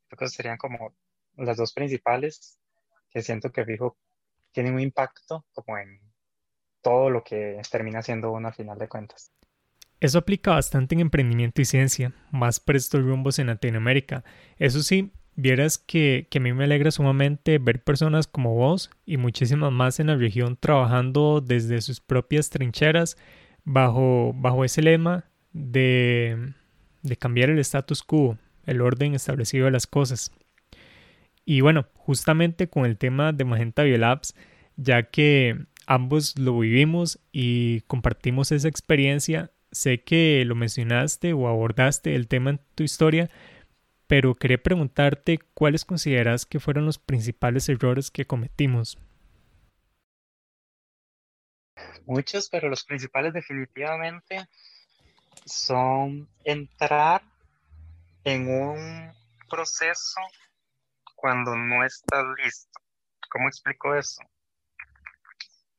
Creo 0.08 0.20
que 0.20 0.28
serían 0.30 0.58
como 0.58 0.94
las 1.38 1.58
dos 1.58 1.74
principales 1.74 2.60
que 3.10 3.22
siento 3.22 3.52
que 3.52 3.66
fijo 3.66 3.98
tienen 4.52 4.74
un 4.74 4.82
impacto 4.82 5.46
como 5.54 5.78
en 5.78 6.00
todo 6.82 7.10
lo 7.10 7.24
que 7.24 7.62
termina 7.72 8.02
siendo 8.02 8.32
uno 8.32 8.48
al 8.48 8.54
final 8.54 8.78
de 8.78 8.88
cuentas. 8.88 9.32
Eso 10.00 10.20
aplica 10.20 10.52
bastante 10.52 10.94
en 10.94 11.02
emprendimiento 11.02 11.62
y 11.62 11.66
ciencia, 11.66 12.14
más 12.32 12.60
por 12.60 12.76
estos 12.76 13.02
rumbos 13.04 13.40
en 13.40 13.48
Latinoamérica. 13.48 14.24
Eso 14.58 14.84
sí, 14.84 15.12
vieras 15.36 15.78
que, 15.78 16.28
que, 16.30 16.38
a 16.38 16.42
mí 16.42 16.54
me 16.54 16.66
alegra 16.66 16.92
sumamente 16.92 17.58
ver 17.58 17.84
personas 17.84 18.28
como 18.28 18.54
vos 18.54 18.92
y 19.06 19.18
muchísimas 19.18 19.72
más 19.72 20.00
en 20.00 20.08
la 20.08 20.16
región 20.16 20.58
trabajando 20.58 21.42
desde 21.42 21.82
sus 21.82 22.02
propias 22.02 22.50
trincheras 22.50 23.18
bajo, 23.64 24.34
bajo 24.36 24.64
ese 24.64 24.82
lema 24.82 25.26
de, 25.54 26.54
de 27.02 27.18
cambiar 27.18 27.50
el 27.50 27.60
status 27.60 28.04
quo, 28.04 28.38
el 28.66 28.82
orden 28.82 29.16
establecido 29.16 29.66
de 29.66 29.72
las 29.72 29.88
cosas. 29.88 30.32
Y 31.46 31.62
bueno, 31.62 31.86
justamente 31.94 32.68
con 32.68 32.86
el 32.86 32.98
tema 32.98 33.32
de 33.32 33.46
Magenta 33.46 33.84
Biolabs, 33.84 34.36
ya 34.76 35.04
que 35.04 35.66
ambos 35.86 36.38
lo 36.38 36.58
vivimos 36.60 37.20
y 37.32 37.82
compartimos 37.82 38.52
esa 38.52 38.68
experiencia. 38.68 39.52
Sé 39.72 40.02
que 40.02 40.44
lo 40.46 40.56
mencionaste 40.56 41.34
o 41.34 41.48
abordaste 41.48 42.16
el 42.16 42.28
tema 42.28 42.50
en 42.52 42.60
tu 42.76 42.84
historia, 42.84 43.30
pero 44.08 44.36
quería 44.36 44.62
preguntarte 44.62 45.40
cuáles 45.54 45.86
consideras 45.86 46.46
que 46.46 46.60
fueron 46.60 46.86
los 46.86 46.98
principales 46.98 47.70
errores 47.70 48.10
que 48.10 48.26
cometimos. 48.26 48.98
Muchos, 52.06 52.50
pero 52.50 52.70
los 52.70 52.84
principales 52.84 53.34
definitivamente 53.34 54.48
son 55.46 56.28
entrar 56.44 57.22
en 58.24 58.48
un 58.48 59.12
proceso 59.50 60.22
cuando 61.26 61.56
no 61.56 61.84
estás 61.84 62.24
listo. 62.38 62.80
¿Cómo 63.32 63.48
explico 63.48 63.96
eso? 63.96 64.22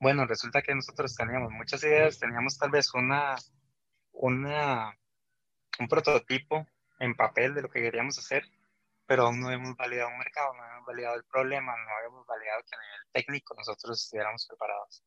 Bueno, 0.00 0.26
resulta 0.26 0.60
que 0.60 0.74
nosotros 0.74 1.14
teníamos 1.14 1.52
muchas 1.52 1.84
ideas, 1.84 2.18
teníamos 2.18 2.58
tal 2.58 2.72
vez 2.72 2.92
una, 2.94 3.36
una, 4.10 4.98
un 5.78 5.86
prototipo 5.86 6.66
en 6.98 7.14
papel 7.14 7.54
de 7.54 7.62
lo 7.62 7.70
que 7.70 7.80
queríamos 7.80 8.18
hacer, 8.18 8.42
pero 9.06 9.26
aún 9.26 9.38
no 9.38 9.52
hemos 9.52 9.76
validado 9.76 10.08
un 10.08 10.18
mercado, 10.18 10.52
no 10.52 10.64
hemos 10.64 10.84
validado 10.84 11.14
el 11.14 11.24
problema, 11.26 11.76
no 11.76 12.08
hemos 12.08 12.26
validado 12.26 12.62
que 12.68 12.74
a 12.74 12.80
nivel 12.80 13.06
técnico 13.12 13.54
nosotros 13.54 14.02
estuviéramos 14.02 14.48
preparados. 14.48 15.04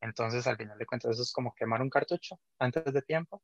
Entonces, 0.00 0.48
al 0.48 0.56
final 0.56 0.76
de 0.78 0.86
cuentas, 0.86 1.12
eso 1.12 1.22
es 1.22 1.32
como 1.32 1.54
quemar 1.54 1.80
un 1.80 1.90
cartucho 1.90 2.40
antes 2.58 2.92
de 2.92 3.02
tiempo 3.02 3.40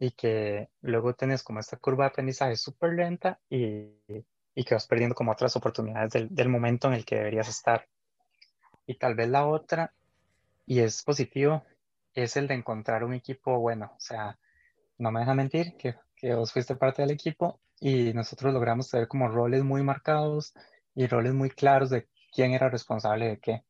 y 0.00 0.10
que 0.10 0.68
luego 0.80 1.14
tienes 1.14 1.44
como 1.44 1.60
esta 1.60 1.76
curva 1.76 2.06
de 2.06 2.08
aprendizaje 2.08 2.56
súper 2.56 2.94
lenta 2.94 3.38
y, 3.48 3.94
y, 4.56 4.64
que 4.64 4.74
vas 4.74 4.86
perdiendo 4.88 5.14
como 5.14 5.32
otras 5.32 5.54
oportunidades 5.54 6.12
del, 6.12 6.34
del 6.34 6.48
momento 6.48 6.88
en 6.88 6.94
el 6.94 7.04
que 7.04 7.16
deberías 7.16 7.48
estar. 7.48 7.86
Y 8.86 8.96
tal 8.96 9.14
vez 9.14 9.28
la 9.28 9.46
otra 9.46 9.92
y 10.66 10.80
es 10.80 11.02
positivo, 11.02 11.64
es 12.14 12.36
el 12.36 12.48
de 12.48 12.54
encontrar 12.54 13.04
un 13.04 13.14
equipo 13.14 13.58
bueno. 13.60 13.92
O 13.96 14.00
sea, 14.00 14.38
no 14.98 15.12
me 15.12 15.20
deja 15.20 15.34
mentir 15.34 15.76
que, 15.76 15.94
que 16.16 16.34
vos 16.34 16.52
fuiste 16.52 16.74
parte 16.74 17.02
del 17.02 17.12
equipo 17.12 17.60
y 17.80 18.12
nosotros 18.14 18.52
logramos 18.52 18.90
tener 18.90 19.06
como 19.06 19.28
roles 19.28 19.62
muy 19.62 19.82
marcados 19.82 20.54
y 20.94 21.06
roles 21.06 21.34
muy 21.34 21.50
claros 21.50 21.90
de 21.90 22.08
quién 22.32 22.52
era 22.52 22.68
responsable 22.68 23.28
de 23.28 23.38
qué. 23.38 23.64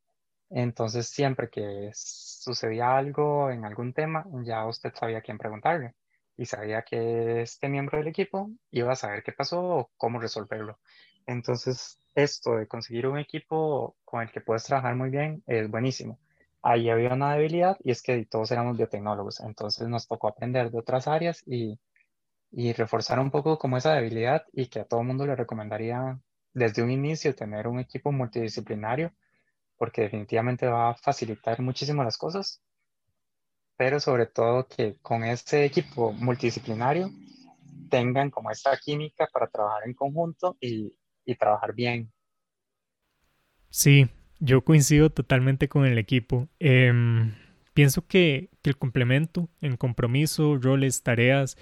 Entonces, 0.49 1.09
siempre 1.09 1.51
que 1.51 1.91
sucedía 1.93 2.97
algo 2.97 3.51
en 3.51 3.65
algún 3.65 3.93
tema, 3.93 4.25
ya 4.45 4.65
usted 4.67 4.95
sabía 4.95 5.21
quién 5.21 5.39
preguntarle 5.39 5.95
y 6.37 6.47
sabía 6.47 6.83
que 6.83 7.43
este 7.43 7.69
miembro 7.69 7.99
del 7.99 8.09
equipo 8.09 8.51
iba 8.71 8.93
a 8.93 8.97
saber 8.97 9.23
qué 9.23 9.33
pasó 9.33 9.61
o 9.63 9.91
cómo 9.97 10.19
resolverlo. 10.21 10.79
Entonces, 11.27 12.01
esto 12.15 12.57
de 12.57 12.69
conseguir 12.69 13.07
un 13.07 13.19
equipo 13.19 13.97
con 14.05 14.23
el 14.23 14.31
que 14.31 14.41
puedes 14.41 14.65
trabajar 14.65 14.97
muy 14.97 15.11
bien 15.11 15.43
es 15.47 15.71
buenísimo 15.71 16.19
ahí 16.67 16.91
había 16.91 17.13
una 17.15 17.35
debilidad 17.35 17.77
y 17.85 17.93
es 17.93 18.03
que 18.03 18.27
todos 18.27 18.51
éramos 18.51 18.77
biotecnólogos, 18.77 19.41
entonces 19.41 19.89
nos 19.89 20.09
tocó 20.09 20.29
aprender 20.29 20.71
de 20.71 20.79
otras 20.79 21.07
áreas 21.07 21.43
y, 21.47 21.79
y 22.51 22.73
reforzar 22.73 23.21
un 23.21 23.31
poco 23.31 23.59
como 23.59 23.77
esa 23.77 23.95
debilidad 23.95 24.45
y 24.53 24.67
que 24.67 24.81
a 24.81 24.85
todo 24.85 25.05
mundo 25.05 25.27
le 25.27 25.37
recomendaría 25.37 26.19
desde 26.55 26.83
un 26.83 26.91
inicio 26.91 27.37
tener 27.37 27.69
un 27.69 27.79
equipo 27.79 28.13
multidisciplinario 28.13 29.13
porque 29.77 30.03
definitivamente 30.03 30.67
va 30.67 30.91
a 30.91 30.95
facilitar 30.95 31.61
muchísimo 31.61 32.03
las 32.03 32.19
cosas, 32.19 32.63
pero 33.77 34.01
sobre 34.01 34.27
todo 34.27 34.67
que 34.69 34.97
con 35.03 35.25
ese 35.25 35.65
equipo 35.65 36.13
multidisciplinario 36.13 37.11
tengan 37.91 38.31
como 38.31 38.51
esta 38.51 38.77
química 38.79 39.29
para 39.33 39.49
trabajar 39.49 39.83
en 39.87 39.95
conjunto 39.95 40.57
y, 40.61 40.93
y 41.25 41.35
trabajar 41.37 41.75
bien. 41.75 42.13
Sí, 43.71 44.09
yo 44.41 44.63
coincido 44.65 45.11
totalmente 45.11 45.69
con 45.69 45.85
el 45.87 45.99
equipo. 45.99 46.49
Em, 46.59 47.35
pienso 47.75 48.07
que, 48.07 48.51
el 48.65 48.77
complemento 48.77 49.49
en 49.61 49.77
compromiso, 49.77 50.57
roles, 50.61 51.05
tareas 51.05 51.57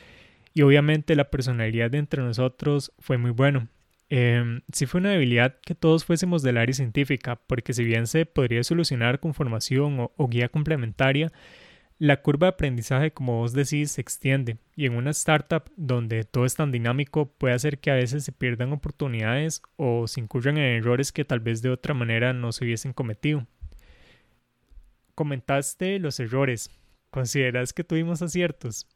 y 0.54 0.62
obviamente 0.62 1.16
la 1.16 1.28
personalidad 1.30 1.90
de 1.90 1.98
entre 1.98 2.22
nosotros 2.22 2.92
fue 2.98 3.18
muy 3.18 3.30
bueno. 3.30 3.68
Eh, 4.08 4.60
sí 4.72 4.86
fue 4.86 5.00
una 5.00 5.10
debilidad 5.10 5.58
que 5.60 5.74
todos 5.74 6.06
fuésemos 6.06 6.42
del 6.42 6.56
área 6.56 6.72
científica, 6.72 7.36
porque 7.46 7.74
si 7.74 7.84
bien 7.84 8.06
se 8.06 8.24
podría 8.24 8.64
solucionar 8.64 9.20
con 9.20 9.34
formación 9.34 10.08
o 10.16 10.28
guía 10.28 10.48
complementaria, 10.48 11.30
la 11.99 12.22
curva 12.22 12.47
de 12.47 12.55
aprendizaje, 12.55 13.12
como 13.12 13.38
vos 13.38 13.53
decís, 13.53 13.92
se 13.92 14.01
extiende 14.01 14.59
y 14.76 14.86
en 14.86 14.97
una 14.97 15.11
startup 15.11 15.70
donde 15.76 16.24
todo 16.24 16.45
es 16.45 16.57
tan 16.57 16.72
dinámico 16.72 17.26
puede 17.26 17.55
hacer 17.55 17.78
que 17.78 17.90
a 17.90 17.95
veces 17.95 18.24
se 18.24 18.32
pierdan 18.32 18.72
oportunidades 18.72 19.62
o 19.76 20.07
se 20.09 20.20
incurran 20.20 20.59
en 20.59 20.76
errores 20.76 21.12
que 21.12 21.24
tal 21.24 21.40
vez 21.40 21.62
de 21.62 21.70
otra 21.70 21.95
manera 21.95 22.32
no 22.32 22.53
se 22.53 22.64
hubiesen 22.64 22.92
cometido. 22.92 23.47
Comentaste 25.14 25.99
los 25.99 26.18
errores. 26.20 26.70
¿Consideras 27.11 27.72
que 27.72 27.84
tuvimos 27.84 28.22
aciertos? 28.22 28.88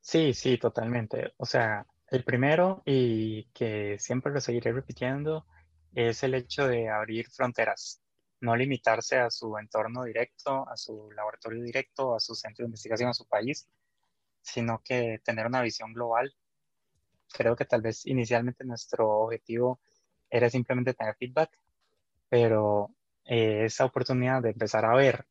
Sí, 0.00 0.34
sí, 0.34 0.58
totalmente. 0.58 1.32
O 1.38 1.46
sea, 1.46 1.86
el 2.10 2.24
primero 2.24 2.82
y 2.84 3.44
que 3.54 3.98
siempre 3.98 4.32
lo 4.32 4.40
seguiré 4.40 4.72
repitiendo 4.72 5.46
es 5.94 6.22
el 6.22 6.34
hecho 6.34 6.68
de 6.68 6.88
abrir 6.88 7.28
fronteras, 7.30 8.02
no 8.40 8.56
limitarse 8.56 9.18
a 9.18 9.30
su 9.30 9.56
entorno 9.58 10.04
directo, 10.04 10.68
a 10.68 10.76
su 10.76 11.10
laboratorio 11.12 11.62
directo, 11.62 12.14
a 12.14 12.20
su 12.20 12.34
centro 12.34 12.64
de 12.64 12.68
investigación, 12.68 13.10
a 13.10 13.14
su 13.14 13.26
país, 13.26 13.68
sino 14.42 14.82
que 14.84 15.20
tener 15.24 15.46
una 15.46 15.62
visión 15.62 15.92
global. 15.92 16.34
Creo 17.32 17.56
que 17.56 17.64
tal 17.64 17.82
vez 17.82 18.06
inicialmente 18.06 18.64
nuestro 18.64 19.08
objetivo 19.10 19.80
era 20.30 20.50
simplemente 20.50 20.94
tener 20.94 21.16
feedback, 21.16 21.58
pero 22.28 22.90
eh, 23.24 23.64
esa 23.64 23.84
oportunidad 23.84 24.42
de 24.42 24.50
empezar 24.50 24.84
a 24.84 24.94
ver 24.94 25.26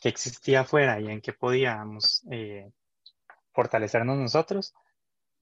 qué 0.00 0.08
existía 0.08 0.60
afuera 0.60 1.00
y 1.00 1.08
en 1.08 1.20
qué 1.20 1.32
podíamos 1.32 2.24
eh, 2.30 2.70
fortalecernos 3.52 4.18
nosotros 4.18 4.74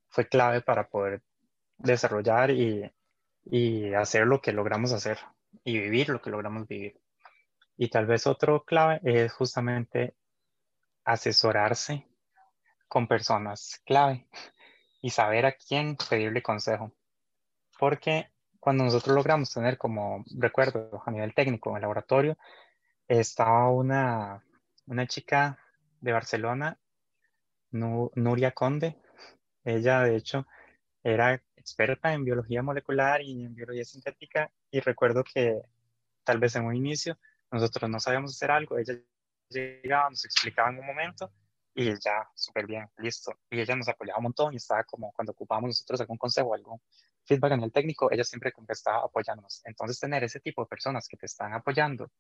fue 0.08 0.28
clave 0.28 0.60
para 0.60 0.88
poder 0.88 1.22
desarrollar 1.78 2.50
y, 2.50 2.90
y 3.44 3.94
hacer 3.94 4.26
lo 4.26 4.40
que 4.40 4.52
logramos 4.52 4.92
hacer 4.92 5.18
y 5.64 5.78
vivir 5.78 6.08
lo 6.08 6.20
que 6.20 6.30
logramos 6.30 6.66
vivir. 6.66 7.00
Y 7.76 7.88
tal 7.88 8.06
vez 8.06 8.26
otro 8.26 8.64
clave 8.64 9.00
es 9.02 9.32
justamente 9.32 10.14
asesorarse 11.04 12.06
con 12.88 13.06
personas 13.06 13.80
clave 13.84 14.28
y 15.00 15.10
saber 15.10 15.46
a 15.46 15.52
quién 15.52 15.96
pedirle 15.96 16.42
consejo. 16.42 16.92
Porque 17.78 18.30
cuando 18.58 18.84
nosotros 18.84 19.16
logramos 19.16 19.52
tener 19.52 19.78
como 19.78 20.24
recuerdo 20.38 21.02
a 21.06 21.10
nivel 21.10 21.34
técnico 21.34 21.70
en 21.70 21.76
el 21.76 21.82
laboratorio, 21.82 22.36
estaba 23.08 23.70
una, 23.70 24.44
una 24.86 25.06
chica 25.06 25.58
de 26.00 26.12
Barcelona 26.12 26.78
Nuria 27.70 28.52
Conde. 28.52 28.96
Ella, 29.64 30.02
de 30.02 30.16
hecho, 30.16 30.46
era 31.02 31.40
experta 31.56 32.12
en 32.12 32.24
biología 32.24 32.62
molecular 32.62 33.22
y 33.22 33.44
en 33.44 33.54
biología 33.54 33.84
sintética 33.84 34.50
y 34.70 34.80
recuerdo 34.80 35.24
que 35.24 35.60
tal 36.24 36.38
vez 36.38 36.56
en 36.56 36.64
un 36.64 36.74
inicio 36.74 37.18
nosotros 37.50 37.90
no 37.90 37.98
sabíamos 37.98 38.32
hacer 38.32 38.50
algo, 38.50 38.78
ella 38.78 38.94
llegaba, 39.48 40.10
nos 40.10 40.24
explicaba 40.24 40.70
en 40.70 40.78
un 40.78 40.86
momento 40.86 41.30
y 41.74 41.94
ya, 41.98 42.28
súper 42.34 42.66
bien, 42.66 42.88
listo. 42.98 43.32
Y 43.50 43.60
ella 43.60 43.76
nos 43.76 43.88
apoyaba 43.88 44.18
un 44.18 44.24
montón 44.24 44.52
y 44.52 44.56
estaba 44.56 44.84
como 44.84 45.12
cuando 45.12 45.32
ocupábamos 45.32 45.68
nosotros 45.68 46.00
algún 46.00 46.18
consejo, 46.18 46.54
algún 46.54 46.80
feedback 47.24 47.52
en 47.52 47.62
el 47.62 47.72
técnico, 47.72 48.10
ella 48.10 48.24
siempre 48.24 48.52
como 48.52 48.66
que 48.66 48.72
estaba 48.72 49.04
apoyándonos. 49.04 49.62
Entonces 49.64 49.98
tener 49.98 50.24
ese 50.24 50.40
tipo 50.40 50.62
de 50.62 50.68
personas 50.68 51.06
que 51.08 51.16
te 51.16 51.26
están 51.26 51.52
apoyando 51.52 52.10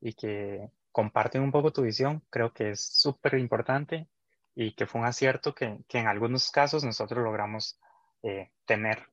y 0.00 0.14
que 0.14 0.70
comparten 0.92 1.42
un 1.42 1.52
poco 1.52 1.72
tu 1.72 1.82
visión, 1.82 2.22
creo 2.30 2.52
que 2.52 2.70
es 2.70 2.80
súper 2.80 3.34
importante 3.34 4.08
y 4.54 4.72
que 4.74 4.86
fue 4.86 5.00
un 5.00 5.06
acierto 5.06 5.54
que, 5.54 5.78
que 5.88 5.98
en 5.98 6.06
algunos 6.06 6.50
casos 6.50 6.84
nosotros 6.84 7.22
logramos 7.22 7.78
eh, 8.22 8.50
tener. 8.64 9.06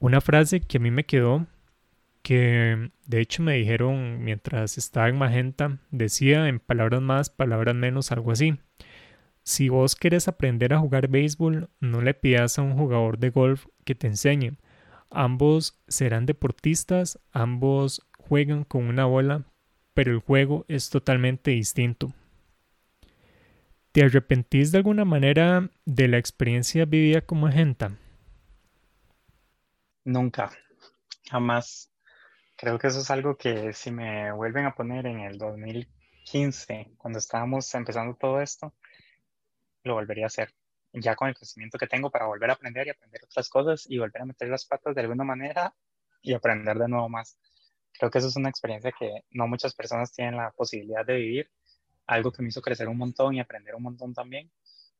Una 0.00 0.20
frase 0.20 0.60
que 0.60 0.78
a 0.78 0.80
mí 0.80 0.90
me 0.90 1.04
quedó, 1.04 1.46
que 2.24 2.90
de 3.06 3.20
hecho 3.20 3.42
me 3.42 3.54
dijeron 3.54 4.24
mientras 4.24 4.78
estaba 4.78 5.10
en 5.10 5.18
Magenta, 5.18 5.78
decía 5.90 6.48
en 6.48 6.58
palabras 6.58 7.02
más, 7.02 7.28
palabras 7.28 7.74
menos, 7.74 8.12
algo 8.12 8.32
así. 8.32 8.58
Si 9.42 9.68
vos 9.68 9.94
querés 9.94 10.26
aprender 10.26 10.72
a 10.72 10.78
jugar 10.78 11.08
béisbol, 11.08 11.68
no 11.80 12.00
le 12.00 12.14
pidas 12.14 12.58
a 12.58 12.62
un 12.62 12.78
jugador 12.78 13.18
de 13.18 13.28
golf 13.28 13.66
que 13.84 13.94
te 13.94 14.06
enseñe. 14.06 14.56
Ambos 15.10 15.78
serán 15.86 16.24
deportistas, 16.24 17.20
ambos 17.30 18.06
juegan 18.18 18.64
con 18.64 18.84
una 18.84 19.04
bola, 19.04 19.44
pero 19.92 20.10
el 20.10 20.20
juego 20.20 20.64
es 20.66 20.88
totalmente 20.88 21.50
distinto. 21.50 22.14
¿Te 23.92 24.02
arrepentís 24.02 24.72
de 24.72 24.78
alguna 24.78 25.04
manera 25.04 25.68
de 25.84 26.08
la 26.08 26.16
experiencia 26.16 26.86
vivida 26.86 27.20
como 27.20 27.48
agenta? 27.48 27.98
Nunca, 30.06 30.50
jamás. 31.30 31.93
Creo 32.56 32.78
que 32.78 32.86
eso 32.86 33.00
es 33.00 33.10
algo 33.10 33.36
que 33.36 33.72
si 33.72 33.90
me 33.90 34.32
vuelven 34.32 34.66
a 34.66 34.74
poner 34.74 35.06
en 35.06 35.20
el 35.20 35.38
2015, 35.38 36.92
cuando 36.96 37.18
estábamos 37.18 37.74
empezando 37.74 38.16
todo 38.16 38.40
esto, 38.40 38.74
lo 39.82 39.94
volvería 39.94 40.24
a 40.24 40.26
hacer. 40.28 40.54
Ya 40.92 41.16
con 41.16 41.28
el 41.28 41.34
conocimiento 41.34 41.78
que 41.78 41.88
tengo 41.88 42.10
para 42.10 42.26
volver 42.26 42.50
a 42.50 42.54
aprender 42.54 42.86
y 42.86 42.90
aprender 42.90 43.22
otras 43.24 43.48
cosas 43.48 43.84
y 43.88 43.98
volver 43.98 44.22
a 44.22 44.26
meter 44.26 44.48
las 44.48 44.64
patas 44.64 44.94
de 44.94 45.00
alguna 45.00 45.24
manera 45.24 45.74
y 46.22 46.32
aprender 46.34 46.78
de 46.78 46.88
nuevo 46.88 47.08
más. 47.08 47.36
Creo 47.92 48.10
que 48.10 48.18
eso 48.18 48.28
es 48.28 48.36
una 48.36 48.48
experiencia 48.48 48.92
que 48.92 49.24
no 49.30 49.48
muchas 49.48 49.74
personas 49.74 50.12
tienen 50.12 50.36
la 50.36 50.52
posibilidad 50.52 51.04
de 51.04 51.16
vivir 51.16 51.50
algo 52.06 52.32
que 52.32 52.42
me 52.42 52.48
hizo 52.48 52.62
crecer 52.62 52.88
un 52.88 52.98
montón 52.98 53.34
y 53.34 53.40
aprender 53.40 53.74
un 53.74 53.82
montón 53.82 54.14
también 54.14 54.50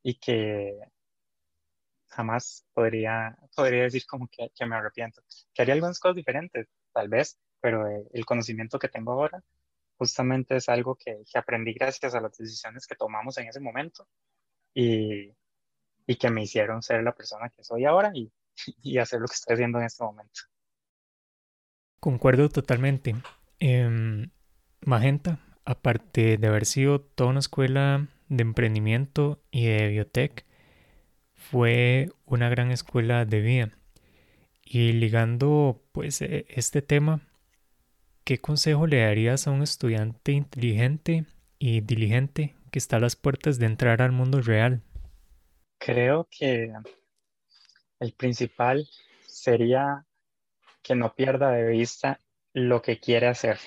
y 0.02 0.18
que 0.18 0.78
jamás 2.15 2.65
podría, 2.73 3.37
podría 3.55 3.85
decir 3.85 4.07
como 4.07 4.29
que, 4.29 4.51
que 4.55 4.67
me 4.67 4.77
arrepiento. 4.77 5.23
Que 5.53 5.62
haría 5.62 5.75
algunas 5.75 5.99
cosas 5.99 6.17
diferentes, 6.17 6.69
tal 6.93 7.09
vez, 7.09 7.39
pero 7.61 7.89
eh, 7.89 8.07
el 8.12 8.25
conocimiento 8.25 8.79
que 8.79 8.89
tengo 8.89 9.12
ahora 9.12 9.43
justamente 9.97 10.57
es 10.57 10.69
algo 10.69 10.97
que, 10.97 11.23
que, 11.31 11.39
aprendí 11.39 11.73
gracias 11.73 12.15
a 12.15 12.21
las 12.21 12.37
decisiones 12.37 12.87
que 12.87 12.97
tomamos 12.97 13.39
en 13.39 13.49
ese 13.49 13.61
momento 13.61 14.07
y, 14.75 15.33
y, 16.07 16.17
que 16.17 16.31
me 16.31 16.43
hicieron 16.43 16.83
ser 16.83 17.03
la 17.03 17.15
persona 17.15 17.49
que 17.49 17.62
soy 17.62 17.85
ahora 17.85 18.11
y, 18.15 18.33
y, 18.83 18.99
hacer 18.99 19.21
lo 19.21 19.27
que 19.27 19.35
estoy 19.35 19.55
haciendo 19.55 19.79
en 19.79 19.85
este 19.85 20.05
momento. 20.05 20.41
Concuerdo 22.01 22.49
totalmente. 22.49 23.15
Eh, 23.61 24.29
Magenta, 24.81 25.39
aparte 25.65 26.37
de 26.37 26.47
haber 26.47 26.67
sido 26.67 27.01
toda 27.01 27.31
una 27.31 27.39
escuela 27.39 28.09
de 28.29 28.43
emprendimiento 28.43 29.43
y 29.51 29.67
de 29.67 29.89
biotech, 29.89 30.45
fue 31.51 32.11
una 32.24 32.49
gran 32.49 32.70
escuela 32.70 33.24
de 33.24 33.40
vida. 33.40 33.70
Y 34.64 34.92
ligando 34.92 35.82
pues 35.92 36.22
e, 36.22 36.47
este 36.49 36.82
tema, 36.82 37.20
¿qué 38.24 38.38
consejo 38.38 38.86
le 38.86 39.03
darías 39.03 39.47
a 39.47 39.51
un 39.51 39.62
estudiante 39.62 40.32
inteligente 40.32 41.26
y 41.59 41.80
diligente 41.82 42.55
que 42.70 42.78
está 42.78 42.97
a 42.97 43.01
las 43.01 43.16
puertas 43.16 43.59
de 43.59 43.66
entrar 43.66 44.01
al 44.01 44.12
mundo 44.12 44.40
real? 44.40 44.82
Creo 45.78 46.26
que 46.30 46.72
el 48.01 48.12
principal 48.14 48.88
sería 49.26 50.07
que 50.82 50.95
no 50.95 51.14
pierda 51.14 51.51
de 51.51 51.68
vista 51.68 52.20
lo 52.55 52.80
que 52.80 52.99
quiere 52.99 53.26
hacer. 53.26 53.59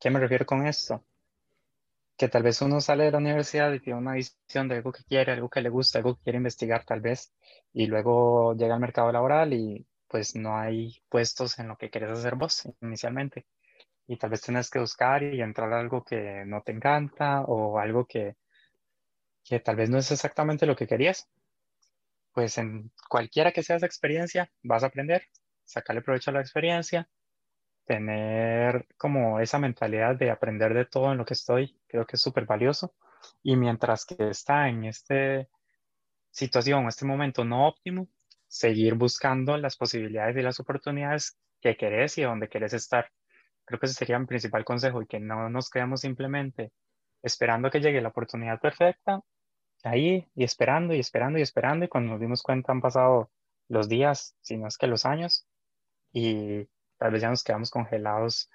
¿Qué 0.00 0.10
me 0.10 0.18
refiero 0.18 0.44
con 0.44 0.66
esto? 0.66 1.04
Que 2.16 2.28
tal 2.28 2.42
vez 2.42 2.62
uno 2.62 2.80
sale 2.80 3.04
de 3.04 3.10
la 3.12 3.18
universidad 3.18 3.72
y 3.72 3.80
tiene 3.80 3.98
una 3.98 4.14
visión 4.14 4.68
de 4.68 4.76
algo 4.76 4.92
que 4.92 5.04
quiere, 5.04 5.32
algo 5.32 5.50
que 5.50 5.60
le 5.60 5.68
gusta, 5.68 5.98
algo 5.98 6.16
que 6.16 6.22
quiere 6.22 6.38
investigar 6.38 6.84
tal 6.84 7.00
vez, 7.00 7.32
y 7.72 7.86
luego 7.86 8.54
llega 8.56 8.74
al 8.74 8.80
mercado 8.80 9.12
laboral 9.12 9.52
y 9.52 9.86
pues 10.08 10.34
no 10.36 10.56
hay 10.56 11.02
puestos 11.08 11.58
en 11.58 11.68
lo 11.68 11.76
que 11.76 11.90
quieres 11.90 12.10
hacer 12.10 12.36
vos 12.36 12.62
inicialmente. 12.80 13.46
Y 14.06 14.16
tal 14.18 14.30
vez 14.30 14.42
tienes 14.42 14.70
que 14.70 14.78
buscar 14.80 15.22
y 15.22 15.42
entrar 15.42 15.72
a 15.72 15.80
algo 15.80 16.04
que 16.04 16.44
no 16.46 16.62
te 16.62 16.72
encanta 16.72 17.42
o 17.42 17.78
algo 17.78 18.06
que, 18.06 18.36
que 19.44 19.60
tal 19.60 19.76
vez 19.76 19.88
no 19.88 19.96
es 19.96 20.10
exactamente 20.12 20.66
lo 20.66 20.76
que 20.76 20.86
querías. 20.86 21.26
Pues 22.32 22.56
en 22.58 22.92
cualquiera 23.08 23.50
que 23.50 23.64
sea 23.64 23.76
esa 23.76 23.86
experiencia, 23.86 24.48
vas 24.62 24.84
a 24.84 24.86
aprender, 24.86 25.24
sacarle 25.64 26.02
provecho 26.02 26.30
a 26.30 26.34
la 26.34 26.40
experiencia 26.40 27.08
tener 27.86 28.86
como 28.98 29.40
esa 29.40 29.58
mentalidad 29.58 30.16
de 30.16 30.30
aprender 30.30 30.74
de 30.74 30.84
todo 30.86 31.12
en 31.12 31.18
lo 31.18 31.24
que 31.24 31.34
estoy, 31.34 31.78
creo 31.96 32.06
que 32.06 32.16
es 32.16 32.22
súper 32.22 32.44
valioso. 32.44 32.94
Y 33.42 33.56
mientras 33.56 34.04
que 34.04 34.28
está 34.28 34.68
en 34.68 34.84
esta 34.84 35.46
situación, 36.30 36.86
este 36.86 37.06
momento 37.06 37.44
no 37.44 37.66
óptimo, 37.66 38.08
seguir 38.46 38.94
buscando 38.94 39.56
las 39.56 39.76
posibilidades 39.76 40.36
y 40.36 40.42
las 40.42 40.60
oportunidades 40.60 41.38
que 41.60 41.76
querés 41.76 42.18
y 42.18 42.22
donde 42.22 42.48
querés 42.48 42.74
estar. 42.74 43.10
Creo 43.64 43.80
que 43.80 43.86
ese 43.86 43.94
sería 43.94 44.18
mi 44.18 44.26
principal 44.26 44.64
consejo 44.64 45.02
y 45.02 45.06
que 45.06 45.18
no 45.18 45.48
nos 45.48 45.70
quedemos 45.70 46.02
simplemente 46.02 46.72
esperando 47.22 47.70
que 47.70 47.80
llegue 47.80 48.02
la 48.02 48.10
oportunidad 48.10 48.60
perfecta, 48.60 49.20
ahí 49.82 50.28
y 50.34 50.44
esperando 50.44 50.94
y 50.94 51.00
esperando 51.00 51.38
y 51.38 51.42
esperando 51.42 51.84
y 51.86 51.88
cuando 51.88 52.12
nos 52.12 52.20
dimos 52.20 52.42
cuenta 52.42 52.72
han 52.72 52.80
pasado 52.80 53.30
los 53.68 53.88
días, 53.88 54.36
si 54.42 54.56
no 54.58 54.68
es 54.68 54.76
que 54.78 54.86
los 54.86 55.06
años, 55.06 55.46
y 56.12 56.68
tal 56.98 57.10
vez 57.10 57.22
ya 57.22 57.30
nos 57.30 57.42
quedamos 57.42 57.70
congelados 57.70 58.48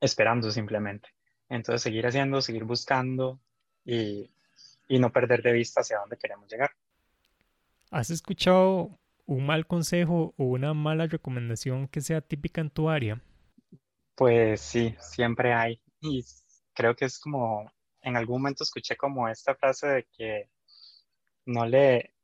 esperando 0.00 0.50
simplemente. 0.50 1.13
Entonces, 1.48 1.82
seguir 1.82 2.06
haciendo, 2.06 2.40
seguir 2.40 2.64
buscando 2.64 3.38
y, 3.84 4.30
y 4.88 4.98
no 4.98 5.12
perder 5.12 5.42
de 5.42 5.52
vista 5.52 5.80
hacia 5.80 5.98
dónde 5.98 6.16
queremos 6.16 6.50
llegar. 6.50 6.70
¿Has 7.90 8.10
escuchado 8.10 8.98
un 9.26 9.46
mal 9.46 9.66
consejo 9.66 10.34
o 10.36 10.44
una 10.44 10.74
mala 10.74 11.06
recomendación 11.06 11.88
que 11.88 12.00
sea 12.00 12.20
típica 12.20 12.60
en 12.60 12.70
tu 12.70 12.88
área? 12.90 13.22
Pues 14.14 14.60
sí, 14.60 14.94
siempre 15.00 15.52
hay. 15.52 15.80
Y 16.00 16.24
creo 16.74 16.94
que 16.94 17.06
es 17.06 17.18
como, 17.18 17.70
en 18.02 18.16
algún 18.16 18.42
momento 18.42 18.64
escuché 18.64 18.96
como 18.96 19.28
esta 19.28 19.54
frase 19.54 19.86
de 19.86 20.06
que 20.16 20.50
no 21.46 21.66
le, 21.66 22.14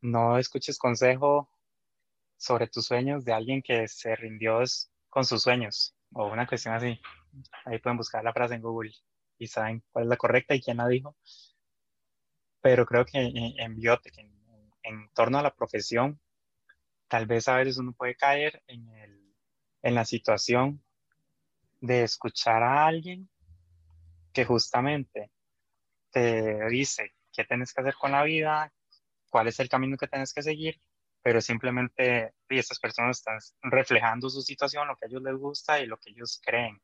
no 0.00 0.38
escuches 0.38 0.78
consejo 0.78 1.48
sobre 2.36 2.68
tus 2.68 2.86
sueños 2.86 3.24
de 3.24 3.32
alguien 3.32 3.62
que 3.62 3.88
se 3.88 4.14
rindió 4.16 4.60
con 5.08 5.24
sus 5.24 5.42
sueños 5.42 5.94
o 6.12 6.26
una 6.26 6.46
cuestión 6.46 6.74
así. 6.74 7.00
Ahí 7.64 7.78
pueden 7.78 7.96
buscar 7.96 8.24
la 8.24 8.32
frase 8.32 8.54
en 8.54 8.62
Google 8.62 8.92
y 9.38 9.46
saben 9.46 9.82
cuál 9.90 10.04
es 10.04 10.08
la 10.10 10.16
correcta 10.16 10.54
y 10.54 10.60
quién 10.60 10.78
la 10.78 10.88
dijo. 10.88 11.16
pero 12.60 12.86
creo 12.86 13.04
que 13.04 13.18
en, 13.18 13.58
en 13.58 13.76
biotech, 13.76 14.18
en, 14.18 14.32
en, 14.82 15.08
torno 15.14 15.38
a 15.38 15.42
la 15.42 15.54
profesión, 15.54 16.20
tal 17.08 17.26
vez 17.26 17.48
a 17.48 17.56
veces 17.56 17.78
uno 17.78 17.92
puede 17.92 18.14
caer 18.16 18.62
en, 18.66 18.88
el, 18.88 19.34
en 19.82 19.94
la 19.94 20.04
situación 20.04 20.82
de 21.80 22.02
escuchar 22.02 22.62
a 22.62 22.86
alguien 22.86 23.28
que 24.32 24.44
justamente 24.44 25.30
te 26.10 26.68
dice 26.68 27.14
qué 27.32 27.44
tienes 27.44 27.72
que 27.72 27.80
hacer 27.80 27.94
con 27.94 28.12
la 28.12 28.22
vida, 28.24 28.72
cuál 29.30 29.48
es 29.48 29.60
el 29.60 29.68
camino 29.68 29.96
que 29.96 30.08
tienes 30.08 30.32
que 30.32 30.42
seguir, 30.42 30.80
pero 31.22 31.40
simplemente 31.40 32.34
y 32.48 32.58
estas 32.58 32.80
personas 32.80 33.18
están 33.18 33.38
reflejando 33.62 34.30
su 34.30 34.42
situación, 34.42 34.88
lo 34.88 34.96
que 34.96 35.06
a 35.06 35.08
ellos 35.08 35.22
les 35.22 35.36
gusta 35.36 35.80
y 35.80 35.86
lo 35.86 35.98
que 35.98 36.10
ellos 36.10 36.40
creen. 36.42 36.80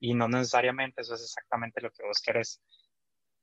Y 0.00 0.14
no 0.14 0.28
necesariamente 0.28 1.02
eso 1.02 1.14
es 1.14 1.22
exactamente 1.22 1.80
lo 1.80 1.90
que 1.90 2.04
vos 2.04 2.20
querés. 2.20 2.60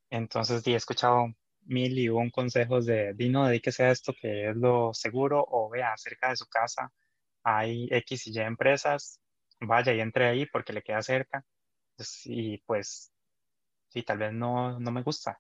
Entonces, 0.10 0.66
he 0.68 0.76
escuchado 0.76 1.28
mil 1.64 1.98
y 1.98 2.10
un 2.10 2.30
consejos 2.30 2.86
de, 2.86 3.14
Dino, 3.16 3.48
dedíquese 3.48 3.84
a 3.86 3.92
esto 3.92 4.14
que 4.20 4.50
es 4.50 4.56
lo 4.56 4.94
seguro, 4.94 5.46
o 5.48 5.70
vea, 5.70 5.96
cerca 5.98 6.30
de 6.30 6.38
su 6.38 6.48
casa 6.48 6.92
hay 7.46 7.88
X 7.92 8.28
y 8.28 8.32
Y 8.38 8.40
empresas, 8.42 9.22
vaya 9.60 9.94
y 9.94 10.02
entre 10.02 10.28
ahí 10.28 10.46
porque 10.48 10.74
le 10.74 10.82
queda 10.82 11.02
cerca. 11.04 11.46
Pues, 11.96 12.22
y 12.26 12.58
pues, 12.66 13.14
sí, 13.90 14.04
tal 14.04 14.18
vez 14.20 14.34
no, 14.34 14.80
no 14.80 14.92
me 14.92 15.04
gusta. 15.04 15.40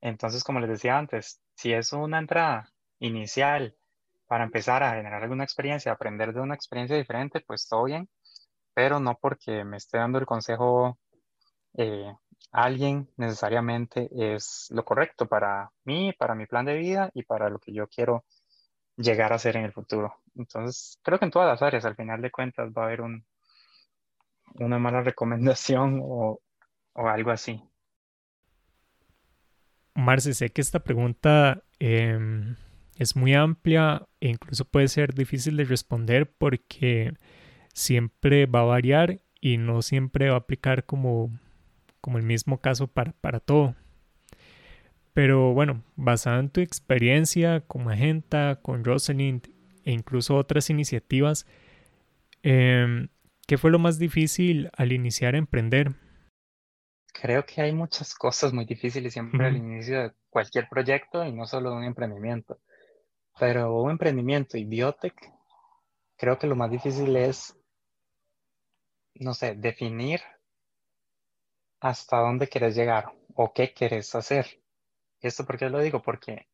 Entonces, 0.00 0.44
como 0.44 0.60
les 0.60 0.70
decía 0.70 0.98
antes, 0.98 1.40
si 1.56 1.72
es 1.72 1.92
una 1.92 2.18
entrada 2.18 2.68
inicial 2.98 3.76
para 4.26 4.44
empezar 4.44 4.82
a 4.82 4.94
generar 4.96 5.22
alguna 5.22 5.44
experiencia, 5.44 5.92
aprender 5.92 6.32
de 6.34 6.40
una 6.40 6.54
experiencia 6.54 6.96
diferente, 6.96 7.40
pues 7.40 7.68
todo 7.68 7.84
bien, 7.84 8.08
pero 8.74 9.00
no 9.00 9.18
porque 9.20 9.64
me 9.64 9.76
esté 9.76 9.98
dando 9.98 10.18
el 10.18 10.26
consejo 10.26 10.98
eh, 11.76 12.12
alguien 12.52 13.08
necesariamente 13.16 14.08
es 14.12 14.68
lo 14.70 14.84
correcto 14.84 15.26
para 15.26 15.70
mí, 15.84 16.12
para 16.12 16.34
mi 16.34 16.46
plan 16.46 16.66
de 16.66 16.76
vida 16.76 17.10
y 17.14 17.22
para 17.22 17.48
lo 17.48 17.58
que 17.58 17.72
yo 17.72 17.88
quiero 17.88 18.24
llegar 18.96 19.32
a 19.32 19.38
ser 19.38 19.56
en 19.56 19.64
el 19.64 19.72
futuro. 19.72 20.20
Entonces, 20.36 20.98
creo 21.02 21.18
que 21.18 21.24
en 21.24 21.30
todas 21.30 21.48
las 21.48 21.62
áreas, 21.62 21.84
al 21.84 21.96
final 21.96 22.20
de 22.20 22.30
cuentas, 22.30 22.70
va 22.76 22.82
a 22.82 22.86
haber 22.86 23.00
un, 23.00 23.24
una 24.54 24.78
mala 24.78 25.00
recomendación 25.02 26.00
o, 26.02 26.40
algo 26.94 27.30
así. 27.30 27.62
Marce, 29.94 30.34
sé 30.34 30.50
que 30.50 30.60
esta 30.60 30.80
pregunta 30.80 31.62
em, 31.78 32.56
es 32.96 33.16
muy 33.16 33.34
amplia 33.34 34.06
e 34.20 34.28
incluso 34.28 34.64
puede 34.66 34.88
ser 34.88 35.14
difícil 35.14 35.56
de 35.56 35.64
responder 35.64 36.30
porque 36.30 37.14
siempre 37.72 38.46
va 38.46 38.60
a 38.60 38.64
variar 38.64 39.20
y 39.40 39.56
no 39.56 39.82
siempre 39.82 40.28
va 40.28 40.36
a 40.36 40.38
aplicar 40.38 40.84
como, 40.84 41.30
como 42.00 42.18
el 42.18 42.24
mismo 42.24 42.60
caso 42.60 42.86
para, 42.86 43.12
para 43.12 43.40
todo. 43.40 43.74
Pero 45.14 45.52
bueno, 45.52 45.82
basado 45.96 46.40
en 46.40 46.48
tu 46.48 46.60
experiencia 46.60 47.60
con 47.60 47.84
Magenta, 47.84 48.60
con 48.62 48.84
Rosalind 48.84 49.46
e 49.84 49.92
incluso 49.92 50.36
otras 50.36 50.70
iniciativas, 50.70 51.46
em, 52.42 53.08
¿qué 53.46 53.58
fue 53.58 53.70
lo 53.70 53.78
más 53.78 53.98
difícil 53.98 54.70
al 54.76 54.92
iniciar 54.92 55.34
a 55.34 55.38
emprender? 55.38 55.92
Creo 57.12 57.44
que 57.44 57.60
hay 57.60 57.72
muchas 57.72 58.14
cosas 58.14 58.54
muy 58.54 58.64
difíciles 58.64 59.12
siempre 59.12 59.46
al 59.46 59.56
inicio 59.56 60.02
de 60.02 60.12
cualquier 60.30 60.66
proyecto 60.68 61.24
y 61.24 61.32
no 61.32 61.46
solo 61.46 61.70
de 61.70 61.76
un 61.76 61.84
emprendimiento. 61.84 62.58
Pero 63.38 63.82
un 63.82 63.90
emprendimiento 63.90 64.56
y 64.56 64.64
biotech, 64.64 65.14
creo 66.16 66.38
que 66.38 66.46
lo 66.46 66.56
más 66.56 66.70
difícil 66.70 67.14
es, 67.16 67.54
no 69.14 69.34
sé, 69.34 69.54
definir 69.54 70.20
hasta 71.80 72.18
dónde 72.18 72.48
quieres 72.48 72.74
llegar 72.74 73.12
o 73.34 73.52
qué 73.52 73.72
quieres 73.74 74.14
hacer. 74.14 74.62
¿Esto 75.20 75.44
por 75.44 75.58
qué 75.58 75.68
lo 75.68 75.80
digo? 75.80 76.02
Porque 76.02 76.48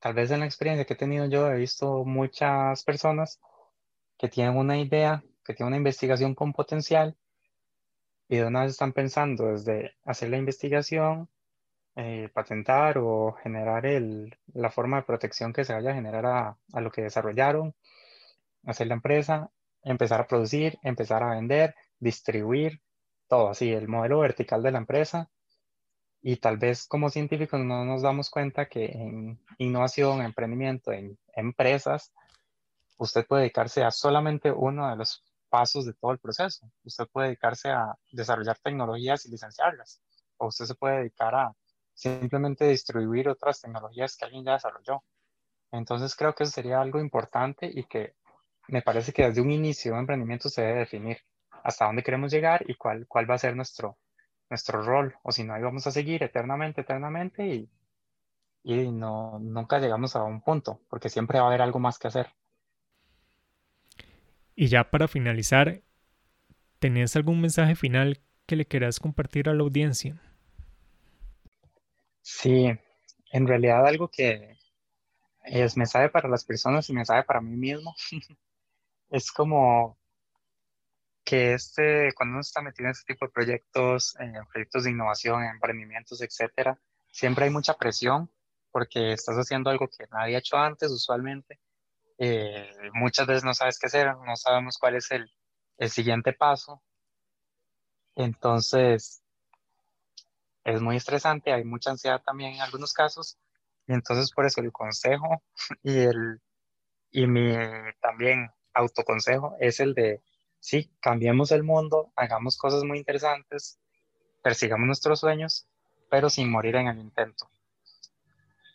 tal 0.00 0.14
vez 0.14 0.30
en 0.30 0.40
la 0.40 0.46
experiencia 0.46 0.84
que 0.84 0.94
he 0.94 0.96
tenido 0.96 1.26
yo 1.26 1.50
he 1.50 1.56
visto 1.56 2.04
muchas 2.04 2.84
personas 2.84 3.40
que 4.18 4.28
tienen 4.28 4.56
una 4.56 4.78
idea, 4.78 5.22
que 5.44 5.54
tienen 5.54 5.68
una 5.68 5.76
investigación 5.78 6.34
con 6.34 6.52
potencial 6.52 7.16
y 8.28 8.36
de 8.36 8.44
una 8.46 8.62
vez 8.62 8.72
están 8.72 8.92
pensando 8.92 9.46
desde 9.46 9.96
hacer 10.04 10.30
la 10.30 10.36
investigación, 10.36 11.28
eh, 11.96 12.28
patentar 12.32 12.98
o 12.98 13.32
generar 13.42 13.86
el, 13.86 14.38
la 14.54 14.70
forma 14.70 14.98
de 14.98 15.02
protección 15.04 15.52
que 15.52 15.64
se 15.64 15.74
vaya 15.74 15.92
a 15.92 15.94
generar 15.94 16.26
a, 16.26 16.58
a 16.72 16.80
lo 16.80 16.90
que 16.90 17.02
desarrollaron, 17.02 17.74
hacer 18.64 18.86
la 18.88 18.94
empresa, 18.94 19.50
empezar 19.82 20.20
a 20.20 20.26
producir, 20.26 20.78
empezar 20.82 21.22
a 21.22 21.30
vender, 21.30 21.74
distribuir, 21.98 22.80
todo 23.28 23.50
así, 23.50 23.72
el 23.72 23.88
modelo 23.88 24.20
vertical 24.20 24.62
de 24.62 24.72
la 24.72 24.78
empresa. 24.78 25.30
Y 26.20 26.36
tal 26.36 26.58
vez 26.58 26.86
como 26.86 27.10
científicos 27.10 27.60
no 27.60 27.84
nos 27.84 28.02
damos 28.02 28.30
cuenta 28.30 28.66
que 28.66 28.86
en 28.86 29.40
innovación, 29.58 30.22
emprendimiento, 30.22 30.92
en 30.92 31.18
empresas, 31.34 32.12
usted 32.98 33.26
puede 33.26 33.42
dedicarse 33.42 33.84
a 33.84 33.90
solamente 33.90 34.50
uno 34.50 34.90
de 34.90 34.96
los 34.96 35.22
pasos 35.48 35.86
de 35.86 35.94
todo 35.94 36.12
el 36.12 36.18
proceso. 36.18 36.70
Usted 36.84 37.06
puede 37.12 37.28
dedicarse 37.28 37.70
a 37.70 37.94
desarrollar 38.12 38.58
tecnologías 38.58 39.24
y 39.26 39.30
licenciarlas, 39.30 40.02
o 40.36 40.48
usted 40.48 40.66
se 40.66 40.74
puede 40.74 40.98
dedicar 40.98 41.34
a 41.34 41.52
simplemente 41.94 42.66
distribuir 42.66 43.28
otras 43.28 43.60
tecnologías 43.60 44.16
que 44.16 44.24
alguien 44.24 44.44
ya 44.44 44.52
desarrolló. 44.52 45.02
Entonces 45.72 46.14
creo 46.14 46.34
que 46.34 46.44
eso 46.44 46.52
sería 46.52 46.80
algo 46.80 47.00
importante 47.00 47.70
y 47.72 47.84
que 47.84 48.14
me 48.68 48.82
parece 48.82 49.12
que 49.12 49.26
desde 49.26 49.40
un 49.40 49.50
inicio 49.50 49.94
de 49.94 50.00
emprendimiento 50.00 50.48
se 50.48 50.62
debe 50.62 50.80
definir 50.80 51.18
hasta 51.64 51.86
dónde 51.86 52.02
queremos 52.02 52.30
llegar 52.30 52.64
y 52.68 52.74
cuál, 52.74 53.06
cuál 53.06 53.28
va 53.28 53.34
a 53.34 53.38
ser 53.38 53.56
nuestro, 53.56 53.98
nuestro 54.48 54.82
rol, 54.82 55.14
o 55.22 55.32
si 55.32 55.44
no, 55.44 55.54
ahí 55.54 55.62
vamos 55.62 55.86
a 55.86 55.90
seguir 55.90 56.22
eternamente, 56.22 56.82
eternamente 56.82 57.46
y, 57.46 57.70
y 58.62 58.90
no, 58.90 59.38
nunca 59.38 59.78
llegamos 59.78 60.16
a 60.16 60.22
un 60.22 60.40
punto, 60.42 60.80
porque 60.88 61.08
siempre 61.08 61.38
va 61.38 61.46
a 61.46 61.48
haber 61.48 61.62
algo 61.62 61.78
más 61.78 61.98
que 61.98 62.08
hacer. 62.08 62.28
Y 64.54 64.68
ya 64.68 64.90
para 64.90 65.08
finalizar, 65.08 65.82
¿tenías 66.78 67.16
algún 67.16 67.40
mensaje 67.40 67.76
final 67.76 68.20
que 68.46 68.56
le 68.56 68.66
quieras 68.66 68.98
compartir 68.98 69.48
a 69.48 69.54
la 69.54 69.62
audiencia? 69.62 70.20
Sí, 72.22 72.70
en 73.30 73.46
realidad 73.46 73.86
algo 73.86 74.08
que 74.08 74.56
es 75.44 75.76
mensaje 75.76 76.08
para 76.08 76.28
las 76.28 76.44
personas 76.44 76.88
y 76.90 76.92
mensaje 76.92 77.22
para 77.24 77.40
mí 77.40 77.56
mismo 77.56 77.94
es 79.10 79.32
como 79.32 79.98
que 81.24 81.54
este, 81.54 82.12
cuando 82.14 82.34
uno 82.34 82.40
está 82.40 82.62
metido 82.62 82.86
en 82.86 82.92
este 82.92 83.12
tipo 83.12 83.26
de 83.26 83.32
proyectos, 83.32 84.16
en 84.18 84.34
proyectos 84.52 84.84
de 84.84 84.90
innovación, 84.90 85.42
en 85.44 85.50
emprendimientos, 85.50 86.22
etcétera, 86.22 86.78
siempre 87.10 87.44
hay 87.44 87.50
mucha 87.50 87.74
presión 87.74 88.30
porque 88.70 89.12
estás 89.12 89.36
haciendo 89.36 89.70
algo 89.70 89.88
que 89.88 90.06
nadie 90.10 90.36
ha 90.36 90.38
hecho 90.38 90.56
antes 90.56 90.90
usualmente 90.90 91.58
eh, 92.18 92.68
muchas 92.94 93.26
veces 93.28 93.44
no 93.44 93.54
sabes 93.54 93.78
qué 93.78 93.86
hacer, 93.86 94.16
no 94.16 94.36
sabemos 94.36 94.76
cuál 94.76 94.96
es 94.96 95.10
el, 95.12 95.30
el 95.78 95.90
siguiente 95.90 96.32
paso. 96.32 96.82
Entonces, 98.16 99.22
es 100.64 100.82
muy 100.82 100.96
estresante, 100.96 101.52
hay 101.52 101.64
mucha 101.64 101.90
ansiedad 101.90 102.20
también 102.22 102.54
en 102.54 102.60
algunos 102.60 102.92
casos. 102.92 103.38
Y 103.86 103.92
entonces, 103.92 104.32
por 104.32 104.46
eso 104.46 104.60
el 104.60 104.72
consejo 104.72 105.42
y, 105.82 105.98
el, 105.98 106.40
y 107.10 107.26
mi 107.28 107.54
también 108.00 108.50
autoconsejo 108.78 109.56
es 109.60 109.80
el 109.80 109.94
de, 109.94 110.22
sí, 110.60 110.90
cambiemos 111.00 111.52
el 111.52 111.62
mundo, 111.62 112.12
hagamos 112.16 112.56
cosas 112.56 112.84
muy 112.84 112.98
interesantes, 112.98 113.78
persigamos 114.42 114.86
nuestros 114.86 115.20
sueños, 115.20 115.66
pero 116.10 116.30
sin 116.30 116.50
morir 116.50 116.76
en 116.76 116.88
el 116.88 116.98
intento 116.98 117.50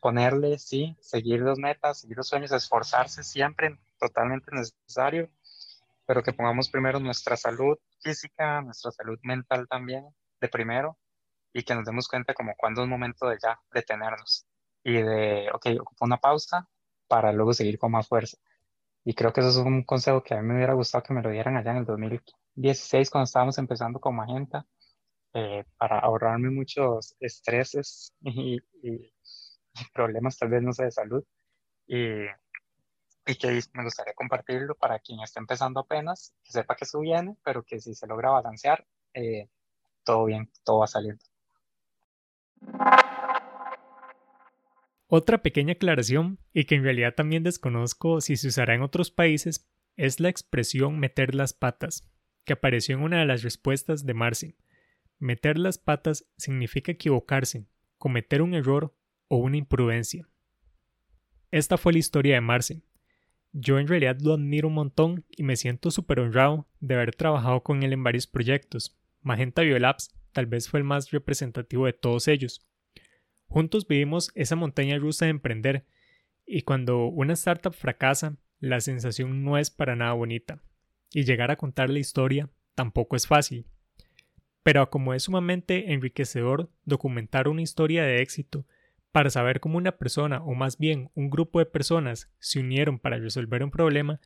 ponerle, 0.03 0.59
sí, 0.59 0.97
seguir 0.99 1.39
los 1.39 1.57
metas, 1.57 2.01
seguir 2.01 2.17
los 2.17 2.27
sueños, 2.27 2.51
esforzarse 2.51 3.23
siempre, 3.23 3.79
totalmente 3.97 4.51
necesario, 4.51 5.29
pero 6.05 6.21
que 6.21 6.33
pongamos 6.33 6.67
primero 6.67 6.99
nuestra 6.99 7.37
salud 7.37 7.77
física, 8.01 8.61
nuestra 8.61 8.91
salud 8.91 9.17
mental 9.23 9.65
también, 9.69 10.05
de 10.41 10.49
primero, 10.49 10.97
y 11.53 11.63
que 11.63 11.73
nos 11.73 11.85
demos 11.85 12.09
cuenta 12.09 12.33
como 12.33 12.53
cuando 12.57 12.83
es 12.83 12.89
momento 12.89 13.29
de 13.29 13.37
ya 13.41 13.57
detenernos 13.73 14.45
y 14.83 14.95
de, 14.95 15.49
ok, 15.53 15.67
ocupo 15.79 16.03
una 16.03 16.17
pausa 16.17 16.67
para 17.07 17.31
luego 17.31 17.53
seguir 17.53 17.79
con 17.79 17.93
más 17.93 18.05
fuerza. 18.05 18.37
Y 19.05 19.13
creo 19.13 19.33
que 19.33 19.41
eso 19.41 19.49
es 19.49 19.57
un 19.57 19.83
consejo 19.83 20.23
que 20.23 20.33
a 20.33 20.41
mí 20.41 20.47
me 20.47 20.55
hubiera 20.55 20.73
gustado 20.73 21.03
que 21.03 21.13
me 21.13 21.21
lo 21.21 21.29
dieran 21.29 21.57
allá 21.57 21.71
en 21.71 21.77
el 21.77 21.85
2016 21.85 23.09
cuando 23.09 23.25
estábamos 23.25 23.57
empezando 23.57 23.99
como 23.99 24.21
agenda, 24.21 24.65
eh, 25.33 25.65
para 25.77 25.99
ahorrarme 25.99 26.49
muchos 26.51 27.15
estreses 27.19 28.13
y, 28.21 28.57
y 28.83 29.13
problemas 29.93 30.37
tal 30.37 30.49
vez 30.49 30.61
no 30.61 30.73
sé 30.73 30.85
de 30.85 30.91
salud 30.91 31.23
y, 31.87 32.25
y 33.25 33.35
que 33.35 33.59
me 33.73 33.83
gustaría 33.83 34.13
compartirlo 34.13 34.75
para 34.75 34.99
quien 34.99 35.19
esté 35.21 35.39
empezando 35.39 35.79
apenas, 35.79 36.33
que 36.43 36.51
sepa 36.51 36.75
que 36.75 36.85
eso 36.85 36.99
viene, 36.99 37.37
pero 37.43 37.63
que 37.63 37.79
si 37.79 37.95
se 37.95 38.07
logra 38.07 38.31
balancear, 38.31 38.85
eh, 39.13 39.49
todo 40.03 40.25
bien, 40.25 40.51
todo 40.63 40.79
va 40.79 40.87
salir. 40.87 41.17
Otra 45.15 45.43
pequeña 45.43 45.73
aclaración, 45.73 46.39
y 46.55 46.63
que 46.63 46.73
en 46.73 46.81
realidad 46.81 47.13
también 47.13 47.43
desconozco 47.43 48.19
si 48.19 48.35
se 48.35 48.47
usará 48.47 48.73
en 48.73 48.81
otros 48.81 49.11
países, 49.11 49.69
es 49.95 50.19
la 50.19 50.29
expresión 50.29 50.97
meter 50.97 51.35
las 51.35 51.53
patas, 51.53 52.11
que 52.45 52.53
apareció 52.53 52.95
en 52.95 53.03
una 53.03 53.19
de 53.19 53.27
las 53.27 53.43
respuestas 53.43 54.07
de 54.07 54.15
Marcy. 54.15 54.55
Meter 55.19 55.59
las 55.59 55.77
patas 55.77 56.25
significa 56.35 56.93
equivocarse, 56.93 57.67
cometer 57.99 58.41
un 58.41 58.55
error 58.55 58.97
o 59.27 59.37
una 59.37 59.57
imprudencia. 59.57 60.27
Esta 61.51 61.77
fue 61.77 61.93
la 61.93 61.99
historia 61.99 62.33
de 62.33 62.41
Marce. 62.41 62.81
Yo 63.51 63.77
en 63.77 63.87
realidad 63.87 64.17
lo 64.19 64.33
admiro 64.33 64.67
un 64.67 64.73
montón 64.73 65.25
y 65.29 65.43
me 65.43 65.57
siento 65.57 65.91
súper 65.91 66.21
honrado 66.21 66.67
de 66.79 66.95
haber 66.95 67.13
trabajado 67.13 67.61
con 67.61 67.83
él 67.83 67.93
en 67.93 68.03
varios 68.03 68.25
proyectos. 68.25 68.97
Magenta 69.21 69.61
Biolabs 69.61 70.11
tal 70.31 70.47
vez 70.47 70.67
fue 70.67 70.79
el 70.79 70.85
más 70.85 71.11
representativo 71.11 71.85
de 71.85 71.93
todos 71.93 72.27
ellos. 72.27 72.67
Juntos 73.53 73.87
vivimos 73.87 74.31
esa 74.33 74.55
montaña 74.55 74.97
rusa 74.97 75.25
de 75.25 75.29
emprender 75.29 75.85
y 76.43 76.63
cuando 76.63 77.05
una 77.05 77.33
startup 77.33 77.71
fracasa, 77.71 78.35
la 78.59 78.81
sensación 78.81 79.43
no 79.43 79.59
es 79.59 79.69
para 79.69 79.95
nada 79.95 80.13
bonita. 80.13 80.59
Y 81.11 81.23
llegar 81.23 81.51
a 81.51 81.55
contar 81.55 81.91
la 81.91 81.99
historia 81.99 82.49
tampoco 82.73 83.15
es 83.15 83.27
fácil. 83.27 83.67
Pero 84.63 84.89
como 84.89 85.13
es 85.13 85.21
sumamente 85.21 85.93
enriquecedor 85.93 86.71
documentar 86.83 87.47
una 87.47 87.61
historia 87.61 88.03
de 88.03 88.23
éxito 88.23 88.65
para 89.11 89.29
saber 89.29 89.59
cómo 89.59 89.77
una 89.77 89.99
persona 89.99 90.41
o 90.41 90.55
más 90.55 90.79
bien 90.79 91.11
un 91.13 91.29
grupo 91.29 91.59
de 91.59 91.67
personas 91.67 92.33
se 92.39 92.59
unieron 92.59 92.97
para 92.97 93.19
resolver 93.19 93.63
un 93.63 93.69
problema, 93.69 94.19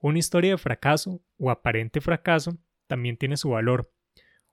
una 0.00 0.18
historia 0.18 0.50
de 0.50 0.58
fracaso 0.58 1.22
o 1.38 1.52
aparente 1.52 2.00
fracaso 2.00 2.58
también 2.88 3.18
tiene 3.18 3.36
su 3.36 3.50
valor. 3.50 3.92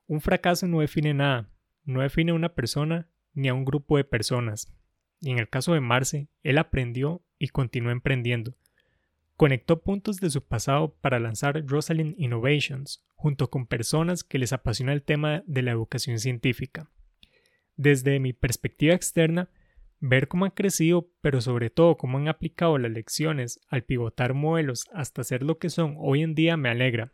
Un 0.06 0.20
fracaso 0.20 0.68
no 0.68 0.78
define 0.78 1.12
nada, 1.12 1.50
no 1.82 2.02
define 2.02 2.32
una 2.32 2.54
persona 2.54 3.08
ni 3.34 3.48
a 3.48 3.54
un 3.54 3.64
grupo 3.64 3.96
de 3.96 4.04
personas. 4.04 4.72
Y 5.20 5.30
en 5.30 5.38
el 5.38 5.48
caso 5.48 5.74
de 5.74 5.80
Marce, 5.80 6.28
él 6.42 6.58
aprendió 6.58 7.22
y 7.38 7.48
continuó 7.48 7.90
emprendiendo. 7.90 8.54
Conectó 9.36 9.82
puntos 9.82 10.18
de 10.18 10.30
su 10.30 10.44
pasado 10.44 10.94
para 11.00 11.18
lanzar 11.18 11.64
Rosalind 11.66 12.14
Innovations, 12.18 13.04
junto 13.14 13.50
con 13.50 13.66
personas 13.66 14.24
que 14.24 14.38
les 14.38 14.52
apasiona 14.52 14.92
el 14.92 15.02
tema 15.02 15.42
de 15.46 15.62
la 15.62 15.70
educación 15.70 16.18
científica. 16.18 16.90
Desde 17.76 18.20
mi 18.20 18.32
perspectiva 18.32 18.94
externa, 18.94 19.48
ver 20.00 20.26
cómo 20.26 20.44
han 20.44 20.50
crecido, 20.50 21.08
pero 21.20 21.40
sobre 21.40 21.70
todo 21.70 21.96
cómo 21.96 22.18
han 22.18 22.28
aplicado 22.28 22.76
las 22.78 22.90
lecciones 22.90 23.60
al 23.68 23.84
pivotar 23.84 24.34
modelos 24.34 24.86
hasta 24.92 25.22
ser 25.22 25.44
lo 25.44 25.58
que 25.58 25.70
son 25.70 25.94
hoy 25.98 26.22
en 26.22 26.34
día 26.34 26.56
me 26.56 26.68
alegra, 26.68 27.12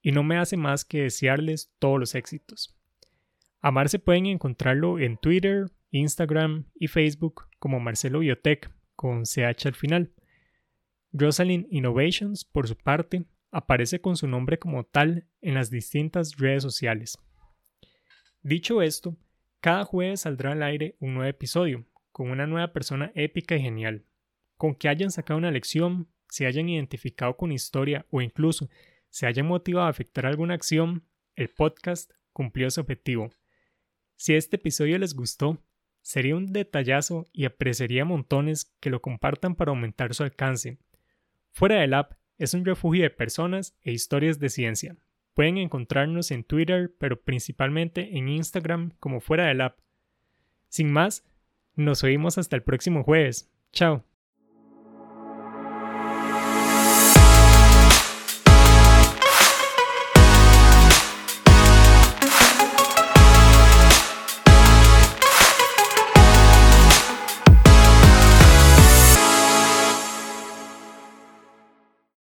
y 0.00 0.12
no 0.12 0.22
me 0.22 0.38
hace 0.38 0.56
más 0.56 0.86
que 0.86 1.02
desearles 1.02 1.70
todos 1.78 2.00
los 2.00 2.14
éxitos. 2.14 2.77
A 3.60 3.72
Marce 3.72 3.98
pueden 3.98 4.26
encontrarlo 4.26 5.00
en 5.00 5.16
Twitter, 5.16 5.66
Instagram 5.90 6.66
y 6.74 6.86
Facebook 6.86 7.46
como 7.58 7.80
Marcelo 7.80 8.20
Biotech 8.20 8.70
con 8.94 9.24
CH 9.24 9.66
al 9.66 9.74
final. 9.74 10.12
Rosalind 11.12 11.66
Innovations, 11.70 12.44
por 12.44 12.68
su 12.68 12.76
parte, 12.76 13.24
aparece 13.50 14.00
con 14.00 14.16
su 14.16 14.28
nombre 14.28 14.58
como 14.58 14.84
tal 14.84 15.26
en 15.40 15.54
las 15.54 15.70
distintas 15.70 16.36
redes 16.36 16.62
sociales. 16.62 17.18
Dicho 18.42 18.82
esto, 18.82 19.16
cada 19.60 19.84
jueves 19.84 20.20
saldrá 20.20 20.52
al 20.52 20.62
aire 20.62 20.96
un 21.00 21.14
nuevo 21.14 21.28
episodio, 21.28 21.84
con 22.12 22.30
una 22.30 22.46
nueva 22.46 22.72
persona 22.72 23.10
épica 23.14 23.56
y 23.56 23.62
genial. 23.62 24.04
Con 24.56 24.74
que 24.74 24.88
hayan 24.88 25.10
sacado 25.10 25.38
una 25.38 25.50
lección, 25.50 26.08
se 26.28 26.46
hayan 26.46 26.68
identificado 26.68 27.36
con 27.36 27.50
historia 27.50 28.06
o 28.10 28.20
incluso 28.20 28.68
se 29.10 29.26
hayan 29.26 29.46
motivado 29.46 29.86
a 29.86 29.90
afectar 29.90 30.26
alguna 30.26 30.54
acción, 30.54 31.04
el 31.34 31.48
podcast 31.48 32.12
cumplió 32.32 32.70
su 32.70 32.80
objetivo. 32.80 33.30
Si 34.18 34.34
este 34.34 34.56
episodio 34.56 34.98
les 34.98 35.14
gustó, 35.14 35.62
sería 36.02 36.36
un 36.36 36.52
detallazo 36.52 37.26
y 37.32 37.44
apreciaría 37.44 38.04
montones 38.04 38.74
que 38.80 38.90
lo 38.90 39.00
compartan 39.00 39.54
para 39.54 39.70
aumentar 39.70 40.12
su 40.12 40.24
alcance 40.24 40.78
Fuera 41.52 41.80
del 41.80 41.94
app 41.94 42.12
es 42.36 42.54
un 42.54 42.64
refugio 42.64 43.02
de 43.02 43.10
personas 43.10 43.76
e 43.82 43.92
historias 43.92 44.38
de 44.38 44.48
ciencia. 44.48 44.96
Pueden 45.34 45.58
encontrarnos 45.58 46.30
en 46.30 46.44
Twitter, 46.44 46.94
pero 46.98 47.20
principalmente 47.20 48.16
en 48.16 48.28
Instagram 48.28 48.92
como 49.00 49.20
Fuera 49.20 49.46
del 49.46 49.60
app. 49.60 49.78
Sin 50.68 50.92
más, 50.92 51.24
nos 51.74 52.04
oímos 52.04 52.38
hasta 52.38 52.56
el 52.56 52.62
próximo 52.62 53.02
jueves. 53.02 53.50
Chao. 53.72 54.04